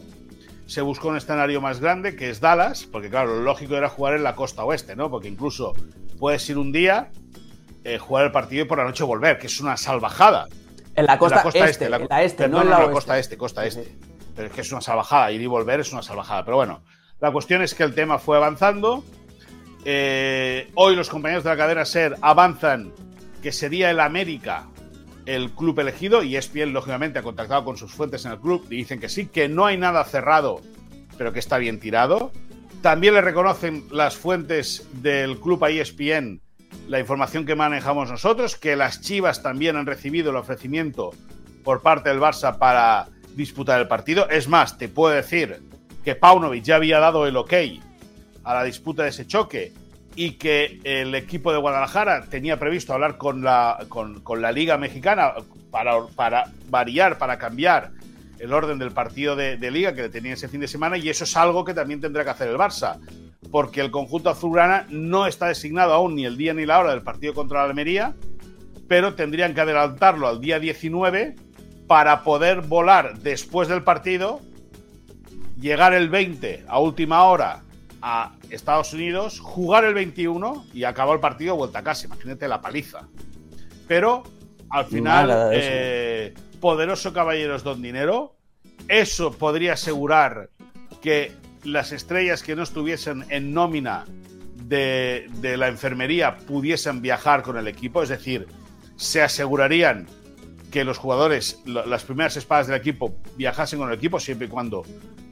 Se 0.67 0.83
buscó 0.83 1.09
un 1.09 1.17
escenario 1.17 1.61
más 1.61 1.81
grande, 1.81 2.15
que 2.15 2.31
es 2.31 2.41
Dallas, 2.41 2.85
porque 2.85 3.11
claro, 3.11 3.37
lo 3.37 3.43
lógico 3.43 3.75
era 3.75 3.89
jugar 3.89 4.15
en 4.15 4.23
la 4.23 4.35
costa 4.35 4.65
oeste, 4.65 4.97
¿no? 4.97 5.11
Porque 5.11 5.29
incluso 5.29 5.75
puedes 6.19 6.49
ir 6.49 6.57
un 6.57 6.73
día, 6.73 7.11
eh, 7.85 7.99
jugar 7.99 8.27
el 8.27 8.33
partido 8.33 8.65
y 8.65 8.69
por 8.69 8.79
la 8.79 8.85
noche 8.85 9.03
volver, 9.03 9.39
que 9.39 9.49
es 9.49 9.61
una 9.61 9.77
salvajada. 9.77 10.49
En 10.95 11.07
la 11.07 11.19
costa, 11.19 11.43
este, 11.55 11.89
la, 11.89 12.23
este, 12.23 12.49
no 12.49 12.63
en 12.63 12.71
la, 12.71 12.91
costa 12.91 13.19
este, 13.19 13.37
costa 13.37 13.65
este. 13.65 13.97
Pero 14.37 14.49
es 14.49 14.55
que 14.55 14.61
es 14.61 14.73
una 14.73 14.81
salvajada, 14.81 15.33
ir 15.33 15.41
y 15.41 15.47
volver 15.47 15.81
es 15.81 15.93
una 15.93 16.03
salvajada. 16.03 16.45
Pero 16.45 16.59
bueno, 16.59 16.83
la 17.21 17.31
cuestión 17.31 17.63
es 17.63 17.75
que 17.75 17.83
el 17.83 17.95
tema 17.95 18.19
fue 18.19 18.37
avanzando. 18.37 19.05
Eh, 19.85 20.71
hoy 20.75 20.95
los 20.95 21.09
compañeros 21.09 21.45
de 21.45 21.51
la 21.51 21.57
cadena 21.57 21.85
SER 21.85 22.17
avanzan 22.21 22.93
que 23.43 23.53
sería 23.53 23.91
el 23.91 24.01
América 24.01 24.67
el 25.27 25.51
club 25.51 25.79
elegido 25.81 26.23
y 26.23 26.37
ESPN 26.37 26.73
lógicamente 26.73 27.19
ha 27.19 27.23
contactado 27.23 27.65
con 27.65 27.77
sus 27.77 27.93
fuentes 27.93 28.25
en 28.25 28.33
el 28.33 28.39
club 28.39 28.67
y 28.71 28.77
dicen 28.77 29.01
que 29.01 29.09
sí, 29.09 29.27
que 29.27 29.49
no 29.49 29.67
hay 29.67 29.77
nada 29.77 30.05
cerrado, 30.05 30.61
pero 31.17 31.33
que 31.33 31.39
está 31.39 31.59
bien 31.59 31.79
tirado. 31.79 32.33
También 32.81 33.15
le 33.15 33.21
reconocen 33.21 33.85
las 33.91 34.17
fuentes 34.17 34.87
del 34.95 35.39
club 35.39 35.65
a 35.65 35.71
ESPN 35.71 36.41
la 36.93 37.01
información 37.01 37.47
que 37.47 37.55
manejamos 37.55 38.11
nosotros, 38.11 38.57
que 38.57 38.77
las 38.77 39.01
Chivas 39.01 39.43
también 39.43 39.77
han 39.77 39.87
recibido 39.87 40.29
el 40.29 40.37
ofrecimiento 40.37 41.13
por 41.65 41.81
parte 41.81 42.11
del 42.11 42.21
Barça 42.21 42.59
para 42.59 43.09
disputar 43.35 43.81
el 43.81 43.89
partido. 43.89 44.29
Es 44.29 44.47
más, 44.47 44.77
te 44.77 44.91
puedo 44.91 45.15
decir 45.15 45.63
que 46.05 46.17
Paunovic 46.17 46.63
ya 46.63 46.77
había 46.77 46.99
dado 47.01 47.27
el 47.27 47.39
ok 47.39 47.55
a 48.45 48.53
la 48.53 48.65
disputa 48.65 49.05
de 49.05 49.09
ese 49.09 49.27
choque 49.27 49.73
y 50.17 50.33
que 50.33 50.81
el 50.85 51.15
equipo 51.15 51.51
de 51.51 51.57
Guadalajara 51.61 52.27
tenía 52.27 52.59
previsto 52.59 52.93
hablar 52.93 53.17
con 53.17 53.43
la, 53.43 53.87
con, 53.89 54.43
la 54.43 54.53
Liga 54.53 54.77
Mexicana 54.77 55.33
para, 55.71 55.95
para, 56.15 56.45
variar, 56.69 57.17
para 57.17 57.39
cambiar 57.39 57.93
el 58.39 58.53
orden 58.53 58.79
del 58.79 58.91
partido 58.91 59.35
de, 59.35 59.57
de, 59.57 59.71
Liga 59.71 59.95
que 59.95 60.11
tenía 60.11 60.35
ese 60.35 60.47
fin 60.47 60.61
de 60.61 60.69
semana 60.69 60.99
y 60.99 61.09
eso 61.09 61.25
es 61.25 61.35
algo 61.39 61.65
que 61.65 61.73
también 61.73 62.03
tendrá 62.03 62.23
que 62.23 62.31
hacer 62.31 62.49
el 62.49 62.59
Barça 62.59 62.99
porque 63.51 63.81
el 63.81 63.91
conjunto 63.91 64.31
azulgrana 64.31 64.87
no 64.89 65.27
está 65.27 65.49
designado 65.49 65.93
aún 65.93 66.15
ni 66.15 66.25
el 66.25 66.37
día 66.37 66.55
ni 66.55 66.67
la 66.67 66.79
hora 66.79 66.91
del 66.91 67.03
partido 67.03 67.35
contra 67.35 67.61
la 67.61 67.65
Almería, 67.65 68.15
pero 68.89 69.15
tendrían 69.15 69.55
que 69.55 69.61
adelantarlo 69.61 70.29
al 70.29 70.41
día 70.41 70.59
19 70.59 71.37
para 71.87 72.23
poder 72.23 72.63
volar 72.63 73.19
después 73.19 73.69
del 73.69 73.83
partido, 73.83 74.41
llegar 75.61 75.93
el 75.93 76.09
20 76.09 76.65
a 76.69 76.79
última 76.79 77.25
hora 77.25 77.63
a 78.01 78.33
Estados 78.51 78.93
Unidos, 78.93 79.41
jugar 79.41 79.85
el 79.85 79.95
21 79.95 80.67
y 80.73 80.85
acabar 80.85 81.15
el 81.15 81.21
partido 81.21 81.57
vuelta 81.57 81.81
a 81.81 81.83
casa. 81.83 82.07
Imagínate 82.07 82.49
la 82.49 82.61
paliza. 82.61 83.09
Pero 83.87 84.25
al 84.71 84.87
final, 84.87 85.51
eh, 85.53 86.35
poderoso 86.61 87.13
caballeros 87.13 87.63
don 87.63 87.83
dinero, 87.83 88.37
eso 88.89 89.33
podría 89.33 89.75
asegurar 89.75 90.51
que 91.01 91.33
las 91.65 91.93
estrellas 91.93 92.43
que 92.43 92.57
no 92.57 92.63
estuviesen 92.63 93.25
en 93.29 93.53
nómina 93.53 94.05
de, 94.65 95.29
la 95.57 95.69
enfermería 95.69 96.37
pudiesen 96.39 97.03
viajar 97.03 97.43
con 97.43 97.57
el 97.57 97.69
equipo, 97.69 98.03
es 98.03 98.09
decir, 98.09 98.47
se 98.97 99.23
asegurarían 99.23 100.07
que 100.71 100.85
los 100.85 100.97
jugadores, 100.97 101.61
las 101.67 102.05
primeras 102.05 102.37
espadas 102.37 102.67
del 102.67 102.77
equipo, 102.77 103.15
viajasen 103.37 103.79
con 103.79 103.89
el 103.89 103.95
equipo 103.95 104.19
siempre 104.19 104.47
y 104.47 104.51
cuando 104.51 104.83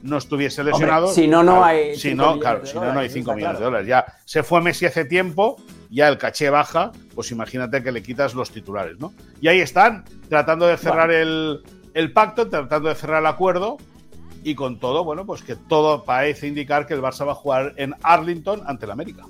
no 0.03 0.17
estuviese 0.17 0.63
lesionado. 0.63 1.07
si 1.07 1.27
no, 1.27 1.43
no 1.43 1.63
hay. 1.63 1.95
Si 1.95 2.13
no, 2.13 2.37
claro, 2.37 2.65
si 2.65 2.75
no, 2.75 2.93
no 2.93 2.99
hay 2.99 3.09
5 3.09 3.33
millones 3.33 3.57
de 3.57 3.65
dólares. 3.65 3.87
Ya 3.87 4.05
se 4.25 4.43
fue 4.43 4.61
Messi 4.61 4.85
hace 4.85 5.05
tiempo, 5.05 5.57
ya 5.89 6.07
el 6.07 6.19
caché 6.19 6.51
baja, 6.51 6.91
pues 7.15 7.31
imagínate 7.31 7.81
que 7.81 7.91
le 7.91 8.03
quitas 8.03 8.35
los 8.35 8.51
titulares, 8.51 8.99
¿no? 8.99 9.13
Y 9.41 9.47
ahí 9.47 9.61
están, 9.61 10.05
tratando 10.29 10.67
de 10.67 10.77
cerrar 10.77 11.11
el, 11.11 11.63
el 11.95 12.13
pacto, 12.13 12.47
tratando 12.47 12.89
de 12.89 12.95
cerrar 12.95 13.21
el 13.21 13.27
acuerdo 13.27 13.77
y 14.43 14.55
con 14.55 14.79
todo, 14.79 15.03
bueno, 15.03 15.25
pues 15.25 15.43
que 15.43 15.55
todo 15.55 16.03
parece 16.03 16.47
indicar 16.47 16.87
que 16.87 16.93
el 16.93 17.01
Barça 17.01 17.25
va 17.27 17.33
a 17.33 17.35
jugar 17.35 17.73
en 17.77 17.93
Arlington 18.01 18.61
ante 18.65 18.85
el 18.85 18.91
América. 18.91 19.25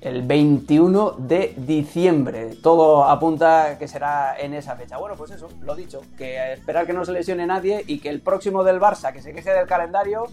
El 0.00 0.22
21 0.22 1.12
de 1.12 1.54
diciembre. 1.56 2.56
Todo 2.60 3.04
apunta 3.04 3.78
que 3.78 3.86
será 3.86 4.36
en 4.36 4.52
esa 4.52 4.74
fecha. 4.74 4.96
Bueno, 4.96 5.14
pues 5.14 5.30
eso, 5.30 5.48
lo 5.60 5.76
dicho, 5.76 6.00
que 6.18 6.54
esperar 6.54 6.86
que 6.86 6.92
no 6.92 7.04
se 7.04 7.12
lesione 7.12 7.46
nadie 7.46 7.84
y 7.86 8.00
que 8.00 8.08
el 8.08 8.20
próximo 8.20 8.64
del 8.64 8.80
Barça, 8.80 9.12
que 9.12 9.22
se 9.22 9.32
queje 9.32 9.52
del 9.52 9.68
calendario, 9.68 10.24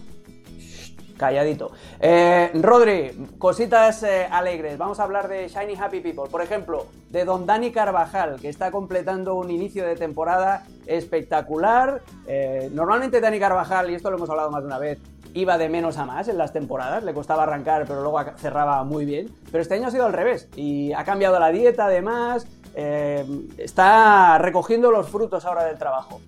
calladito. 1.20 1.70
Eh, 2.00 2.50
Rodri, 2.54 3.28
cositas 3.38 4.02
eh, 4.02 4.26
alegres. 4.30 4.78
Vamos 4.78 4.98
a 4.98 5.02
hablar 5.02 5.28
de 5.28 5.48
Shiny 5.48 5.76
Happy 5.76 6.00
People. 6.00 6.30
Por 6.30 6.40
ejemplo, 6.40 6.86
de 7.10 7.26
Don 7.26 7.44
Dani 7.44 7.70
Carvajal, 7.70 8.40
que 8.40 8.48
está 8.48 8.70
completando 8.70 9.34
un 9.34 9.50
inicio 9.50 9.86
de 9.86 9.96
temporada 9.96 10.64
espectacular. 10.86 12.00
Eh, 12.26 12.70
normalmente 12.72 13.20
Dani 13.20 13.38
Carvajal, 13.38 13.90
y 13.90 13.94
esto 13.94 14.10
lo 14.10 14.16
hemos 14.16 14.30
hablado 14.30 14.50
más 14.50 14.62
de 14.62 14.66
una 14.66 14.78
vez, 14.78 14.98
iba 15.34 15.58
de 15.58 15.68
menos 15.68 15.98
a 15.98 16.06
más 16.06 16.26
en 16.28 16.38
las 16.38 16.54
temporadas, 16.54 17.04
le 17.04 17.12
costaba 17.12 17.42
arrancar, 17.42 17.84
pero 17.86 18.00
luego 18.00 18.18
cerraba 18.38 18.82
muy 18.84 19.04
bien. 19.04 19.28
Pero 19.52 19.60
este 19.60 19.74
año 19.74 19.88
ha 19.88 19.90
sido 19.90 20.06
al 20.06 20.14
revés 20.14 20.48
y 20.56 20.94
ha 20.94 21.04
cambiado 21.04 21.38
la 21.38 21.52
dieta 21.52 21.84
además. 21.84 22.46
está 22.74 24.38
recogiendo 24.38 24.90
los 24.90 25.10
frutos 25.10 25.44
ahora 25.44 25.64
del 25.64 25.76
trabajo. 25.76 26.20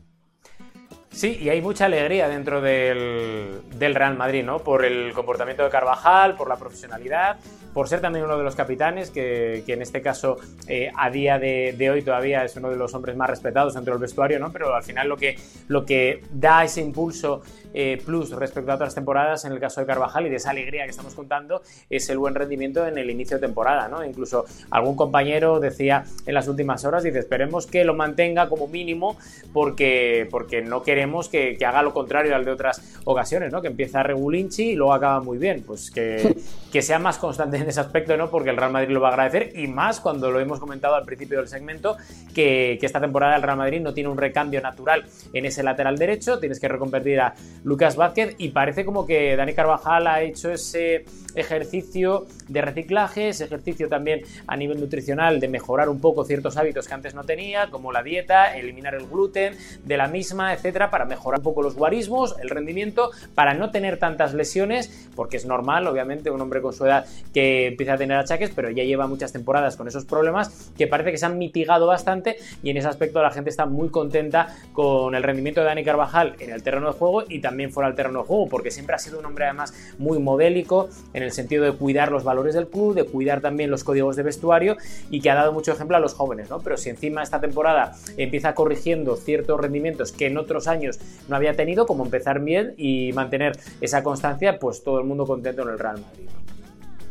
Sí, 1.13 1.39
y 1.43 1.51
hay 1.51 1.61
mucha 1.61 1.85
alegría 1.85 2.27
dentro 2.27 2.63
del, 2.63 3.63
Real 3.79 4.17
Madrid, 4.17 4.43
¿no? 4.45 4.61
Por 4.61 4.85
el 4.85 5.13
comportamiento 5.13 5.63
de 5.63 5.69
Carvajal, 5.69 6.37
por 6.37 6.49
la 6.49 6.57
profesionalidad, 6.57 7.37
por 7.75 7.87
ser 7.87 8.01
también 8.01 8.25
uno 8.25 8.39
de 8.39 8.45
los 8.45 8.57
capitanes, 8.57 9.11
que, 9.11 9.63
en 9.67 9.83
este 9.83 10.01
caso 10.01 10.39
eh, 10.67 10.91
a 10.97 11.11
día 11.11 11.39
de, 11.39 11.91
hoy 11.91 12.03
todavía 12.03 12.45
es 12.45 12.57
uno 12.57 12.71
de 12.71 12.77
los 12.77 12.95
hombres 12.95 13.15
más 13.15 13.29
respetados 13.29 13.75
dentro 13.75 13.93
del 13.93 14.01
vestuario, 14.01 14.39
¿no? 14.39 14.51
Pero 14.53 14.75
al 14.75 14.83
final 14.83 15.09
lo 15.09 15.19
que, 15.19 15.39
lo 15.69 15.85
que 15.85 16.23
da 16.33 16.65
ese 16.65 16.81
impulso 16.81 17.43
eh, 17.75 18.01
plus 18.05 18.31
respecto 18.31 18.73
a 18.73 18.75
otras 18.75 18.95
temporadas, 18.95 19.45
en 19.45 19.53
el 19.53 19.61
caso 19.61 19.81
de 19.81 19.87
Carvajal 19.87 20.27
y 20.27 20.31
de 20.31 20.37
esa 20.37 20.51
alegría 20.51 20.85
que 20.85 20.91
estamos 20.91 21.15
contando, 21.15 21.63
es 21.91 22.09
el 22.11 22.19
buen 22.19 22.35
rendimiento 22.35 22.87
en 22.87 22.99
el 22.99 23.11
inicio 23.11 23.39
de 23.39 23.47
temporada, 23.47 23.89
¿no? 23.89 24.05
Incluso 24.05 24.45
algún 24.71 24.97
compañero 24.97 25.61
decía 25.61 26.05
en 26.27 26.35
las 26.35 26.49
últimas 26.49 26.85
horas, 26.85 27.03
dice, 27.03 27.19
esperemos 27.19 27.67
que 27.67 27.85
lo 27.85 27.95
mantenga 27.95 28.49
como 28.49 28.69
mínimo 28.69 29.17
porque, 29.53 30.29
porque 30.31 30.63
no 30.63 30.83
queremos 30.83 31.29
que, 31.29 31.59
haga 31.63 31.83
lo 31.83 31.93
contrario 31.93 32.35
al 32.35 32.45
de 32.45 32.51
otras 32.51 32.83
ocasiones, 33.05 33.53
¿no? 33.53 33.63
Que 33.63 33.69
empieza 33.69 34.03
regulinchi 34.03 34.71
y 34.71 34.75
luego 34.75 34.93
acaba 34.93 35.21
muy 35.21 35.39
bien. 35.39 35.63
Pues 35.67 35.91
que, 35.91 36.37
que 36.73 36.83
sea 36.83 36.99
más 36.99 37.19
constante 37.19 37.57
en 37.57 37.69
ese 37.69 37.81
aspecto, 37.81 38.17
¿no? 38.17 38.31
Porque 38.31 38.51
el 38.51 38.57
Real 38.57 38.73
Madrid 38.73 38.93
lo 38.93 39.01
va 39.01 39.09
a 39.09 39.13
agradecer 39.13 39.53
y 39.55 39.67
más 39.69 40.01
cuando 40.01 40.31
lo 40.31 40.41
hemos 40.41 40.59
comentado 40.59 40.95
al 40.95 41.05
principio 41.05 41.39
del 41.39 41.49
segmento, 41.49 41.97
que, 42.35 42.77
que 42.81 42.87
esta 42.87 43.01
temporada 43.01 43.37
el 43.37 43.43
Real 43.43 43.57
Madrid 43.57 43.81
no 43.81 43.95
tiene 43.95 44.09
un 44.09 44.19
recambio 44.19 44.61
natural 44.61 45.05
en 45.33 45.45
ese 45.47 45.63
lateral 45.63 45.99
derecho, 45.99 46.39
tienes 46.39 46.59
que 46.59 46.69
reconvertir 46.69 47.21
a 47.21 47.35
Lucas 47.65 47.97
Vázquez 47.97 48.35
y 48.39 48.51
parece 48.51 48.85
como 48.85 49.07
que 49.07 49.37
Dani 49.37 49.55
Carvajal 49.55 50.07
ha 50.07 50.23
hecho 50.23 50.51
ese 50.51 51.05
ejercicio 51.35 52.27
de 52.49 52.63
reciclaje, 52.63 53.29
ese 53.29 53.45
ejercicio 53.45 53.89
también 53.89 54.23
a 54.47 54.57
nivel 54.57 54.81
nutricional 54.81 55.41
de 55.41 55.49
mejorar 55.49 55.89
un 55.89 56.01
poco 56.01 56.25
ciertos 56.25 56.57
hábitos 56.57 56.89
que 56.89 56.95
antes 56.95 57.15
no 57.15 57.25
tenía, 57.25 57.71
como 57.71 57.93
la 57.93 58.03
dieta, 58.03 58.57
eliminar 58.57 58.95
el 58.95 59.07
gluten 59.07 59.57
de 59.85 59.97
la 59.97 60.09
misma, 60.09 60.53
etcétera, 60.53 60.91
para 60.91 61.05
mejorar 61.05 61.41
un 61.41 61.45
poco 61.45 61.63
los 61.63 61.75
guarismos, 61.75 62.37
el 62.43 62.51
rendimiento, 62.51 63.11
para 63.35 63.55
no 63.55 63.71
tener 63.71 63.99
tantas 63.99 64.35
lesiones, 64.35 65.09
porque 65.15 65.37
es 65.37 65.47
normal, 65.47 65.87
obviamente, 65.87 66.31
un 66.31 66.41
hombre 66.41 66.61
con 66.61 66.73
su 66.73 66.85
edad 66.85 67.07
que 67.33 67.69
empieza 67.69 67.95
a 67.95 67.99
tener 67.99 68.17
achaques, 68.17 68.51
pero 68.55 68.71
ya 68.71 68.85
lleva 68.85 69.07
muchas 69.07 69.33
temporadas 69.33 69.77
con 69.77 69.89
esos 69.89 70.05
problemas 70.05 70.73
que 70.77 70.87
parece 70.87 71.13
que 71.13 71.19
se 71.19 71.27
han 71.27 71.39
mitigado 71.39 71.87
bastante 71.87 72.37
y 72.63 72.71
en 72.71 72.77
ese 72.77 72.89
aspecto 72.89 73.23
la 73.23 73.31
gente 73.31 73.51
está 73.51 73.67
muy 73.67 73.89
contenta 73.89 74.55
con 74.73 75.15
el 75.15 75.23
rendimiento 75.23 75.61
de 75.61 75.67
Dani 75.67 75.85
Carvajal 75.85 76.37
en 76.39 76.51
el 76.51 76.63
terreno 76.63 76.87
de 76.89 76.93
juego 76.93 77.25
y 77.29 77.41
también 77.41 77.73
fuera 77.73 77.89
del 77.89 77.97
terreno 77.97 78.21
de 78.21 78.27
juego, 78.27 78.49
porque 78.49 78.71
siempre 78.71 78.95
ha 78.95 78.99
sido 78.99 79.19
un 79.19 79.27
hombre 79.27 79.45
además 79.47 79.75
muy 79.99 80.19
modélico 80.19 80.89
el 81.23 81.33
sentido 81.33 81.65
de 81.65 81.73
cuidar 81.73 82.13
los 82.13 82.25
valores 82.25 82.55
del 82.55 82.69
club, 82.69 82.95
de 82.95 83.05
cuidar 83.05 83.41
también 83.41 83.71
los 83.71 83.85
códigos 83.85 84.17
de 84.17 84.23
vestuario 84.23 84.77
y 85.11 85.21
que 85.21 85.31
ha 85.31 85.35
dado 85.35 85.53
mucho 85.53 85.73
ejemplo 85.73 85.97
a 85.97 86.01
los 86.01 86.15
jóvenes, 86.15 86.51
¿no? 86.51 86.61
Pero 86.61 86.77
si 86.77 86.91
encima 86.91 87.23
esta 87.23 87.41
temporada 87.41 87.95
empieza 88.17 88.55
corrigiendo 88.55 89.17
ciertos 89.17 89.61
rendimientos 89.61 90.13
que 90.13 90.27
en 90.27 90.39
otros 90.39 90.69
años 90.69 90.99
no 91.29 91.37
había 91.37 91.55
tenido, 91.55 91.87
como 91.87 92.05
empezar 92.05 92.41
bien 92.41 92.75
y 92.77 93.13
mantener 93.13 93.59
esa 93.81 94.03
constancia, 94.03 94.59
pues 94.59 94.83
todo 94.83 94.99
el 94.99 95.05
mundo 95.05 95.27
contento 95.27 95.63
en 95.63 95.69
el 95.69 95.79
Real 95.79 96.01
Madrid. 96.01 96.42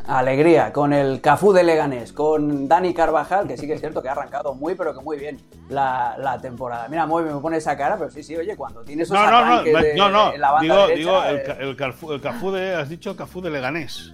Alegría 0.08 0.74
con 0.74 0.94
el 0.94 1.22
Cafú 1.22 1.54
de 1.54 1.64
Leganés, 1.64 2.14
con 2.14 2.68
Dani 2.68 2.94
Carvajal, 2.94 3.48
que 3.48 3.58
sí 3.58 3.68
que 3.68 3.74
es 3.74 3.80
cierto 3.80 4.02
que 4.02 4.10
ha 4.10 4.14
arrancado 4.14 4.54
muy, 4.54 4.76
pero 4.76 4.94
que 4.94 5.02
muy 5.02 5.18
bien 5.18 5.40
la, 5.70 6.38
temporada. 6.42 6.88
Mira, 6.88 7.06
muy 7.06 7.24
me 7.24 7.32
pone 7.40 7.58
esa 7.58 7.78
cara, 7.78 7.98
pero 7.98 8.10
sí, 8.10 8.24
sí, 8.24 8.36
oye, 8.36 8.56
cuando 8.56 8.82
tienes 8.82 9.08
esos 9.08 9.18
no, 9.18 9.30
no, 9.30 9.46
no, 9.46 9.64
de, 9.64 9.96
no, 9.96 10.10
no, 10.10 10.36
la 10.38 10.52
banda 10.52 10.88
digo, 10.88 10.96
digo 10.96 11.24
el, 11.24 11.68
el, 11.70 11.76
Cafú, 12.22 12.52
de, 12.52 12.76
has 12.76 12.90
dicho 12.90 13.16
Cafú 13.16 13.42
de 13.42 13.52
Leganés. 13.52 14.12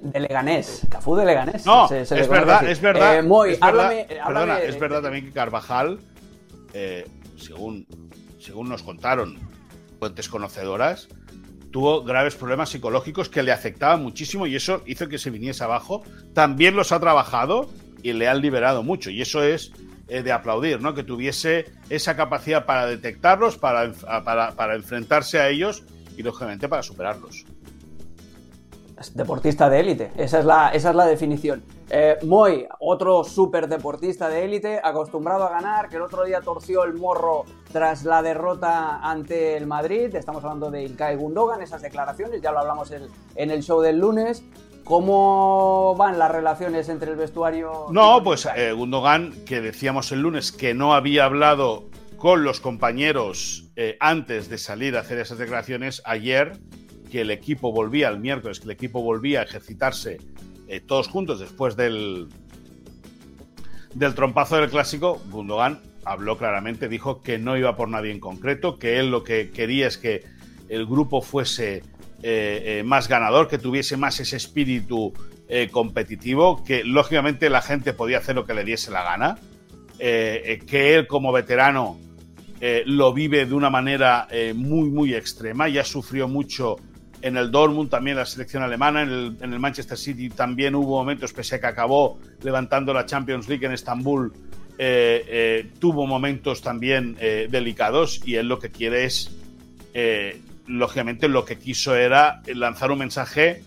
De 0.00 0.20
Leganés, 0.20 0.86
Cafú 0.88 1.16
de 1.16 1.26
Leganés. 1.26 1.66
No, 1.66 1.90
es, 1.90 2.10
verdad, 2.28 2.64
es 2.64 2.80
verdad, 2.80 3.18
eh, 3.18 3.22
muy, 3.22 3.50
es 3.50 3.60
verdad, 3.60 3.92
perdona, 4.26 4.60
es 4.60 4.78
verdad 4.78 5.02
también 5.02 5.26
que 5.26 5.32
Carvajal, 5.32 6.00
eh, 6.72 7.06
según, 7.36 7.86
según 8.38 8.68
nos 8.68 8.82
contaron 8.82 9.38
fuentes 9.98 10.28
conocedoras, 10.30 11.08
tuvo 11.70 12.02
graves 12.02 12.34
problemas 12.34 12.70
psicológicos 12.70 13.28
que 13.28 13.42
le 13.42 13.52
afectaban 13.52 14.02
muchísimo 14.02 14.46
y 14.46 14.56
eso 14.56 14.82
hizo 14.86 15.08
que 15.08 15.18
se 15.18 15.30
viniese 15.30 15.64
abajo. 15.64 16.02
También 16.34 16.76
los 16.76 16.92
ha 16.92 17.00
trabajado 17.00 17.70
y 18.02 18.12
le 18.12 18.28
han 18.28 18.40
liberado 18.40 18.82
mucho. 18.82 19.10
Y 19.10 19.22
eso 19.22 19.42
es 19.42 19.72
eh, 20.08 20.22
de 20.22 20.32
aplaudir, 20.32 20.80
¿no? 20.80 20.94
Que 20.94 21.04
tuviese 21.04 21.66
esa 21.88 22.16
capacidad 22.16 22.66
para 22.66 22.86
detectarlos, 22.86 23.56
para, 23.56 23.92
para, 23.92 24.74
enfrentarse 24.74 25.38
a 25.38 25.48
ellos 25.48 25.84
y, 26.16 26.22
lógicamente, 26.22 26.68
para 26.68 26.82
superarlos. 26.82 27.44
Deportista 29.14 29.70
de 29.70 29.80
élite, 29.80 30.12
esa, 30.16 30.40
es 30.40 30.44
la, 30.44 30.68
esa 30.70 30.90
es 30.90 30.96
la 30.96 31.06
definición. 31.06 31.62
Eh, 31.88 32.18
Moy, 32.22 32.66
otro 32.78 33.24
super 33.24 33.66
deportista 33.66 34.28
de 34.28 34.44
élite, 34.44 34.80
acostumbrado 34.82 35.44
a 35.44 35.50
ganar, 35.50 35.88
que 35.88 35.96
el 35.96 36.02
otro 36.02 36.24
día 36.24 36.40
torció 36.40 36.84
el 36.84 36.94
morro 36.94 37.44
tras 37.72 38.04
la 38.04 38.22
derrota 38.22 39.00
ante 39.02 39.56
el 39.56 39.66
Madrid. 39.66 40.14
Estamos 40.14 40.44
hablando 40.44 40.70
de 40.70 40.84
Ilkay 40.84 41.16
Gundogan, 41.16 41.62
esas 41.62 41.82
declaraciones, 41.82 42.40
ya 42.42 42.52
lo 42.52 42.60
hablamos 42.60 42.92
en, 42.92 43.50
el 43.50 43.62
show 43.62 43.80
del 43.80 43.98
lunes. 43.98 44.44
¿Cómo 44.84 45.94
van 45.96 46.18
las 46.18 46.30
relaciones 46.30 46.88
entre 46.88 47.10
el 47.10 47.16
vestuario? 47.16 47.86
No, 47.90 48.22
pues 48.22 48.48
eh, 48.54 48.72
Gundogan, 48.72 49.32
que 49.44 49.60
decíamos 49.60 50.12
el 50.12 50.20
lunes 50.20 50.52
que 50.52 50.74
no 50.74 50.94
había 50.94 51.24
hablado 51.24 51.84
con 52.16 52.44
los 52.44 52.60
compañeros 52.60 53.70
eh, 53.76 53.96
antes 53.98 54.48
de 54.50 54.58
salir 54.58 54.96
a 54.96 55.00
hacer 55.00 55.18
esas 55.18 55.38
declaraciones, 55.38 56.02
ayer 56.04 56.60
que 57.10 57.20
el 57.20 57.30
equipo 57.30 57.72
volvía, 57.72 58.08
el 58.08 58.20
miércoles 58.20 58.60
que 58.60 58.64
el 58.64 58.70
equipo 58.70 59.02
volvía 59.02 59.40
a 59.40 59.42
ejercitarse 59.42 60.18
eh, 60.68 60.80
todos 60.80 61.08
juntos 61.08 61.40
después 61.40 61.76
del, 61.76 62.28
del 63.92 64.14
trompazo 64.14 64.56
del 64.56 64.70
clásico, 64.70 65.20
Gundogan 65.30 65.80
habló 66.04 66.38
claramente, 66.38 66.88
dijo 66.88 67.22
que 67.22 67.38
no 67.38 67.56
iba 67.58 67.76
por 67.76 67.88
nadie 67.88 68.12
en 68.12 68.20
concreto, 68.20 68.78
que 68.78 69.00
él 69.00 69.10
lo 69.10 69.24
que 69.24 69.50
quería 69.50 69.88
es 69.88 69.98
que 69.98 70.22
el 70.68 70.86
grupo 70.86 71.22
fuese 71.22 71.78
eh, 71.78 71.82
eh, 72.22 72.82
más 72.84 73.08
ganador, 73.08 73.48
que 73.48 73.58
tuviese 73.58 73.96
más 73.96 74.20
ese 74.20 74.36
espíritu 74.36 75.12
competitivo, 75.72 76.62
que 76.62 76.84
lógicamente 76.84 77.50
la 77.50 77.60
gente 77.60 77.92
podía 77.92 78.18
hacer 78.18 78.36
lo 78.36 78.46
que 78.46 78.54
le 78.54 78.62
diese 78.62 78.92
la 78.92 79.02
gana, 79.02 79.38
que 79.98 80.94
él 80.94 81.08
como 81.08 81.32
veterano 81.32 81.98
lo 82.86 83.12
vive 83.12 83.46
de 83.46 83.54
una 83.54 83.68
manera 83.68 84.28
muy, 84.54 84.90
muy 84.90 85.12
extrema, 85.12 85.68
ya 85.68 85.82
sufrió 85.82 86.28
mucho 86.28 86.76
en 87.22 87.36
el 87.36 87.50
Dortmund, 87.50 87.90
también 87.90 88.16
la 88.16 88.26
selección 88.26 88.62
alemana, 88.62 89.02
en 89.02 89.36
el, 89.40 89.58
Manchester 89.58 89.98
City 89.98 90.30
también 90.30 90.74
hubo 90.74 90.98
momentos, 90.98 91.32
pese 91.32 91.56
a 91.56 91.60
que 91.60 91.66
acabó 91.66 92.18
levantando 92.42 92.92
la 92.94 93.06
Champions 93.06 93.48
League 93.48 93.64
en 93.66 93.72
Estambul, 93.72 94.32
eh, 94.78 95.24
eh, 95.28 95.70
tuvo 95.78 96.06
momentos 96.06 96.62
también 96.62 97.16
eh, 97.20 97.48
delicados 97.50 98.22
y 98.24 98.36
él 98.36 98.48
lo 98.48 98.58
que 98.58 98.70
quiere 98.70 99.04
es, 99.04 99.36
lógicamente 100.66 101.28
lo 101.28 101.44
que 101.44 101.58
quiso 101.58 101.94
era 101.96 102.42
lanzar 102.54 102.90
un 102.90 103.00
mensaje 103.00 103.62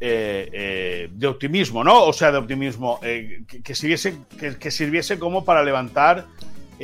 de 0.00 1.26
optimismo, 1.26 1.84
¿no? 1.84 2.04
O 2.04 2.12
sea, 2.12 2.32
de 2.32 2.38
optimismo, 2.38 2.98
que, 3.00 3.74
sirviese, 3.74 4.16
que 4.58 4.70
sirviese 4.70 5.18
como 5.18 5.44
para 5.44 5.62
levantar 5.62 6.26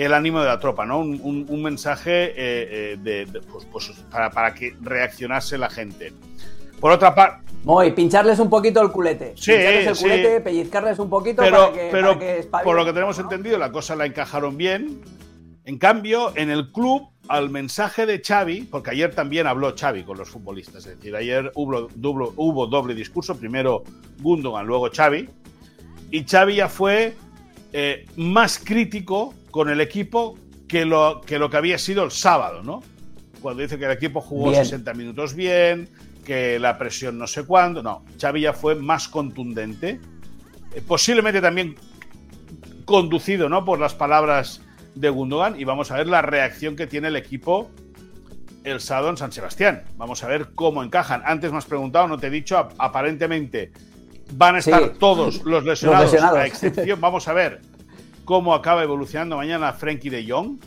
el 0.05 0.15
ánimo 0.15 0.41
de 0.41 0.47
la 0.47 0.61
tropa, 0.61 0.87
¿no? 0.87 1.01
Un, 1.01 1.63
mensaje 1.63 2.27
eh, 2.27 2.35
eh, 2.37 2.97
de, 3.03 3.41
pues, 3.51 3.65
pues, 3.65 3.91
para, 4.11 4.55
que 4.55 4.77
reaccionase 4.81 5.59
la 5.59 5.69
gente. 5.69 6.13
Por 6.79 6.93
otra 6.93 7.15
parte. 7.15 7.45
Muy, 7.65 7.91
pincharles 7.91 8.39
un 8.39 8.49
poquito 8.49 8.81
el 8.81 8.93
culete. 8.93 9.33
Sí, 9.37 9.53
pincharles 9.53 9.87
el 9.87 9.97
culete, 9.97 10.41
pellizcarles 10.41 10.99
un 11.01 11.11
poquito 11.11 11.43
pero, 11.43 11.57
para 11.57 11.73
que, 11.73 11.89
pero 11.91 12.19
por 12.63 12.77
lo 12.77 12.85
que 12.85 12.93
tenemos 12.93 13.19
entendido, 13.19 13.59
la 13.59 13.73
cosa 13.73 13.97
la 13.97 14.07
encajaron 14.07 14.57
bien. 14.57 15.01
En 15.65 15.79
cambio, 15.79 16.33
en 16.37 16.51
el 16.51 16.71
club, 16.71 17.09
al 17.27 17.51
mensaje 17.51 18.07
de 18.07 18.23
Xavi, 18.25 18.63
porque 18.71 18.91
ayer 18.91 19.13
también 19.15 19.49
habló 19.49 19.75
Xavi 19.77 20.05
con 20.05 20.17
los 20.17 20.31
futbolistas, 20.31 20.87
es 20.87 20.97
decir, 20.97 21.15
ayer 21.15 21.51
hubo, 21.57 21.89
hubo 22.37 22.67
doble 22.69 22.95
discurso, 22.95 23.37
primero 23.37 23.83
Gundogan, 24.21 24.65
luego 24.65 24.89
Xavi, 24.95 25.29
y 26.11 26.25
Xavi 26.25 26.55
ya 26.55 26.69
fue 26.69 27.17
eh, 27.73 28.07
más 28.17 28.59
crítico 28.59 29.35
con 29.51 29.69
el 29.69 29.81
equipo 29.81 30.39
que 30.67 30.85
lo, 30.85 31.21
que 31.21 31.39
lo 31.39 31.51
que 31.51 31.57
había 31.57 31.79
sido 31.79 32.05
el 32.05 32.11
sábado, 32.11 32.63
¿no? 32.63 32.83
Cuando 33.41 33.63
dice 33.63 33.79
que 33.79 33.85
el 33.85 33.93
equipo 33.93 34.21
jugó 34.21 34.55
60 34.55 34.93
minutos 34.95 35.35
bien, 35.35 35.89
que 36.25 36.59
la 36.59 36.77
presión 36.77 37.19
no 37.19 37.27
sé 37.27 37.45
cuándo. 37.45 37.83
No, 37.83 38.05
Xavi 38.21 38.43
ya 38.43 38.53
fue 38.53 38.75
más 38.75 39.09
contundente, 39.09 40.01
eh, 40.75 40.83
posiblemente 40.87 41.41
también 41.41 41.77
conducido 42.85 43.49
¿no? 43.49 43.65
por 43.65 43.79
las 43.79 43.95
palabras 43.95 44.63
de 44.95 45.11
Gundogan 45.11 45.61
y 45.61 45.65
vamos 45.65 45.91
a 45.91 45.97
ver 45.97 46.09
la 46.09 46.23
reacción 46.23 46.75
que 46.75 46.87
tiene 46.87 47.09
el 47.09 47.17
equipo 47.17 47.71
el 48.65 48.81
sábado 48.81 49.11
en 49.11 49.17
San 49.17 49.33
Sebastián. 49.33 49.85
Vamos 49.97 50.25
a 50.25 50.29
ver 50.29 50.49
cómo 50.55 50.83
encajan. 50.83 51.23
Antes 51.25 51.53
me 51.53 51.59
has 51.59 51.67
preguntado, 51.67 52.09
no 52.09 52.19
te 52.19 52.27
he 52.27 52.31
dicho, 52.31 52.69
aparentemente 52.79 53.73
van 54.33 54.57
a 54.57 54.59
estar 54.59 54.91
todos 54.95 55.45
los 55.45 55.65
lesionados, 55.65 56.15
a 56.15 56.47
excepción, 56.47 57.01
vamos 57.01 57.29
a 57.29 57.33
ver 57.33 57.61
cómo 58.25 58.55
acaba 58.55 58.83
evolucionando 58.83 59.37
mañana 59.37 59.73
Frankie 59.73 60.11
de 60.11 60.29
Jong, 60.29 60.59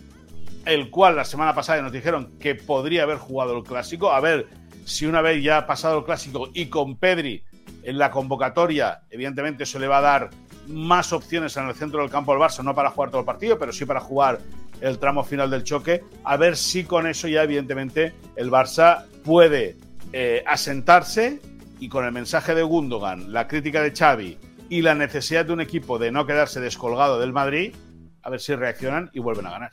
el 0.66 0.90
cual 0.90 1.16
la 1.16 1.26
semana 1.26 1.54
pasada 1.54 1.82
nos 1.82 1.92
dijeron 1.92 2.32
que 2.40 2.56
podría 2.56 3.04
haber 3.04 3.18
jugado 3.18 3.58
el 3.58 3.64
clásico. 3.64 4.12
A 4.12 4.20
ver 4.20 4.48
si 4.86 5.06
una 5.06 5.22
vez 5.22 5.44
ya 5.44 5.58
ha 5.58 5.68
pasado 5.68 6.00
el 6.00 6.06
clásico 6.06 6.50
y 6.54 6.68
con 6.68 6.96
Pedri 6.98 7.44
en 7.84 7.98
la 7.98 8.12
convocatoria, 8.12 9.02
evidentemente 9.10 9.64
eso 9.64 9.80
le 9.80 9.88
va 9.88 10.00
a 10.00 10.02
dar 10.02 10.30
más 10.68 11.14
opciones 11.14 11.56
en 11.58 11.68
el 11.68 11.76
centro 11.76 12.02
del 12.02 12.10
campo 12.10 12.32
al 12.34 12.40
Barça, 12.40 12.64
no 12.64 12.74
para 12.74 12.92
jugar 12.92 13.10
todo 13.10 13.20
el 13.20 13.26
partido, 13.26 13.58
pero 13.58 13.72
sí 13.72 13.86
para 13.86 14.00
jugar 14.00 14.40
el 14.80 14.98
tramo 15.00 15.24
final 15.24 15.50
del 15.50 15.64
choque. 15.64 16.04
A 16.24 16.38
ver 16.38 16.58
si 16.58 16.84
con 16.84 17.08
eso 17.08 17.28
ya, 17.28 17.44
evidentemente, 17.44 18.14
el 18.36 18.50
Barça 18.50 19.06
puede 19.24 19.78
eh, 20.14 20.44
asentarse 20.46 21.40
y 21.82 21.90
con 21.90 22.06
el 22.06 22.12
mensaje 22.12 22.54
de 22.54 22.62
Gundogan, 22.62 23.34
la 23.34 23.48
crítica 23.48 23.82
de 23.82 23.92
Xavi 23.92 24.38
y 24.70 24.84
la 24.84 24.94
necesidad 24.94 25.46
de 25.46 25.54
un 25.54 25.62
equipo 25.62 25.98
de 25.98 26.12
no 26.12 26.28
quedarse 26.28 26.62
descolgado 26.62 27.20
del 27.20 27.34
Madrid, 27.34 27.74
a 28.22 28.30
ver 28.30 28.40
si 28.40 28.54
reaccionan 28.54 29.10
y 29.14 29.20
vuelven 29.20 29.48
a 29.48 29.52
ganar. 29.52 29.72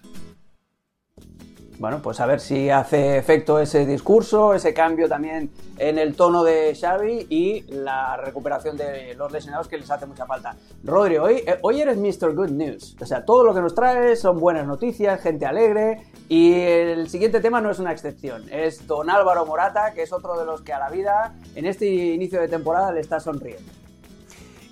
Bueno, 1.78 2.02
pues 2.02 2.18
a 2.18 2.26
ver 2.26 2.40
si 2.40 2.70
hace 2.70 3.18
efecto 3.18 3.60
ese 3.60 3.86
discurso, 3.86 4.52
ese 4.52 4.74
cambio 4.74 5.08
también 5.08 5.48
en 5.78 5.96
el 5.96 6.16
tono 6.16 6.42
de 6.42 6.74
Xavi 6.74 7.28
y 7.30 7.62
la 7.68 8.16
recuperación 8.16 8.76
de 8.76 9.14
los 9.14 9.30
lesionados 9.30 9.68
que 9.68 9.78
les 9.78 9.88
hace 9.88 10.04
mucha 10.04 10.26
falta. 10.26 10.56
Rodri, 10.82 11.18
hoy, 11.18 11.44
eh, 11.46 11.56
hoy 11.62 11.80
eres 11.80 11.96
Mr. 11.96 12.34
Good 12.34 12.50
News. 12.50 12.96
O 13.00 13.06
sea, 13.06 13.24
todo 13.24 13.44
lo 13.44 13.54
que 13.54 13.60
nos 13.60 13.76
traes 13.76 14.20
son 14.20 14.40
buenas 14.40 14.66
noticias, 14.66 15.20
gente 15.20 15.46
alegre 15.46 16.02
y 16.28 16.52
el 16.54 17.08
siguiente 17.08 17.40
tema 17.40 17.60
no 17.60 17.70
es 17.70 17.78
una 17.78 17.92
excepción. 17.92 18.46
Es 18.50 18.84
don 18.88 19.08
Álvaro 19.08 19.46
Morata, 19.46 19.92
que 19.94 20.02
es 20.02 20.12
otro 20.12 20.36
de 20.36 20.46
los 20.46 20.62
que 20.62 20.72
a 20.72 20.80
la 20.80 20.90
vida 20.90 21.36
en 21.54 21.64
este 21.64 21.86
inicio 21.86 22.40
de 22.40 22.48
temporada 22.48 22.90
le 22.90 23.00
está 23.00 23.20
sonriendo. 23.20 23.70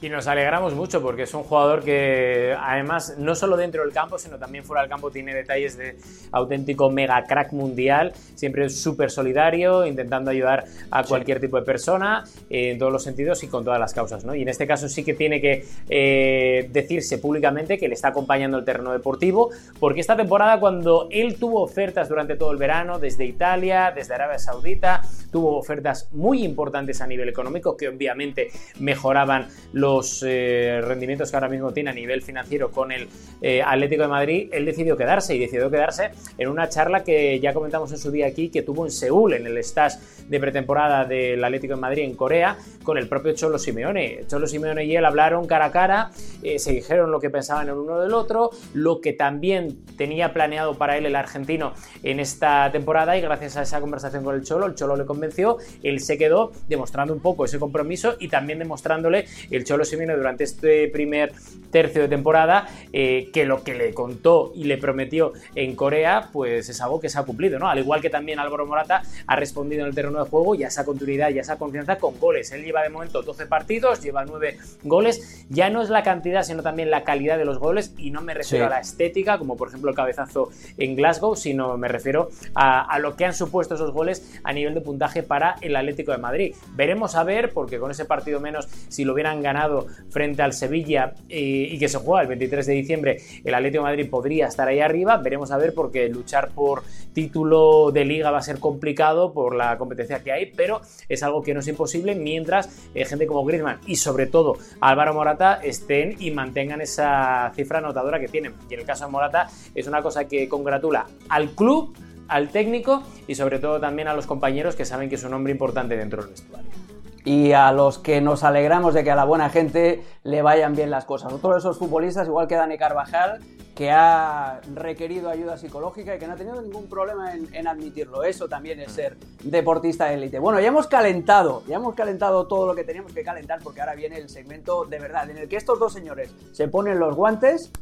Y 0.02 0.10
nos 0.10 0.26
alegramos 0.26 0.74
mucho 0.74 1.00
porque 1.00 1.22
es 1.22 1.32
un 1.32 1.42
jugador 1.42 1.82
que 1.82 2.54
además 2.60 3.14
no 3.16 3.34
solo 3.34 3.56
dentro 3.56 3.82
del 3.82 3.94
campo, 3.94 4.18
sino 4.18 4.38
también 4.38 4.62
fuera 4.62 4.82
del 4.82 4.90
campo 4.90 5.10
tiene 5.10 5.34
detalles 5.34 5.78
de 5.78 5.96
auténtico 6.32 6.90
mega 6.90 7.24
crack 7.24 7.52
mundial, 7.52 8.12
siempre 8.34 8.66
es 8.66 8.78
súper 8.78 9.10
solidario, 9.10 9.86
intentando 9.86 10.30
ayudar 10.30 10.64
a 10.90 11.02
cualquier 11.02 11.40
tipo 11.40 11.56
de 11.56 11.62
persona 11.62 12.24
eh, 12.50 12.72
en 12.72 12.78
todos 12.78 12.92
los 12.92 13.02
sentidos 13.02 13.42
y 13.42 13.48
con 13.48 13.64
todas 13.64 13.80
las 13.80 13.94
causas. 13.94 14.22
¿no? 14.26 14.34
Y 14.34 14.42
en 14.42 14.50
este 14.50 14.66
caso 14.66 14.86
sí 14.90 15.02
que 15.02 15.14
tiene 15.14 15.40
que 15.40 15.64
eh, 15.88 16.68
decirse 16.70 17.16
públicamente 17.16 17.78
que 17.78 17.88
le 17.88 17.94
está 17.94 18.08
acompañando 18.08 18.58
el 18.58 18.66
terreno 18.66 18.92
deportivo, 18.92 19.48
porque 19.80 20.00
esta 20.00 20.14
temporada 20.14 20.60
cuando 20.60 21.08
él 21.10 21.36
tuvo 21.38 21.62
ofertas 21.62 22.10
durante 22.10 22.36
todo 22.36 22.52
el 22.52 22.58
verano, 22.58 22.98
desde 22.98 23.24
Italia, 23.24 23.92
desde 23.96 24.12
Arabia 24.12 24.38
Saudita, 24.38 25.00
tuvo 25.32 25.56
ofertas 25.56 26.10
muy 26.12 26.44
importantes 26.44 27.00
a 27.00 27.06
nivel 27.06 27.30
económico 27.30 27.78
que 27.78 27.88
obviamente 27.88 28.48
mejoraban 28.78 29.48
los 29.72 29.85
los 29.86 30.24
eh, 30.26 30.80
rendimientos 30.82 31.30
que 31.30 31.36
ahora 31.36 31.48
mismo 31.48 31.72
tiene 31.72 31.90
a 31.90 31.92
nivel 31.92 32.20
financiero 32.20 32.72
con 32.72 32.90
el 32.90 33.06
eh, 33.40 33.62
Atlético 33.62 34.02
de 34.02 34.08
Madrid, 34.08 34.48
él 34.50 34.64
decidió 34.64 34.96
quedarse 34.96 35.36
y 35.36 35.38
decidió 35.38 35.70
quedarse 35.70 36.10
en 36.36 36.48
una 36.48 36.68
charla 36.68 37.04
que 37.04 37.38
ya 37.38 37.54
comentamos 37.54 37.92
en 37.92 37.98
su 37.98 38.10
día 38.10 38.26
aquí, 38.26 38.48
que 38.48 38.62
tuvo 38.62 38.84
en 38.84 38.90
Seúl, 38.90 39.34
en 39.34 39.46
el 39.46 39.56
stage 39.58 39.98
de 40.28 40.40
pretemporada 40.40 41.04
del 41.04 41.42
Atlético 41.44 41.74
de 41.76 41.80
Madrid 41.80 42.02
en 42.02 42.16
Corea, 42.16 42.56
con 42.82 42.98
el 42.98 43.08
propio 43.08 43.32
Cholo 43.34 43.60
Simeone. 43.60 44.24
Cholo 44.26 44.48
Simeone 44.48 44.84
y 44.84 44.96
él 44.96 45.04
hablaron 45.04 45.46
cara 45.46 45.66
a 45.66 45.70
cara, 45.70 46.10
eh, 46.46 46.60
se 46.60 46.70
dijeron 46.70 47.10
lo 47.10 47.18
que 47.18 47.28
pensaban 47.28 47.68
el 47.68 47.74
uno 47.74 47.98
del 47.98 48.14
otro, 48.14 48.50
lo 48.72 49.00
que 49.00 49.12
también 49.12 49.84
tenía 49.96 50.32
planeado 50.32 50.78
para 50.78 50.96
él 50.96 51.04
el 51.04 51.16
argentino 51.16 51.72
en 52.04 52.20
esta 52.20 52.70
temporada 52.70 53.16
y 53.16 53.20
gracias 53.20 53.56
a 53.56 53.62
esa 53.62 53.80
conversación 53.80 54.22
con 54.22 54.36
el 54.36 54.42
Cholo, 54.42 54.66
el 54.66 54.76
Cholo 54.76 54.94
le 54.94 55.04
convenció, 55.04 55.56
él 55.82 55.98
se 55.98 56.16
quedó 56.16 56.52
demostrando 56.68 57.12
un 57.12 57.18
poco 57.18 57.44
ese 57.44 57.58
compromiso 57.58 58.14
y 58.20 58.28
también 58.28 58.60
demostrándole 58.60 59.26
el 59.50 59.64
Cholo 59.64 59.84
Simeone 59.84 60.14
durante 60.14 60.44
este 60.44 60.86
primer 60.86 61.32
tercio 61.72 62.02
de 62.02 62.08
temporada 62.08 62.68
eh, 62.92 63.28
que 63.32 63.44
lo 63.44 63.64
que 63.64 63.74
le 63.74 63.92
contó 63.92 64.52
y 64.54 64.64
le 64.64 64.78
prometió 64.78 65.32
en 65.56 65.74
Corea 65.74 66.30
pues 66.32 66.68
es 66.68 66.80
algo 66.80 67.00
que 67.00 67.08
se 67.08 67.18
ha 67.18 67.24
cumplido, 67.24 67.58
¿no? 67.58 67.68
Al 67.68 67.80
igual 67.80 68.00
que 68.00 68.10
también 68.10 68.38
Álvaro 68.38 68.66
Morata 68.66 69.02
ha 69.26 69.34
respondido 69.34 69.82
en 69.82 69.88
el 69.88 69.94
terreno 69.96 70.22
de 70.22 70.30
juego 70.30 70.54
y 70.54 70.62
a 70.62 70.68
esa 70.68 70.84
continuidad 70.84 71.30
y 71.30 71.38
a 71.38 71.40
esa 71.40 71.58
confianza 71.58 71.98
con 71.98 72.20
goles. 72.20 72.52
Él 72.52 72.64
lleva 72.64 72.82
de 72.82 72.90
momento 72.90 73.22
12 73.22 73.46
partidos, 73.46 74.00
lleva 74.00 74.24
9 74.24 74.58
goles, 74.84 75.44
ya 75.48 75.70
no 75.70 75.82
es 75.82 75.90
la 75.90 76.04
cantidad 76.04 76.35
sino 76.42 76.62
también 76.62 76.90
la 76.90 77.04
calidad 77.04 77.38
de 77.38 77.44
los 77.44 77.58
goles 77.58 77.94
y 77.98 78.10
no 78.10 78.22
me 78.22 78.34
refiero 78.34 78.66
a 78.66 78.70
la 78.70 78.80
estética 78.80 79.38
como 79.38 79.56
por 79.56 79.68
ejemplo 79.68 79.90
el 79.90 79.96
cabezazo 79.96 80.50
en 80.78 80.96
Glasgow, 80.96 81.36
sino 81.36 81.76
me 81.76 81.88
refiero 81.88 82.30
a, 82.54 82.82
a 82.82 82.98
lo 82.98 83.16
que 83.16 83.24
han 83.24 83.34
supuesto 83.34 83.74
esos 83.74 83.92
goles 83.92 84.40
a 84.44 84.52
nivel 84.52 84.74
de 84.74 84.80
puntaje 84.80 85.22
para 85.22 85.56
el 85.60 85.76
Atlético 85.76 86.12
de 86.12 86.18
Madrid. 86.18 86.54
Veremos 86.74 87.14
a 87.14 87.24
ver 87.24 87.52
porque 87.52 87.78
con 87.78 87.90
ese 87.90 88.04
partido 88.04 88.40
menos 88.40 88.68
si 88.88 89.04
lo 89.04 89.12
hubieran 89.12 89.42
ganado 89.42 89.86
frente 90.10 90.42
al 90.42 90.52
Sevilla 90.52 91.14
eh, 91.28 91.68
y 91.70 91.78
que 91.78 91.88
se 91.88 91.98
juega 91.98 92.22
el 92.22 92.28
23 92.28 92.66
de 92.66 92.72
diciembre, 92.72 93.20
el 93.44 93.54
Atlético 93.54 93.84
de 93.84 93.90
Madrid 93.90 94.10
podría 94.10 94.46
estar 94.46 94.68
ahí 94.68 94.80
arriba. 94.80 95.16
Veremos 95.18 95.50
a 95.50 95.56
ver 95.56 95.74
porque 95.74 96.08
luchar 96.08 96.50
por 96.54 96.82
título 97.12 97.90
de 97.92 98.04
liga 98.04 98.30
va 98.30 98.38
a 98.38 98.42
ser 98.42 98.58
complicado 98.58 99.32
por 99.32 99.54
la 99.54 99.78
competencia 99.78 100.22
que 100.22 100.32
hay, 100.32 100.52
pero 100.54 100.80
es 101.08 101.22
algo 101.22 101.42
que 101.42 101.54
no 101.54 101.60
es 101.60 101.68
imposible 101.68 102.14
mientras 102.14 102.88
eh, 102.94 103.04
gente 103.04 103.26
como 103.26 103.44
Griezmann 103.44 103.80
y 103.86 103.96
sobre 103.96 104.26
todo 104.26 104.58
Álvaro 104.80 105.14
Morata 105.14 105.60
estén 105.62 106.16
y 106.26 106.30
mantengan 106.32 106.80
esa 106.80 107.52
cifra 107.54 107.78
anotadora 107.78 108.18
que 108.18 108.28
tienen. 108.28 108.54
Y 108.68 108.74
en 108.74 108.80
el 108.80 108.86
caso 108.86 109.06
de 109.06 109.12
Morata 109.12 109.48
es 109.74 109.86
una 109.86 110.02
cosa 110.02 110.26
que 110.26 110.48
congratula 110.48 111.06
al 111.28 111.50
club, 111.50 111.96
al 112.28 112.48
técnico 112.48 113.04
y 113.28 113.36
sobre 113.36 113.58
todo 113.58 113.80
también 113.80 114.08
a 114.08 114.14
los 114.14 114.26
compañeros 114.26 114.74
que 114.74 114.84
saben 114.84 115.08
que 115.08 115.14
es 115.14 115.24
un 115.24 115.34
hombre 115.34 115.52
importante 115.52 115.96
dentro 115.96 116.22
del 116.22 116.32
vestuario 116.32 116.85
y 117.26 117.52
a 117.52 117.72
los 117.72 117.98
que 117.98 118.20
nos 118.20 118.44
alegramos 118.44 118.94
de 118.94 119.02
que 119.02 119.10
a 119.10 119.16
la 119.16 119.24
buena 119.24 119.50
gente 119.50 120.04
le 120.22 120.42
vayan 120.42 120.76
bien 120.76 120.92
las 120.92 121.04
cosas. 121.04 121.32
Otro 121.32 121.50
de 121.50 121.58
esos 121.58 121.76
futbolistas, 121.76 122.28
igual 122.28 122.46
que 122.46 122.54
Dani 122.54 122.78
Carvajal, 122.78 123.40
que 123.74 123.90
ha 123.90 124.60
requerido 124.76 125.28
ayuda 125.28 125.58
psicológica 125.58 126.14
y 126.14 126.20
que 126.20 126.28
no 126.28 126.34
ha 126.34 126.36
tenido 126.36 126.62
ningún 126.62 126.88
problema 126.88 127.34
en, 127.34 127.66
admitirlo. 127.66 128.22
Eso 128.22 128.48
también 128.48 128.78
es 128.78 128.92
ser 128.92 129.16
deportista 129.42 130.04
de 130.04 130.14
élite. 130.14 130.38
Bueno, 130.38 130.60
ya 130.60 130.68
hemos 130.68 130.86
calentado, 130.86 131.64
ya 131.66 131.76
hemos 131.76 131.96
calentado 131.96 132.46
todo 132.46 132.64
lo 132.64 132.76
que 132.76 132.84
teníamos 132.84 133.12
que 133.12 133.24
calentar 133.24 133.58
porque 133.60 133.80
ahora 133.80 133.96
viene 133.96 134.18
el 134.18 134.28
segmento 134.28 134.84
de 134.84 135.00
verdad 135.00 135.28
en 135.28 135.38
el 135.38 135.48
que 135.48 135.56
estos 135.56 135.80
dos 135.80 135.92
señores 135.92 136.32
se 136.52 136.68
ponen 136.68 137.00
los 137.00 137.16
guantes 137.16 137.72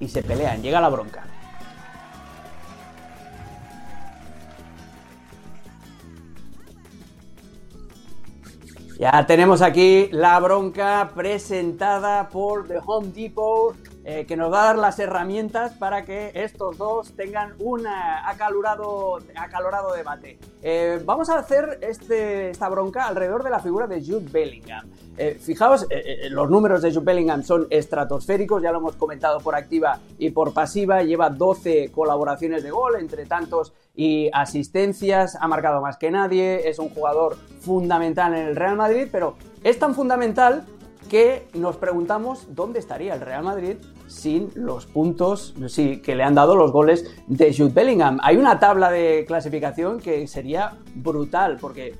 y 0.00 0.08
se 0.08 0.22
pelean. 0.22 0.60
Llega 0.60 0.82
la 0.82 0.90
bronca. 0.90 1.24
Ya 9.02 9.26
tenemos 9.26 9.62
aquí 9.62 10.08
la 10.12 10.38
bronca 10.38 11.10
presentada 11.12 12.28
por 12.28 12.68
The 12.68 12.78
Home 12.86 13.08
Depot 13.08 13.74
eh, 14.04 14.26
que 14.26 14.36
nos 14.36 14.52
va 14.52 14.62
a 14.62 14.66
dar 14.66 14.78
las 14.78 14.98
herramientas 14.98 15.74
para 15.74 16.04
que 16.04 16.32
estos 16.34 16.76
dos 16.76 17.12
tengan 17.12 17.54
un 17.60 17.86
acalorado, 17.86 19.18
acalorado 19.36 19.92
debate. 19.92 20.38
Eh, 20.60 21.00
vamos 21.04 21.30
a 21.30 21.38
hacer 21.38 21.78
este, 21.82 22.50
esta 22.50 22.68
bronca 22.68 23.06
alrededor 23.06 23.44
de 23.44 23.50
la 23.50 23.60
figura 23.60 23.86
de 23.86 24.04
Jude 24.04 24.28
Bellingham. 24.28 24.88
Eh, 25.16 25.38
fijaos, 25.40 25.86
los 26.30 26.50
números 26.50 26.82
de 26.82 26.92
Jude 26.92 27.04
Bellingham 27.04 27.44
son 27.44 27.68
estratosféricos, 27.70 28.60
ya 28.60 28.72
lo 28.72 28.78
hemos 28.78 28.96
comentado 28.96 29.38
por 29.38 29.54
activa 29.54 30.00
y 30.18 30.30
por 30.30 30.52
pasiva, 30.52 31.02
lleva 31.02 31.30
12 31.30 31.92
colaboraciones 31.92 32.64
de 32.64 32.70
gol, 32.70 32.96
entre 32.98 33.26
tantos 33.26 33.72
y 33.94 34.30
asistencias, 34.32 35.36
ha 35.40 35.46
marcado 35.46 35.80
más 35.80 35.96
que 35.96 36.10
nadie, 36.10 36.68
es 36.68 36.80
un 36.80 36.88
jugador 36.88 37.36
fundamental 37.60 38.34
en 38.34 38.48
el 38.48 38.56
Real 38.56 38.76
Madrid, 38.76 39.06
pero 39.12 39.36
es 39.62 39.78
tan 39.78 39.94
fundamental 39.94 40.64
que 41.12 41.46
nos 41.52 41.76
preguntamos 41.76 42.46
dónde 42.54 42.78
estaría 42.78 43.12
el 43.12 43.20
Real 43.20 43.44
Madrid 43.44 43.76
sin 44.06 44.50
los 44.54 44.86
puntos 44.86 45.54
sí, 45.66 46.00
que 46.00 46.14
le 46.14 46.22
han 46.22 46.34
dado 46.34 46.56
los 46.56 46.72
goles 46.72 47.04
de 47.26 47.54
Jude 47.54 47.74
Bellingham. 47.74 48.18
Hay 48.22 48.38
una 48.38 48.58
tabla 48.58 48.90
de 48.90 49.26
clasificación 49.26 50.00
que 50.00 50.26
sería 50.26 50.78
brutal 50.94 51.58
porque 51.60 51.98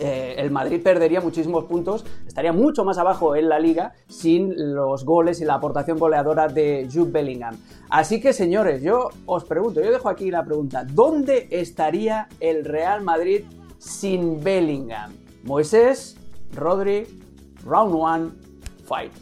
eh, 0.00 0.36
el 0.38 0.50
Madrid 0.50 0.82
perdería 0.82 1.20
muchísimos 1.20 1.66
puntos, 1.66 2.06
estaría 2.26 2.54
mucho 2.54 2.86
más 2.86 2.96
abajo 2.96 3.36
en 3.36 3.50
la 3.50 3.58
liga 3.58 3.92
sin 4.08 4.54
los 4.74 5.04
goles 5.04 5.42
y 5.42 5.44
la 5.44 5.56
aportación 5.56 5.98
goleadora 5.98 6.48
de 6.48 6.88
Jude 6.90 7.12
Bellingham. 7.12 7.58
Así 7.90 8.18
que 8.18 8.32
señores, 8.32 8.80
yo 8.82 9.10
os 9.26 9.44
pregunto, 9.44 9.82
yo 9.82 9.90
dejo 9.90 10.08
aquí 10.08 10.30
la 10.30 10.42
pregunta, 10.42 10.86
¿dónde 10.90 11.48
estaría 11.50 12.28
el 12.40 12.64
Real 12.64 13.02
Madrid 13.02 13.44
sin 13.76 14.42
Bellingham? 14.42 15.12
Moisés, 15.42 16.16
Rodri, 16.54 17.06
Round 17.66 17.94
One, 17.94 18.43
fight. 18.84 19.12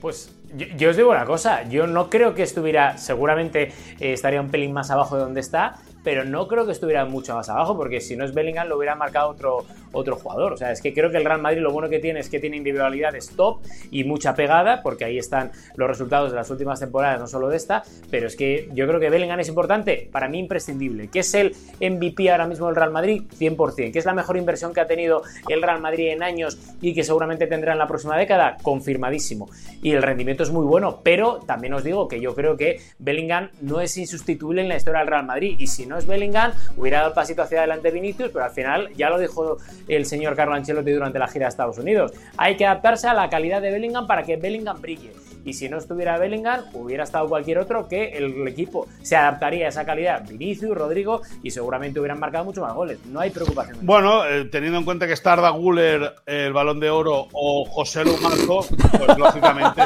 Pues 0.00 0.34
yo, 0.76 0.90
os 0.90 0.96
digo 0.96 1.10
una 1.10 1.24
cosa, 1.24 1.68
yo 1.68 1.86
no 1.86 2.10
creo 2.10 2.34
que 2.34 2.42
estuviera, 2.42 2.98
seguramente 2.98 3.72
eh, 4.00 4.12
estaría 4.12 4.40
un 4.40 4.50
pelín 4.50 4.72
más 4.72 4.90
abajo 4.90 5.16
de 5.16 5.22
donde 5.22 5.40
está, 5.40 5.76
pero 6.04 6.24
no 6.24 6.48
creo 6.48 6.66
que 6.66 6.72
estuviera 6.72 7.04
mucho 7.04 7.34
más 7.34 7.48
abajo, 7.48 7.76
porque 7.76 8.00
si 8.00 8.16
no 8.16 8.24
es 8.24 8.34
Bellingham 8.34 8.68
lo 8.68 8.76
hubiera 8.76 8.94
marcado 8.94 9.30
otro, 9.30 9.64
otro 9.92 10.16
jugador. 10.16 10.52
O 10.52 10.56
sea, 10.56 10.72
es 10.72 10.80
que 10.80 10.92
creo 10.92 11.10
que 11.10 11.18
el 11.18 11.24
Real 11.24 11.40
Madrid 11.40 11.60
lo 11.60 11.72
bueno 11.72 11.88
que 11.88 11.98
tiene 11.98 12.20
es 12.20 12.28
que 12.28 12.40
tiene 12.40 12.56
individualidades 12.56 13.30
top 13.36 13.60
y 13.90 14.04
mucha 14.04 14.34
pegada, 14.34 14.82
porque 14.82 15.04
ahí 15.04 15.18
están 15.18 15.52
los 15.76 15.88
resultados 15.88 16.30
de 16.30 16.36
las 16.36 16.50
últimas 16.50 16.80
temporadas, 16.80 17.20
no 17.20 17.26
solo 17.26 17.48
de 17.48 17.56
esta, 17.56 17.82
pero 18.10 18.26
es 18.26 18.36
que 18.36 18.68
yo 18.74 18.86
creo 18.86 19.00
que 19.00 19.10
Bellingham 19.10 19.40
es 19.40 19.48
importante, 19.48 20.08
para 20.10 20.28
mí 20.28 20.38
imprescindible. 20.38 21.08
¿Qué 21.08 21.20
es 21.20 21.34
el 21.34 21.54
MVP 21.80 22.30
ahora 22.30 22.46
mismo 22.46 22.66
del 22.66 22.76
Real 22.76 22.90
Madrid? 22.90 23.22
100%. 23.38 23.92
¿Qué 23.92 23.98
es 23.98 24.04
la 24.04 24.14
mejor 24.14 24.36
inversión 24.36 24.72
que 24.72 24.80
ha 24.80 24.86
tenido 24.86 25.22
el 25.48 25.62
Real 25.62 25.80
Madrid 25.80 26.08
en 26.08 26.22
años 26.22 26.58
y 26.80 26.94
que 26.94 27.04
seguramente 27.04 27.46
tendrá 27.46 27.72
en 27.72 27.78
la 27.78 27.86
próxima 27.86 28.16
década? 28.16 28.56
Confirmadísimo. 28.62 29.48
Y 29.82 29.92
el 29.92 30.02
rendimiento 30.02 30.42
es 30.42 30.50
muy 30.50 30.64
bueno, 30.64 31.00
pero 31.02 31.40
también 31.46 31.74
os 31.74 31.84
digo 31.84 32.08
que 32.08 32.20
yo 32.20 32.34
creo 32.34 32.56
que 32.56 32.80
Bellingham 32.98 33.50
no 33.60 33.80
es 33.80 33.96
insustituible 33.96 34.62
en 34.62 34.68
la 34.68 34.76
historia 34.76 35.00
del 35.00 35.08
Real 35.08 35.26
Madrid 35.26 35.56
y 35.58 35.66
si 35.66 35.86
no 35.86 35.98
es 35.98 36.06
Bellingham, 36.06 36.52
hubiera 36.76 36.98
dado 36.98 37.10
el 37.10 37.14
pasito 37.14 37.42
hacia 37.42 37.58
adelante 37.58 37.90
Vinicius, 37.90 38.30
pero 38.32 38.44
al 38.44 38.50
final 38.50 38.92
ya 38.94 39.10
lo 39.10 39.18
dijo 39.18 39.58
el 39.88 40.06
señor 40.06 40.36
Carlo 40.36 40.54
Ancelotti 40.54 40.90
durante 40.90 41.18
la 41.18 41.28
gira 41.28 41.46
de 41.46 41.50
Estados 41.50 41.78
Unidos. 41.78 42.12
Hay 42.36 42.56
que 42.56 42.66
adaptarse 42.66 43.08
a 43.08 43.14
la 43.14 43.28
calidad 43.28 43.62
de 43.62 43.70
Bellingham 43.70 44.06
para 44.06 44.22
que 44.22 44.36
Bellingham 44.36 44.80
brille. 44.80 45.12
y 45.44 45.54
si 45.54 45.68
no 45.68 45.78
estuviera 45.78 46.18
Bellingham, 46.18 46.60
hubiera 46.72 47.02
estado 47.02 47.28
cualquier 47.28 47.58
otro 47.58 47.88
que 47.88 48.10
el 48.10 48.46
equipo 48.46 48.86
se 49.02 49.16
adaptaría 49.16 49.66
a 49.66 49.68
esa 49.70 49.84
calidad. 49.84 50.24
Vinicius, 50.28 50.76
Rodrigo, 50.76 51.22
y 51.42 51.50
seguramente 51.50 51.98
hubieran 51.98 52.20
marcado 52.20 52.44
mucho 52.44 52.60
más 52.60 52.74
goles. 52.74 53.04
No 53.06 53.18
hay 53.18 53.30
preocupación. 53.30 53.78
Bueno, 53.82 54.24
eh, 54.24 54.44
teniendo 54.44 54.78
en 54.78 54.84
cuenta 54.84 55.06
que 55.06 55.14
está 55.14 55.32
Arda 55.32 55.50
Guller, 55.50 56.14
el 56.26 56.52
balón 56.52 56.78
de 56.78 56.90
oro, 56.90 57.26
o 57.32 57.64
José 57.64 58.04
Lu 58.04 58.12
pues 58.22 59.18
lógicamente 59.18 59.82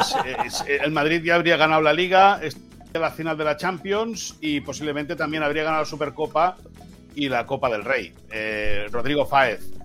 el 0.67 0.91
Madrid 0.91 1.23
ya 1.23 1.35
habría 1.35 1.57
ganado 1.57 1.81
la 1.81 1.93
liga, 1.93 2.39
la 2.93 3.11
final 3.11 3.37
de 3.37 3.43
la 3.43 3.57
Champions 3.57 4.37
y 4.41 4.61
posiblemente 4.61 5.15
también 5.15 5.43
habría 5.43 5.63
ganado 5.63 5.83
la 5.83 5.89
Supercopa 5.89 6.57
y 7.15 7.29
la 7.29 7.45
Copa 7.45 7.69
del 7.69 7.83
Rey. 7.83 8.13
Eh, 8.31 8.87
Rodrigo 8.91 9.25
Fáez. 9.25 9.76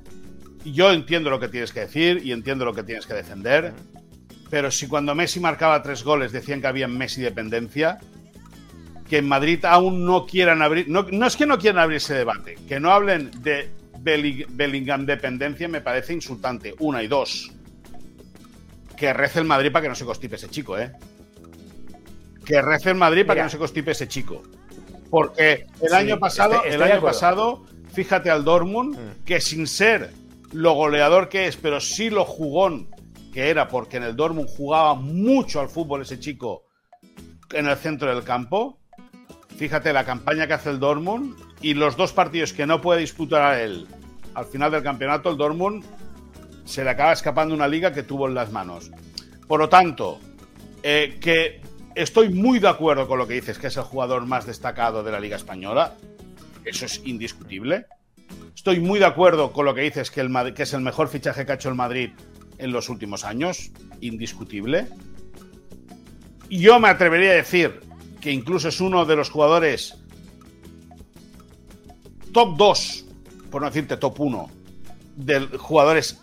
Yo 0.65 0.93
entiendo 0.93 1.31
lo 1.31 1.41
que 1.41 1.49
tienes 1.49 1.73
que 1.73 1.81
decir 1.81 2.21
y 2.25 2.33
entiendo 2.33 2.65
lo 2.65 2.75
que 2.75 2.83
tienes 2.83 3.07
que 3.07 3.15
defender, 3.15 3.73
pero 4.51 4.71
si 4.71 4.87
cuando 4.87 5.15
Messi 5.15 5.41
marcaba 5.41 5.83
tres 5.83 6.05
goles 6.05 6.33
decían 6.33 6.61
que 6.61 6.67
había 6.67 6.89
Messi 6.89 7.21
dependencia, 7.23 7.99
que 9.09 9.19
en 9.19 9.29
Madrid 9.29 9.65
aún 9.65 10.05
no 10.05 10.27
quieran 10.27 10.63
abrir, 10.63 10.89
no, 10.89 11.27
es 11.27 11.37
que 11.37 11.47
no 11.47 11.59
quieran 11.59 11.83
abrir 11.83 11.97
ese 11.97 12.15
debate, 12.15 12.57
que 12.69 12.79
no 12.79 12.93
hablen 12.93 13.31
de 13.43 13.71
Bellingham 14.01 15.07
dependencia 15.07 15.69
me 15.69 15.81
parece 15.81 16.13
insultante. 16.13 16.75
Una 16.81 17.03
y 17.03 17.07
dos. 17.07 17.53
Que 18.97 19.13
rece 19.13 19.39
el 19.39 19.45
Madrid 19.45 19.71
para 19.73 19.85
que 19.85 19.89
no 19.89 19.95
se 19.95 20.05
constipe 20.05 20.37
ese 20.37 20.49
chico, 20.49 20.79
¿eh? 20.79 20.93
que 22.45 22.61
rece 22.61 22.91
en 22.91 22.99
Madrid 22.99 23.25
para 23.27 23.41
que 23.41 23.45
no 23.45 23.51
se 23.51 23.59
constipe 23.59 23.93
ese 23.93 24.09
chico. 24.09 24.43
Porque 25.11 25.67
el 25.81 25.95
año 25.95 26.19
pasado, 26.19 26.65
el 26.65 26.83
año 26.83 27.01
pasado, 27.01 27.65
fíjate 27.93 28.31
al 28.31 28.45
Dortmund, 28.45 28.97
mm. 28.97 29.25
que 29.25 29.41
sin 29.41 29.67
ser 29.67 30.11
lo 30.53 30.75
goleador 30.75 31.29
que 31.29 31.47
es, 31.47 31.57
pero 31.57 31.81
sí 31.81 32.11
lo 32.11 32.25
jugón 32.25 32.89
que 33.33 33.49
era, 33.49 33.69
porque 33.69 33.97
en 33.97 34.03
el 34.03 34.17
Dortmund 34.17 34.49
jugaba 34.49 34.95
mucho 34.95 35.61
al 35.61 35.69
fútbol 35.69 36.03
ese 36.03 36.21
chico 36.21 36.65
en 37.53 37.67
el 37.67 37.77
centro 37.77 38.15
del 38.15 38.25
campo. 38.25 38.79
Fíjate 39.57 39.93
la 39.93 40.05
campaña 40.05 40.47
que 40.47 40.55
hace 40.55 40.71
el 40.71 40.81
Dortmund 40.81 41.37
y 41.61 41.75
los 41.75 41.97
dos 41.97 42.13
partidos 42.13 42.53
que 42.53 42.67
no 42.67 42.81
puede 42.81 43.01
disputar 43.01 43.43
a 43.43 43.63
él 43.63 43.87
al 44.35 44.47
final 44.47 44.71
del 44.71 44.83
campeonato, 44.83 45.31
el 45.31 45.37
Dortmund 45.37 45.85
se 46.65 46.85
le 46.85 46.91
acaba 46.91 47.13
escapando 47.13 47.55
una 47.55 47.69
liga 47.69 47.93
que 47.93 48.03
tuvo 48.03 48.29
en 48.29 48.35
las 48.35 48.51
manos. 48.51 48.91
Por 49.47 49.61
lo 49.61 49.69
tanto, 49.69 50.19
eh, 50.83 51.19
que 51.21 51.61
Estoy 51.95 52.31
muy 52.31 52.59
de 52.59 52.69
acuerdo 52.69 53.07
con 53.07 53.19
lo 53.19 53.27
que 53.27 53.35
dices, 53.35 53.59
que 53.59 53.67
es 53.67 53.77
el 53.77 53.83
jugador 53.83 54.25
más 54.25 54.47
destacado 54.47 55.03
de 55.03 55.13
la 55.13 55.21
Liga 55.21 55.37
Española. 55.37 55.95
Eso 56.65 56.87
es 56.87 57.03
indiscutible. 57.05 57.87
Estoy 58.55 58.81
muy 58.81 58.99
de 58.99 59.07
acuerdo 59.07 59.53
con 59.53 59.65
lo 59.65 59.75
que 59.75 59.83
dices, 59.83 60.11
que, 60.11 60.21
es 60.57 60.73
el 60.73 60.81
mejor 60.81 61.09
fichaje 61.09 61.45
que 61.47 61.53
ha 61.53 61.55
hecho 61.55 61.69
el 61.69 61.75
Madrid 61.75 62.11
en 62.59 62.73
los 62.73 62.89
últimos 62.89 63.25
años. 63.25 63.71
Indiscutible. 64.01 64.89
Yo 66.49 66.79
me 66.79 66.89
atrevería 66.89 67.31
a 67.31 67.35
decir 67.35 67.81
que 68.21 68.31
incluso 68.31 68.69
es 68.69 68.81
uno 68.81 69.05
de 69.05 69.17
los 69.17 69.31
jugadores 69.31 69.99
top 72.33 72.57
2, 72.57 73.05
por 73.51 73.63
no 73.63 73.69
decirte 73.69 73.97
top 73.97 74.21
1, 74.21 74.51
de 75.17 75.41
jugadores 75.59 76.23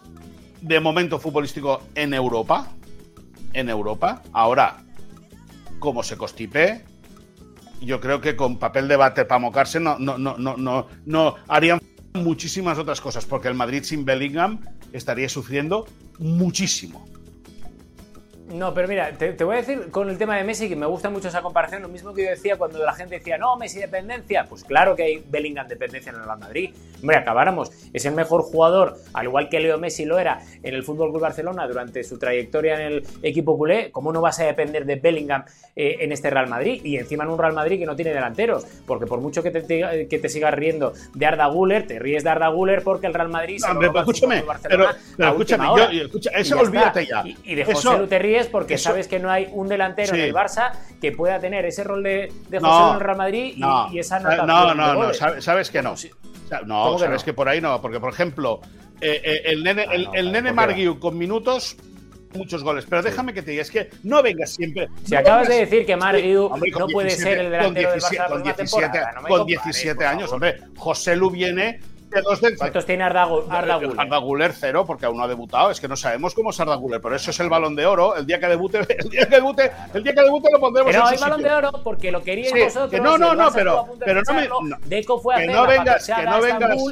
de 0.61 0.79
momento 0.79 1.19
futbolístico 1.19 1.81
en 1.95 2.13
Europa. 2.13 2.71
En 3.53 3.69
Europa. 3.69 4.21
Ahora, 4.31 4.83
como 5.79 6.03
se 6.03 6.15
constipe, 6.15 6.85
yo 7.81 7.99
creo 7.99 8.21
que 8.21 8.35
con 8.35 8.59
papel 8.59 8.87
de 8.87 8.95
bate 8.95 9.25
para 9.25 9.39
mocarse 9.39 9.79
no, 9.79 9.97
no, 9.97 10.17
no, 10.17 10.37
no, 10.37 10.87
no 11.05 11.35
harían 11.47 11.78
muchísimas 12.19 12.77
otras 12.77 13.01
cosas, 13.01 13.25
porque 13.25 13.47
el 13.47 13.55
Madrid 13.55 13.83
sin 13.83 14.05
Bellingham 14.05 14.59
estaría 14.93 15.29
sufriendo 15.29 15.87
muchísimo. 16.19 17.07
No, 18.51 18.73
pero 18.73 18.87
mira, 18.87 19.11
te, 19.11 19.43
voy 19.43 19.55
a 19.55 19.57
decir 19.59 19.91
con 19.91 20.09
el 20.09 20.17
tema 20.17 20.35
de 20.35 20.43
Messi 20.43 20.67
que 20.67 20.75
me 20.75 20.87
gusta 20.87 21.09
mucho 21.09 21.27
esa 21.27 21.41
comparación, 21.41 21.83
lo 21.83 21.87
mismo 21.87 22.13
que 22.13 22.23
yo 22.23 22.29
decía 22.31 22.57
cuando 22.57 22.83
la 22.83 22.93
gente 22.93 23.19
decía, 23.19 23.37
no, 23.37 23.55
Messi 23.57 23.79
dependencia. 23.79 24.45
Pues 24.49 24.63
claro 24.63 24.95
que 24.95 25.03
hay 25.03 25.23
Bellingham 25.27 25.67
dependencia 25.67 26.09
en 26.09 26.15
el 26.15 26.23
Real 26.23 26.39
Madrid. 26.39 26.71
Hombre, 27.01 27.17
acabáramos. 27.17 27.71
Es 27.93 28.05
el 28.05 28.13
mejor 28.13 28.41
jugador, 28.41 28.97
al 29.13 29.25
igual 29.25 29.49
que 29.49 29.59
Leo 29.59 29.77
Messi 29.77 30.05
lo 30.05 30.17
era 30.17 30.41
en 30.63 30.73
el 30.73 30.83
Fútbol 30.83 31.11
Club 31.11 31.21
Barcelona 31.21 31.67
durante 31.67 32.03
su 32.03 32.17
trayectoria 32.17 32.75
en 32.75 32.81
el 32.81 33.07
equipo 33.21 33.57
culé. 33.57 33.91
¿Cómo 33.91 34.11
no 34.11 34.19
vas 34.19 34.39
a 34.39 34.45
depender 34.45 34.85
de 34.85 34.95
Bellingham 34.95 35.45
eh, 35.75 35.97
en 35.99 36.11
este 36.11 36.29
Real 36.29 36.47
Madrid? 36.47 36.81
Y 36.83 36.97
encima 36.97 37.25
en 37.25 37.29
un 37.29 37.37
Real 37.37 37.53
Madrid 37.53 37.77
que 37.77 37.85
no 37.85 37.95
tiene 37.95 38.13
delanteros. 38.13 38.65
Porque 38.87 39.05
por 39.05 39.21
mucho 39.21 39.43
que 39.43 39.51
te, 39.51 40.07
que 40.07 40.19
te 40.19 40.29
sigas 40.29 40.53
riendo 40.55 40.93
de 41.13 41.25
Arda 41.25 41.45
Guller, 41.47 41.85
te 41.85 41.99
ríes 41.99 42.23
de 42.23 42.31
Arda 42.31 42.47
Guller 42.47 42.83
porque 42.83 43.07
el 43.07 43.13
Real 43.13 43.29
Madrid 43.29 43.59
se 43.59 43.67
pero, 43.75 43.99
escúchame, 43.99 44.43
pero, 44.63 44.89
escúchame, 45.17 45.65
yo, 45.77 46.03
escucha, 46.05 46.31
eso 46.31 46.59
olvídate 46.59 47.05
ya. 47.05 47.23
Y, 47.43 47.55
de 47.55 47.65
José 47.65 47.97
Lu 47.97 48.07
te 48.07 48.19
ríes 48.19 48.38
porque 48.47 48.77
sabes 48.77 49.07
que 49.07 49.19
no 49.19 49.29
hay 49.29 49.49
un 49.51 49.67
delantero 49.67 50.15
en 50.15 50.21
el 50.21 50.33
Barça 50.33 50.71
que 51.01 51.11
pueda 51.11 51.39
tener 51.39 51.65
ese 51.65 51.83
rol 51.83 52.03
de, 52.03 52.31
de 52.49 52.59
José 52.59 52.89
en 52.89 52.95
el 52.95 52.99
Real 52.99 53.17
Madrid 53.17 53.53
y, 53.91 53.99
esa 53.99 54.19
nota. 54.19 54.45
No, 54.45 54.73
no, 54.73 54.93
no, 54.93 55.13
sabes 55.13 55.69
que 55.69 55.81
no. 55.81 55.95
No, 56.65 56.97
sabes 56.97 57.23
que, 57.23 57.33
por 57.33 57.47
ahí 57.47 57.61
no, 57.61 57.81
porque 57.81 57.99
por 57.99 58.11
ejemplo, 58.11 58.61
eh, 59.01 59.21
eh, 59.23 59.41
el 59.45 59.63
nene, 59.63 59.85
ah, 59.87 60.11
el, 60.13 60.31
nene 60.31 60.53
con 60.99 61.17
minutos 61.17 61.77
muchos 62.33 62.63
goles. 62.63 62.85
Pero 62.89 63.01
déjame 63.01 63.33
que 63.33 63.41
te 63.41 63.51
diga, 63.51 63.61
es 63.61 63.71
que 63.71 63.89
no 64.03 64.21
vengas 64.21 64.51
siempre. 64.51 64.87
Si 65.03 65.15
acabas 65.15 65.47
de 65.47 65.55
decir 65.55 65.85
que 65.85 65.95
Margiu 65.95 66.49
no 66.77 66.87
puede 66.87 67.11
ser 67.11 67.39
el 67.39 67.51
delantero 67.51 67.91
del 67.91 68.01
Barça 68.01 68.27
con 68.27 68.43
17, 68.43 68.99
con 69.27 69.45
17 69.45 70.05
años, 70.05 70.31
hombre, 70.31 70.61
José 70.77 71.15
Lu 71.15 71.29
viene 71.29 71.79
¿Cuántos 72.57 72.85
tiene 72.85 73.03
Arda, 73.03 73.25
Guller? 73.25 73.99
Arda 73.99 74.17
Guller 74.17 74.53
cero, 74.53 74.85
porque 74.85 75.05
aún 75.05 75.17
no 75.17 75.23
ha 75.23 75.27
debutado. 75.27 75.71
Es 75.71 75.79
que 75.79 75.87
no 75.87 75.95
sabemos 75.95 76.33
cómo 76.33 76.49
es 76.49 76.59
Arda 76.59 76.75
Guller, 76.75 77.01
pero 77.01 77.15
eso 77.15 77.31
es 77.31 77.39
el 77.39 77.49
balón 77.49 77.75
de 77.75 77.85
oro. 77.85 78.15
El 78.15 78.25
día 78.25 78.39
que 78.39 78.47
debute, 78.47 78.79
el 78.97 79.09
día 79.09 79.27
que 79.27 79.35
debute, 79.35 79.71
el 79.93 80.03
día 80.03 80.13
que 80.13 80.21
debute 80.21 80.49
lo 80.51 80.59
pondremos 80.59 80.91
pero 80.91 81.07
en 81.07 81.13
hay 81.13 81.19
balón 81.19 81.43
de 81.43 81.51
oro 81.51 81.71
porque 81.83 82.11
lo 82.11 82.23
queríais 82.23 82.51
vosotros. 82.51 82.91
Que 82.91 82.99
no, 82.99 83.17
no, 83.17 83.33
no, 83.35 83.51
pero, 83.51 83.95
pero 83.99 84.21
no 84.21 84.33
me. 84.33 84.47
No, 84.47 84.77
Deco 84.85 85.19
fue 85.19 85.35
a 85.35 85.37
que 85.39 85.47
no 85.47 85.67
vengas, 85.67 86.05
que 86.05 86.25
no 86.25 86.41
vengas, 86.41 86.83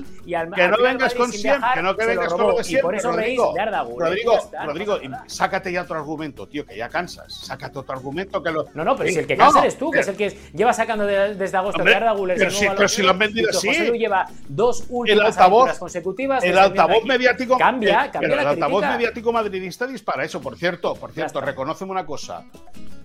que 0.55 0.67
no 0.67 0.77
vengas 0.77 1.13
con 1.15 1.31
siempre, 1.31 1.69
que 1.73 1.81
no 1.81 1.95
que 1.95 2.05
vengas 2.05 2.33
con 2.33 2.47
lo 2.47 2.63
siempre. 2.63 2.79
Y 2.79 2.81
por 2.81 2.95
eso 2.95 3.11
reís 3.11 3.39
de 3.53 3.61
Arda 3.61 3.81
Guller. 3.81 4.09
Rodrigo, 4.09 4.39
Rodrigo, 4.65 4.99
sácate 5.27 5.71
ya 5.71 5.81
otro 5.81 5.97
argumento, 5.97 6.47
tío, 6.47 6.65
que 6.65 6.77
ya 6.77 6.89
cansas. 6.89 7.33
Sácate 7.33 7.79
otro 7.79 7.95
argumento 7.95 8.41
que 8.43 8.51
lo. 8.51 8.65
No, 8.73 8.83
no, 8.83 8.95
pero 8.95 9.09
si 9.09 9.19
el 9.19 9.27
que 9.27 9.35
cansa 9.37 9.61
eres 9.61 9.77
tú, 9.77 9.89
que 9.91 9.99
es 9.99 10.07
el 10.07 10.15
que 10.15 10.37
lleva 10.53 10.73
sacando 10.73 11.05
desde 11.05 11.57
agosto 11.57 11.83
de 11.83 11.95
Arda 11.95 12.11
Guller. 12.11 12.37
Pero 12.37 12.87
si 12.87 13.01
lo 13.01 13.11
han 13.11 13.19
vendido 13.19 13.49
así. 13.49 13.67
Lleva 13.97 14.27
dos 14.47 14.85
últimas 15.13 15.79
consecutivas. 15.79 16.43
El 16.43 16.57
altavoz 16.57 17.03
mediático. 17.05 17.57
Cambia, 17.57 18.11
cambia. 18.11 18.41
el 18.41 18.47
altavoz 18.47 18.81
mediático 18.83 19.31
madridista 19.31 19.87
dispara 19.87 20.23
eso. 20.23 20.41
Por 20.41 20.57
cierto, 20.57 20.95
por 20.95 21.11
cierto, 21.11 21.41
reconóceme 21.41 21.91
una 21.91 22.05
cosa. 22.05 22.45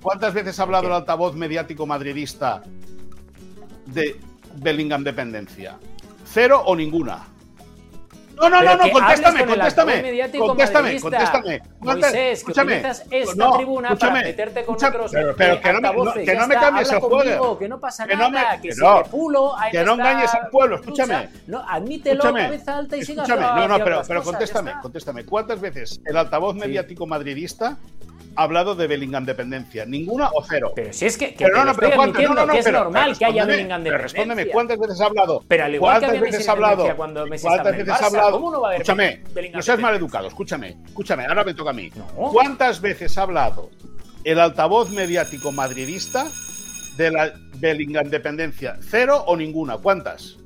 ¿Cuántas 0.03 0.35
veces 0.35 0.59
ha 0.59 0.65
hablado 0.65 0.89
el 0.89 0.93
altavoz 0.93 1.35
mediático 1.35 1.87
madridista 1.87 2.63
de 3.87 4.17
Bellingham 4.57 5.05
dependencia? 5.05 5.79
¿Cero 6.25 6.63
o 6.65 6.75
ninguna? 6.75 7.32
No, 8.37 8.49
no, 8.49 8.63
no, 8.63 8.77
no, 8.77 8.91
contéstame, 8.91 9.47
contéstame. 9.47 10.29
Contéstame, 10.39 11.01
contéstame. 11.01 11.63
Moisés, 11.81 12.39
escúchame. 12.39 12.83
Que 13.09 13.23
esta 13.23 13.35
no, 13.35 13.57
tribuna 13.57 13.89
escúchame, 13.89 14.13
para 14.13 14.25
meterte 14.25 14.65
con 14.65 14.77
escúchame, 14.77 14.97
otros 14.97 15.13
pero, 15.13 15.37
pero 15.37 15.61
que, 15.61 15.73
no 15.73 15.81
no, 15.81 16.13
que 16.13 16.35
no 16.35 16.47
me 16.47 16.55
cambies 16.55 16.93
el 16.93 17.01
juego. 17.01 17.59
Que 17.59 17.69
no 17.69 17.81
pasa 17.81 18.07
que 18.07 18.17
no 18.17 18.31
me, 18.31 18.41
nada, 18.41 18.61
que, 18.61 18.69
que 18.71 18.75
no, 18.77 19.05
si 19.05 19.11
pulo, 19.11 19.55
que 19.71 19.85
no 19.85 19.93
engañes 19.95 20.35
al 20.35 20.49
pueblo, 20.49 20.77
escúchame. 20.77 21.29
No, 21.47 21.65
admítelo, 21.69 22.25
escúchame, 22.25 22.43
cabeza 22.43 22.79
alta 22.79 22.97
y 22.97 23.05
sigas 23.05 23.29
Escúchame, 23.29 23.61
no, 23.61 23.69
no, 23.69 23.85
pero, 23.85 24.03
pero 24.07 24.23
contéstame, 24.23 24.73
contéstame. 24.81 25.25
¿Cuántas 25.25 25.61
veces 25.61 26.01
el 26.05 26.17
altavoz 26.17 26.55
mediático 26.55 27.07
madridista 27.07 27.77
hablado 28.37 28.75
de 28.75 28.87
Bellingham 28.87 29.25
dependencia. 29.25 29.85
¿Ninguna 29.85 30.31
o 30.35 30.45
cero? 30.45 30.73
Pero 30.75 30.93
si 30.93 31.07
es 31.07 31.17
que, 31.17 31.35
que 31.35 31.45
pero 31.45 31.59
no, 31.59 31.65
no, 31.67 31.75
pero 31.75 31.97
no, 31.97 32.47
no, 32.47 32.53
que 32.53 32.59
es 32.59 32.73
normal 32.73 33.17
que 33.19 33.25
haya 33.25 33.45
Bellingham 33.45 33.83
dependencia. 33.83 34.03
respóndeme, 34.03 34.47
¿cuántas 34.51 34.79
veces 34.79 35.01
ha 35.01 35.07
hablado? 35.07 35.45
Pero 35.49 35.65
al 35.65 35.75
igual 35.75 36.01
¿Cuántas 36.01 36.13
que 36.13 36.25
veces 36.25 36.49
ha 36.49 36.53
hablado? 36.53 36.97
Cuando 36.97 37.27
Messi 37.27 37.47
¿Cuántas 37.47 37.77
veces 37.77 37.95
ha 37.95 38.07
hablado? 38.07 38.33
¿Cómo 38.33 38.51
no 38.51 38.61
va 38.61 38.69
a 38.69 38.71
haber 38.71 38.83
Escúchame, 38.83 39.23
no 39.53 39.63
seas 39.63 39.79
mal 39.79 39.95
educado, 39.95 40.29
escúchame, 40.29 40.77
escúchame, 40.87 41.27
ahora 41.27 41.45
me 41.45 41.55
toca 41.55 41.71
a 41.71 41.75
mí. 41.75 41.91
¿Cuántas 42.15 42.81
veces 42.81 43.17
ha 43.19 43.23
hablado 43.23 43.71
el 44.25 44.41
altavoz 44.41 44.91
mediático 44.91 45.53
madridista 45.53 46.27
de 46.97 47.11
la 47.11 47.33
Bellingham 47.59 48.09
dependencia? 48.09 48.79
¿Cero 48.81 49.25
o 49.27 49.37
ninguna? 49.37 49.79
¿Cuántas? 49.79 50.42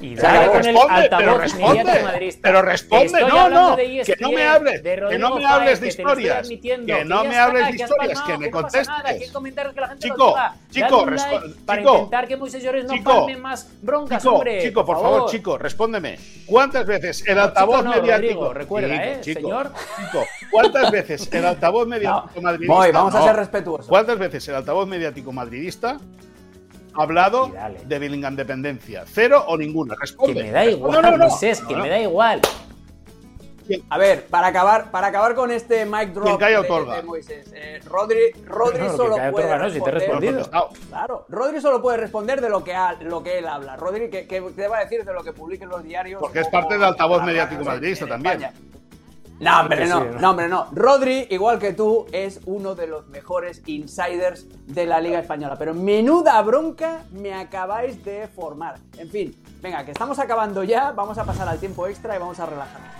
Y 0.00 0.14
dale 0.14 0.48
con 0.48 0.66
el 0.66 0.76
altavoz 0.76 1.38
responde. 1.38 2.38
Pero 2.42 2.62
responde, 2.62 3.20
no, 3.22 3.48
no, 3.48 3.76
que 3.76 4.16
no 4.20 4.30
me 4.30 4.44
hables, 4.44 4.82
que 4.82 5.18
no 5.18 5.36
me 5.36 5.46
hables 5.46 5.80
de 5.80 5.88
historias, 5.88 6.48
que 6.48 7.04
no 7.04 7.24
me 7.24 7.36
hables 7.36 7.68
de 7.68 7.76
historias, 7.76 8.20
que 8.22 8.38
me 8.38 8.50
contestes. 8.50 8.88
Chico, 9.98 10.36
chico, 10.70 11.06
para 11.64 11.80
intentar 11.80 12.28
que 12.28 12.36
Moisés 12.36 12.62
Llores 12.62 12.84
no 12.84 13.02
palme 13.02 13.36
más 13.36 13.68
broncas, 13.82 14.24
hombre. 14.26 14.62
Chico, 14.62 14.84
por 14.84 15.00
favor, 15.00 15.30
chico, 15.30 15.58
respóndeme. 15.58 16.18
¿Cuántas 16.46 16.86
veces 16.86 17.26
el 17.26 17.38
altavoz 17.38 17.84
mediático, 17.84 18.52
recuerda, 18.52 18.94
eh, 18.94 19.22
señor? 19.22 19.72
Chico, 19.96 20.24
¿cuántas 20.50 20.90
veces 20.90 21.28
el 21.32 21.44
altavoz 21.44 21.86
mediático 21.88 22.40
madridista? 22.40 22.92
vamos 22.92 23.14
a 23.14 23.22
ser 23.22 23.36
respetuosos. 23.36 23.86
¿Cuántas 23.86 24.18
veces 24.18 24.46
el 24.48 24.54
altavoz 24.56 24.86
mediático 24.86 25.32
madridista 25.32 25.98
hablado 27.02 27.50
de 27.84 27.98
Bellingham 27.98 28.36
dependencia. 28.36 29.04
¿Cero 29.06 29.44
o 29.46 29.56
ninguna? 29.56 29.94
Responde. 30.00 30.34
Que 30.34 30.42
me 30.44 30.50
da 30.50 30.64
igual, 30.64 30.92
no, 30.92 31.02
no, 31.02 31.16
no. 31.16 31.38
que 31.68 31.76
me 31.76 31.88
da 31.88 31.98
igual. 32.00 32.40
A 33.90 33.98
ver, 33.98 34.26
para 34.26 34.46
acabar, 34.46 34.92
para 34.92 35.08
acabar 35.08 35.34
con 35.34 35.50
este 35.50 35.84
mic 35.86 36.10
drop 36.12 36.40
de, 36.40 36.94
de 36.96 37.02
Moisés, 37.02 37.52
eh, 37.52 37.80
Rodri, 37.84 38.30
Rodri 38.44 38.84
No, 38.84 38.96
solo 38.96 39.16
puede 39.16 39.28
otorga, 39.30 39.58
no, 39.58 39.70
si 39.70 39.80
te 39.80 39.90
he 39.90 39.92
responder- 39.92 40.36
respondido. 40.36 40.70
Claro, 40.88 41.26
Rodri 41.28 41.60
solo 41.60 41.82
puede 41.82 41.96
responder 41.96 42.40
de 42.40 42.48
lo 42.48 42.62
que, 42.62 42.74
ha- 42.76 42.92
lo 43.00 43.24
que 43.24 43.38
él 43.38 43.48
habla. 43.48 43.74
Rodri, 43.76 44.08
¿qué, 44.08 44.28
qué 44.28 44.40
te 44.40 44.68
va 44.68 44.78
a 44.78 44.80
decir 44.84 45.04
de 45.04 45.12
lo 45.12 45.24
que 45.24 45.32
publiquen 45.32 45.68
los 45.68 45.82
diarios? 45.82 46.20
Porque 46.20 46.40
es 46.40 46.48
parte 46.48 46.74
del 46.74 46.84
altavoz 46.84 47.24
mediático 47.24 47.64
madridista 47.64 48.06
también. 48.06 48.40
España. 48.42 48.54
No, 49.38 49.60
hombre, 49.60 49.86
¿no? 49.86 50.02
no, 50.04 50.30
hombre, 50.30 50.48
no. 50.48 50.66
Rodri, 50.72 51.26
igual 51.28 51.58
que 51.58 51.74
tú, 51.74 52.06
es 52.10 52.40
uno 52.46 52.74
de 52.74 52.86
los 52.86 53.06
mejores 53.08 53.62
insiders 53.66 54.46
de 54.66 54.86
la 54.86 54.98
Liga 54.98 55.18
Española. 55.18 55.56
Pero 55.58 55.74
menuda 55.74 56.40
bronca 56.40 57.04
me 57.12 57.34
acabáis 57.34 58.02
de 58.02 58.28
formar. 58.28 58.78
En 58.96 59.10
fin, 59.10 59.36
venga, 59.60 59.84
que 59.84 59.90
estamos 59.90 60.18
acabando 60.18 60.64
ya, 60.64 60.92
vamos 60.92 61.18
a 61.18 61.24
pasar 61.24 61.46
al 61.48 61.58
tiempo 61.58 61.86
extra 61.86 62.16
y 62.16 62.18
vamos 62.18 62.40
a 62.40 62.46
relajarnos. 62.46 62.90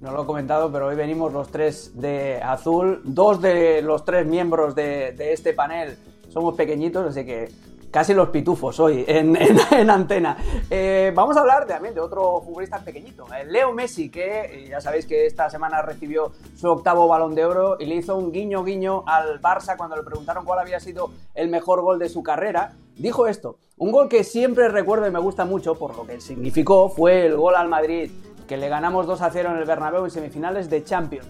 No 0.00 0.12
lo 0.12 0.22
he 0.22 0.26
comentado, 0.26 0.72
pero 0.72 0.86
hoy 0.86 0.96
venimos 0.96 1.30
los 1.34 1.50
tres 1.50 2.00
de 2.00 2.40
azul. 2.42 3.02
Dos 3.04 3.42
de 3.42 3.82
los 3.82 4.06
tres 4.06 4.24
miembros 4.24 4.74
de, 4.74 5.12
de 5.12 5.34
este 5.34 5.52
panel 5.52 5.98
somos 6.30 6.54
pequeñitos, 6.54 7.06
así 7.06 7.26
que 7.26 7.52
casi 7.90 8.14
los 8.14 8.28
pitufos 8.30 8.78
hoy 8.80 9.04
en, 9.06 9.36
en- 9.40 9.58
en 9.72 9.90
antena. 9.90 10.36
Eh, 10.70 11.12
vamos 11.14 11.36
a 11.36 11.40
hablar 11.40 11.66
también 11.66 11.94
de 11.94 12.00
otro 12.00 12.40
futbolista 12.42 12.78
pequeñito, 12.78 13.26
el 13.38 13.52
Leo 13.52 13.72
Messi, 13.72 14.10
que 14.10 14.40
eh, 14.64 14.68
ya 14.68 14.80
sabéis 14.80 15.06
que 15.06 15.26
esta 15.26 15.50
semana 15.50 15.82
recibió 15.82 16.32
su 16.56 16.68
octavo 16.68 17.08
balón 17.08 17.34
de 17.34 17.44
oro 17.44 17.76
y 17.78 17.86
le 17.86 17.96
hizo 17.96 18.16
un 18.16 18.32
guiño 18.32 18.64
guiño 18.64 19.04
al 19.06 19.40
Barça 19.40 19.76
cuando 19.76 19.96
le 19.96 20.02
preguntaron 20.02 20.44
cuál 20.44 20.58
había 20.60 20.80
sido 20.80 21.10
el 21.34 21.48
mejor 21.48 21.80
gol 21.82 21.98
de 21.98 22.08
su 22.08 22.22
carrera. 22.22 22.72
Dijo 22.96 23.26
esto, 23.26 23.58
un 23.78 23.92
gol 23.92 24.08
que 24.08 24.24
siempre 24.24 24.68
recuerdo 24.68 25.06
y 25.06 25.10
me 25.10 25.18
gusta 25.20 25.44
mucho 25.44 25.74
por 25.76 25.96
lo 25.96 26.06
que 26.06 26.20
significó 26.20 26.90
fue 26.90 27.24
el 27.26 27.36
gol 27.36 27.54
al 27.54 27.68
Madrid 27.68 28.10
que 28.46 28.56
le 28.56 28.68
ganamos 28.68 29.06
2 29.06 29.22
a 29.22 29.30
0 29.30 29.50
en 29.52 29.56
el 29.58 29.64
Bernabéu 29.64 30.04
en 30.04 30.10
semifinales 30.10 30.68
de 30.68 30.82
Champions. 30.84 31.26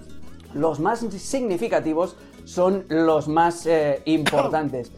Los 0.54 0.80
más 0.80 1.00
significativos 1.00 2.16
son 2.44 2.84
los 2.88 3.28
más 3.28 3.66
eh, 3.66 4.02
importantes. 4.06 4.90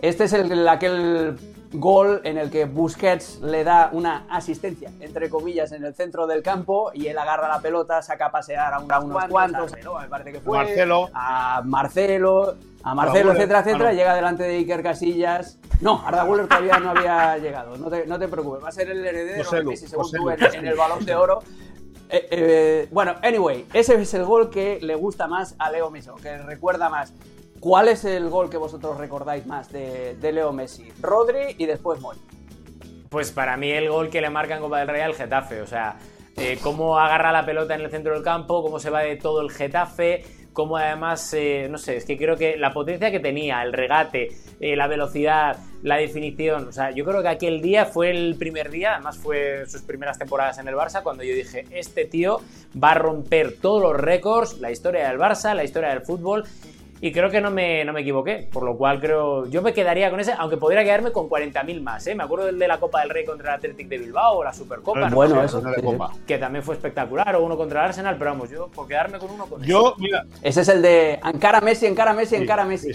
Este 0.00 0.24
es 0.24 0.32
el, 0.32 0.66
aquel 0.68 1.36
gol 1.72 2.20
en 2.24 2.38
el 2.38 2.50
que 2.50 2.64
Busquets 2.66 3.40
le 3.42 3.64
da 3.64 3.90
una 3.92 4.26
asistencia, 4.30 4.90
entre 5.00 5.28
comillas, 5.28 5.72
en 5.72 5.84
el 5.84 5.94
centro 5.94 6.26
del 6.26 6.42
campo 6.42 6.90
y 6.94 7.08
él 7.08 7.18
agarra 7.18 7.48
la 7.48 7.60
pelota, 7.60 8.00
saca 8.00 8.26
a 8.26 8.30
pasear 8.30 8.72
a, 8.74 8.78
un- 8.80 8.90
a 8.92 9.00
unos 9.00 9.24
cuantos, 9.26 9.72
¿no? 9.84 9.98
me 9.98 10.08
parece 10.08 10.32
que 10.32 10.40
fue, 10.40 10.56
Marcelo. 10.58 11.10
a 11.12 11.62
Marcelo, 11.64 12.54
a 12.84 12.94
Marcelo, 12.94 13.30
Guller. 13.32 13.36
etcétera, 13.36 13.58
etcétera, 13.60 13.88
Ah, 13.88 13.92
no. 13.92 13.98
llega 13.98 14.14
delante 14.14 14.42
de 14.44 14.56
Iker 14.56 14.82
Casillas. 14.82 15.58
No, 15.80 16.00
Arda 16.06 16.22
Güler 16.24 16.46
todavía 16.48 16.78
no 16.78 16.90
había 16.90 17.36
llegado, 17.42 17.76
no 17.76 17.90
te, 17.90 18.06
no 18.06 18.18
te 18.18 18.28
preocupes, 18.28 18.64
va 18.64 18.68
a 18.68 18.72
ser 18.72 18.88
el 18.90 19.04
heredero 19.04 19.44
José 19.44 19.56
de 19.56 19.62
Lu, 19.64 19.70
Messi, 19.70 19.88
según 19.88 20.04
José 20.04 20.16
tú, 20.18 20.30
en, 20.30 20.54
en 20.54 20.66
el 20.66 20.76
Balón 20.76 21.04
de 21.04 21.14
Oro. 21.14 21.40
Eh, 22.10 22.26
eh, 22.30 22.88
bueno, 22.90 23.16
anyway, 23.22 23.66
ese 23.74 24.00
es 24.00 24.14
el 24.14 24.24
gol 24.24 24.48
que 24.48 24.78
le 24.80 24.94
gusta 24.94 25.26
más 25.28 25.54
a 25.58 25.70
Leo 25.70 25.90
Messi, 25.90 26.08
o 26.08 26.14
que 26.14 26.38
recuerda 26.38 26.88
más. 26.88 27.12
¿Cuál 27.60 27.88
es 27.88 28.04
el 28.04 28.28
gol 28.28 28.50
que 28.50 28.56
vosotros 28.56 28.98
recordáis 28.98 29.46
más 29.46 29.70
de, 29.72 30.16
Leo 30.20 30.52
Messi? 30.52 30.92
Rodri 31.00 31.56
y 31.58 31.66
después 31.66 32.00
Moy. 32.00 32.16
Pues 33.08 33.32
para 33.32 33.56
mí 33.56 33.70
el 33.70 33.88
gol 33.88 34.10
que 34.10 34.20
le 34.20 34.30
marca 34.30 34.54
en 34.54 34.60
Copa 34.60 34.78
del 34.78 34.88
Rey 34.88 35.00
al 35.00 35.14
Getafe, 35.14 35.60
o 35.60 35.66
sea, 35.66 35.96
eh, 36.36 36.58
cómo 36.62 36.98
agarra 36.98 37.32
la 37.32 37.44
pelota 37.44 37.74
en 37.74 37.80
el 37.80 37.90
centro 37.90 38.14
del 38.14 38.22
campo, 38.22 38.62
cómo 38.62 38.78
se 38.78 38.90
va 38.90 39.00
de 39.00 39.16
todo 39.16 39.40
el 39.40 39.50
Getafe, 39.50 40.24
cómo 40.52 40.76
además, 40.76 41.32
eh, 41.34 41.68
no 41.70 41.78
sé, 41.78 41.96
es 41.96 42.04
que 42.04 42.16
creo 42.16 42.36
que 42.36 42.56
la 42.56 42.72
potencia 42.72 43.10
que 43.10 43.18
tenía, 43.18 43.62
el 43.62 43.72
regate, 43.72 44.28
eh, 44.60 44.76
la 44.76 44.86
velocidad, 44.86 45.56
la 45.82 45.96
definición, 45.96 46.68
o 46.68 46.72
sea, 46.72 46.90
yo 46.90 47.04
creo 47.04 47.22
que 47.22 47.28
aquel 47.28 47.60
día 47.60 47.86
fue 47.86 48.10
el 48.10 48.36
primer 48.36 48.70
día, 48.70 48.94
además 48.94 49.18
fue 49.18 49.66
sus 49.66 49.82
primeras 49.82 50.18
temporadas 50.18 50.58
en 50.58 50.68
el 50.68 50.74
Barça, 50.74 51.02
cuando 51.02 51.22
yo 51.22 51.34
dije, 51.34 51.64
este 51.70 52.04
tío 52.04 52.40
va 52.80 52.90
a 52.90 52.94
romper 52.94 53.56
todos 53.60 53.82
los 53.82 53.96
récords, 53.96 54.58
la 54.58 54.70
historia 54.70 55.08
del 55.08 55.18
Barça, 55.18 55.54
la 55.54 55.64
historia 55.64 55.90
del 55.90 56.02
fútbol. 56.02 56.44
Y 57.00 57.12
creo 57.12 57.30
que 57.30 57.40
no 57.40 57.52
me, 57.52 57.84
no 57.84 57.92
me 57.92 58.00
equivoqué, 58.00 58.48
por 58.52 58.64
lo 58.64 58.76
cual 58.76 58.98
creo. 59.00 59.46
Yo 59.46 59.62
me 59.62 59.72
quedaría 59.72 60.10
con 60.10 60.18
ese, 60.18 60.32
aunque 60.36 60.56
podría 60.56 60.82
quedarme 60.82 61.12
con 61.12 61.28
40.000 61.28 61.80
más, 61.80 62.04
¿eh? 62.08 62.14
Me 62.16 62.24
acuerdo 62.24 62.46
del 62.46 62.58
de 62.58 62.66
la 62.66 62.80
Copa 62.80 63.00
del 63.02 63.10
Rey 63.10 63.24
contra 63.24 63.50
el 63.50 63.58
Athletic 63.58 63.86
de 63.86 63.98
Bilbao 63.98 64.38
o 64.38 64.42
la 64.44 64.52
Supercopa, 64.52 65.08
no 65.08 65.14
bueno 65.14 65.38
sé, 65.40 65.46
eso, 65.46 65.60
no 65.60 65.70
de 65.70 65.76
sí, 65.76 65.82
Copa. 65.82 66.12
que 66.26 66.38
también 66.38 66.64
fue 66.64 66.74
espectacular, 66.74 67.36
o 67.36 67.44
uno 67.44 67.56
contra 67.56 67.82
el 67.82 67.86
Arsenal, 67.90 68.16
pero 68.18 68.32
vamos, 68.32 68.50
yo 68.50 68.66
por 68.68 68.88
quedarme 68.88 69.18
con 69.20 69.30
uno 69.30 69.46
con 69.46 69.60
ese. 69.62 69.70
Yo, 69.70 69.94
mira, 69.98 70.24
Ese 70.42 70.62
es 70.62 70.68
el 70.68 70.82
de 70.82 71.20
Encara 71.24 71.60
Messi, 71.60 71.86
Encara 71.86 72.14
Messi, 72.14 72.34
Sí, 72.34 72.42
Encara 72.42 72.64
Messi. 72.64 72.90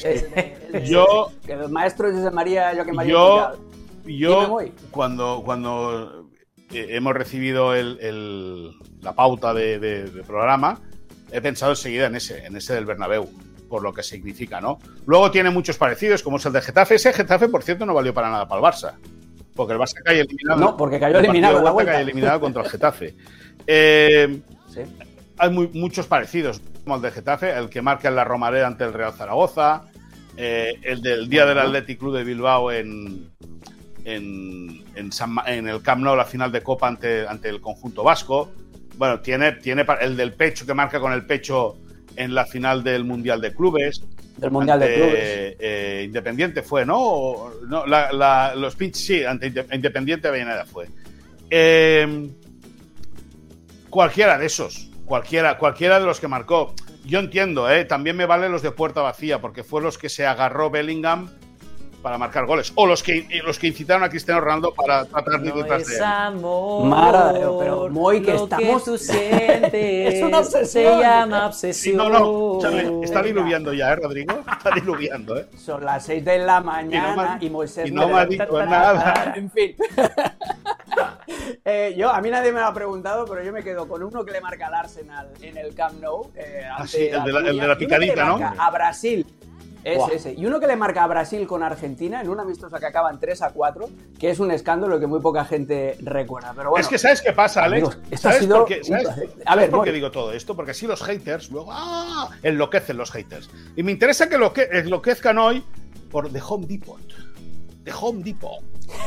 el 0.74 0.84
Yo- 0.84 1.32
que 1.45 1.54
el 1.54 1.70
maestro 1.70 2.12
José 2.12 2.30
María 2.30 2.74
María 2.93 3.12
yo, 3.14 3.36
Pujal. 3.36 3.58
Dime, 4.06 4.18
yo 4.20 4.47
Moy. 4.49 4.74
cuando, 4.91 5.41
cuando 5.45 6.26
eh, 6.74 6.88
hemos 6.89 7.14
recibido 7.14 7.74
el- 7.74 7.97
el- 8.01 8.72
la 9.01 9.14
pauta 9.14 9.54
de, 9.54 9.80
de- 9.80 10.04
de 10.10 10.24
programa, 10.24 10.82
he 11.32 11.39
pensado 11.39 11.72
enseguida 11.72 12.08
en 12.08 12.16
ese, 12.18 12.45
en 12.45 12.58
ese 12.58 12.74
del 12.74 12.86
Bernabéu, 12.86 13.30
por 13.74 13.82
lo 13.82 13.91
que 13.91 14.03
significa, 14.03 14.61
¿no? 14.61 14.78
Luego 15.07 15.32
tiene 15.32 15.49
muchos 15.49 15.80
parecidos, 15.80 16.21
como 16.21 16.38
es 16.38 16.45
el 16.45 16.53
de 16.53 16.61
Getafe. 16.61 16.93
Ese 16.93 17.11
Getafe, 17.11 17.47
por 17.49 17.63
cierto, 17.63 17.88
no 17.88 17.95
valió 17.95 18.13
para 18.13 18.30
nada 18.30 18.47
para 18.47 18.61
el 18.61 18.65
Barça. 18.71 18.93
Porque 19.55 19.74
el 19.74 19.80
Barça 19.80 19.95
cae 20.05 20.19
eliminado. 20.19 20.59
No, 20.59 20.78
porque 20.78 20.99
cayó 20.99 21.17
el 21.17 21.26
eliminado 21.26 21.53
vuelta 21.55 21.71
vuelta. 21.71 21.91
cae 21.93 22.01
eliminado 22.03 22.39
contra 22.39 22.61
el 22.61 22.69
Getafe. 22.69 23.15
Eh, 23.65 24.41
Sí. 24.67 24.82
hay 25.39 25.49
muy- 25.49 25.69
muchos 25.74 26.05
parecidos, 26.05 26.61
como 26.84 26.97
el 26.97 27.01
de 27.01 27.09
Getafe, 27.09 27.49
el 27.57 27.67
que 27.69 27.82
marca 27.82 28.09
en 28.09 28.15
la 28.15 28.24
Romareda 28.24 28.67
ante 28.67 28.84
el 28.84 28.93
Real 28.93 29.13
Zaragoza, 29.13 29.86
eh, 30.38 30.74
el 30.84 31.01
del 31.01 31.28
día 31.30 31.47
del 31.47 31.57
Athletic 31.57 31.97
Club 31.97 32.15
de 32.15 32.24
Bilbao 32.24 32.71
en, 32.71 33.32
en, 34.05 34.84
en 34.95 35.11
San 35.11 35.36
en 35.47 35.67
el 35.67 35.82
Camp 35.82 36.03
Nou, 36.03 36.15
la 36.15 36.26
final 36.26 36.51
de 36.51 36.61
Copa 36.61 36.88
ante, 36.88 37.26
ante 37.28 37.49
el 37.49 37.59
conjunto 37.59 38.03
vasco. 38.03 38.51
Bueno, 38.97 39.19
tiene, 39.21 39.53
tiene 39.53 39.84
el 40.01 40.15
del 40.15 40.34
pecho 40.34 40.65
que 40.67 40.74
marca 40.76 40.99
con 40.99 41.11
el 41.13 41.26
pecho 41.26 41.78
en 42.16 42.34
la 42.36 42.45
final 42.45 42.84
del 42.84 43.03
Mundial 43.03 43.41
de 43.41 43.53
Clubes. 43.53 44.01
Del 44.38 44.51
Mundial 44.51 44.80
de 44.80 44.93
Clubes. 44.95 45.14
eh, 45.59 46.03
Independiente 46.05 46.61
fue, 46.64 46.86
¿no? 46.86 46.97
O- 46.99 47.51
no, 47.68 47.86
la- 47.86 48.11
la- 48.11 48.55
los 48.55 48.76
pitch, 48.76 48.95
sí, 48.95 49.24
ante 49.24 49.47
Inde- 49.51 49.66
Independiente 49.76 50.28
Avellaneda 50.28 50.66
fue. 50.66 50.88
Eh, 51.49 52.30
cualquiera 53.89 54.38
de 54.38 54.45
esos, 54.47 54.89
cualquiera, 55.05 55.57
cualquiera 55.57 55.99
de 55.99 56.05
los 56.05 56.20
que 56.20 56.28
marcó. 56.28 56.74
Yo 57.05 57.20
entiendo, 57.20 57.70
¿eh? 57.70 57.86
también 57.86 58.16
me 58.16 58.26
valen 58.26 58.51
los 58.51 58.61
de 58.61 58.72
puerta 58.72 59.01
vacía, 59.01 59.39
porque 59.41 59.64
fue 59.64 59.82
los 59.82 59.97
que 59.97 60.09
se 60.09 60.26
agarró 60.26 60.70
Bellingham 60.70 61.30
para 62.04 62.18
marcar 62.20 62.45
goles. 62.45 62.72
O 62.76 62.86
los 62.86 63.01
que, 63.01 63.26
y 63.30 63.39
los 63.39 63.58
que 63.58 63.68
incitaron 63.68 64.04
a 64.04 64.10
Cristiano 64.10 64.41
Ronaldo 64.41 64.74
para 64.76 65.06
tratar 65.06 65.39
de 65.39 65.47
ir 65.47 65.56
No 65.56 65.62
detrás 65.62 65.88
de 65.88 65.93
es 65.93 65.99
él. 65.99 66.04
amor. 66.06 66.86
Mara, 66.86 67.32
pero- 67.34 67.89
Moy, 67.89 68.22
que 68.22 68.34
lo 68.34 68.43
estamos- 68.43 68.84
tú 68.84 68.97
sientes 68.97 69.74
Es 70.14 70.22
una 70.22 70.39
obsesión. 70.39 70.68
Se 70.68 70.84
llama 71.01 71.39
Sí, 71.39 71.45
obsesión. 71.47 71.97
no, 71.97 72.10
no, 72.10 73.04
está 73.04 73.22
diluviando 73.24 73.74
ya, 73.74 73.93
¿eh, 73.93 73.95
Rodrigo? 73.95 74.34
Está 74.51 74.72
diluviando, 74.76 75.38
¿eh? 75.39 75.47
Son 75.58 75.84
las 75.84 76.06
6 76.06 76.24
de 76.26 76.39
la 76.39 76.60
mañana 76.60 77.38
Y 77.41 77.45
y, 77.45 77.49
no 77.49 77.51
me- 77.51 77.58
Moisés 77.58 77.88
y 77.88 77.91
no 77.91 78.08
me 78.10 78.20
ha 78.20 78.26
dicho 78.26 78.66
nada. 78.66 79.34
En 79.36 79.49
fin. 79.49 79.76
Eh, 81.66 81.95
yo, 81.97 82.10
a 82.12 82.22
mí 82.22 82.30
nadie 82.30 82.51
me 82.51 82.60
lo 82.60 82.68
ha 82.68 82.74
preguntado, 82.74 83.26
pero 83.26 83.41
yo 83.43 83.51
me 83.54 83.64
quedo 83.64 83.88
con 83.88 84.04
uno 84.04 84.24
que 84.26 84.32
le 84.32 84.41
marca 84.41 84.68
al 84.68 84.74
Arsenal 84.76 85.30
en 85.41 85.58
el 85.58 85.74
Camp 85.74 85.99
Nou. 86.01 86.30
eh, 86.36 86.64
Ah, 86.70 86.86
sí, 86.86 87.08
el 87.08 87.24
de 87.24 87.32
la- 87.34 87.39
el 87.39 87.58
de 87.58 87.68
la 87.68 87.74
y 87.74 87.78
que 87.78 87.86
picadita, 87.86 88.26
¿no? 88.26 88.54
A 88.58 88.70
Brasil. 88.70 89.26
Es 89.84 90.01
ese. 90.11 90.34
Y 90.34 90.45
uno 90.45 90.59
que 90.59 90.67
le 90.67 90.75
marca 90.75 91.03
a 91.03 91.07
Brasil 91.07 91.45
con 91.45 91.63
Argentina 91.63 92.21
en 92.21 92.29
una 92.29 92.43
amistosa 92.43 92.79
que 92.79 92.86
acaban 92.86 93.19
3 93.19 93.41
a 93.41 93.49
4, 93.51 93.89
que 94.19 94.29
es 94.29 94.39
un 94.39 94.51
escándalo 94.51 94.99
que 94.99 95.07
muy 95.07 95.19
poca 95.19 95.43
gente 95.45 95.97
recuerda. 96.01 96.53
Pero 96.55 96.69
bueno, 96.69 96.81
es 96.81 96.88
que 96.88 96.97
¿sabes 96.97 97.21
qué 97.21 97.34
pasa, 97.34 97.63
Alex? 97.63 97.88
amigos, 97.88 98.07
esto 98.11 98.29
ha 98.29 98.31
¿Sabes 98.31 98.45
sido 98.45 98.57
por 98.59 98.67
qué, 98.67 98.84
¿sabes-. 98.84 99.07
A 99.07 99.13
¿sabes 99.13 99.36
ver, 99.55 99.69
por 99.71 99.84
qué 99.84 99.91
digo 99.91 100.11
todo 100.11 100.31
esto? 100.31 100.55
Porque 100.55 100.71
así 100.71 100.88
los 100.88 101.01
haters 101.03 101.51
luego 101.51 101.69
¡ah! 101.71 102.29
enloquecen 102.43 102.97
los 102.97 103.11
haters. 103.11 103.49
Y 103.75 103.84
me 103.84 103.91
interesa 103.91 104.29
que 104.29 104.38
lo 104.38 104.53
que 104.53 104.69
enloquezcan 104.71 105.38
hoy 105.38 105.63
por 106.09 106.31
The 106.31 106.41
Home 106.47 106.65
Depot. 106.67 107.01
The 107.84 107.91
Home 107.99 108.23
Depot. 108.23 108.63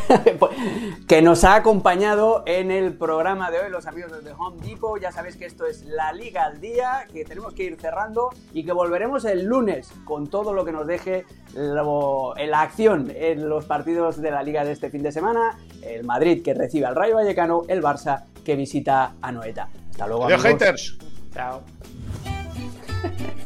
que 1.08 1.22
nos 1.22 1.44
ha 1.44 1.54
acompañado 1.56 2.42
en 2.46 2.70
el 2.70 2.94
programa 2.94 3.50
de 3.50 3.60
hoy, 3.60 3.70
los 3.70 3.86
amigos 3.86 4.12
de 4.12 4.18
The 4.18 4.32
Home 4.38 4.56
Depot. 4.66 5.00
Ya 5.00 5.12
sabéis 5.12 5.36
que 5.36 5.46
esto 5.46 5.66
es 5.66 5.84
la 5.84 6.12
Liga 6.12 6.44
al 6.44 6.60
Día, 6.60 7.06
que 7.12 7.24
tenemos 7.24 7.52
que 7.54 7.64
ir 7.64 7.76
cerrando 7.80 8.30
y 8.52 8.64
que 8.64 8.72
volveremos 8.72 9.24
el 9.24 9.44
lunes 9.44 9.90
con 10.04 10.28
todo 10.28 10.52
lo 10.52 10.64
que 10.64 10.72
nos 10.72 10.86
deje 10.86 11.24
lo- 11.54 12.36
en 12.36 12.50
la 12.50 12.60
acción 12.62 13.12
en 13.14 13.48
los 13.48 13.64
partidos 13.64 14.20
de 14.20 14.30
la 14.30 14.42
Liga 14.42 14.64
de 14.64 14.72
este 14.72 14.90
fin 14.90 15.02
de 15.02 15.12
semana. 15.12 15.58
El 15.82 16.04
Madrid 16.04 16.42
que 16.42 16.54
recibe 16.54 16.86
al 16.86 16.96
Rayo 16.96 17.16
Vallecano, 17.16 17.62
el 17.68 17.82
Barça 17.82 18.24
que 18.44 18.56
visita 18.56 19.14
a 19.20 19.32
Noeta. 19.32 19.68
Hasta 19.90 20.06
luego. 20.06 20.24
Adiós, 20.26 20.44
amigos. 20.44 20.60
haters. 20.62 20.98
Chao. 21.32 21.62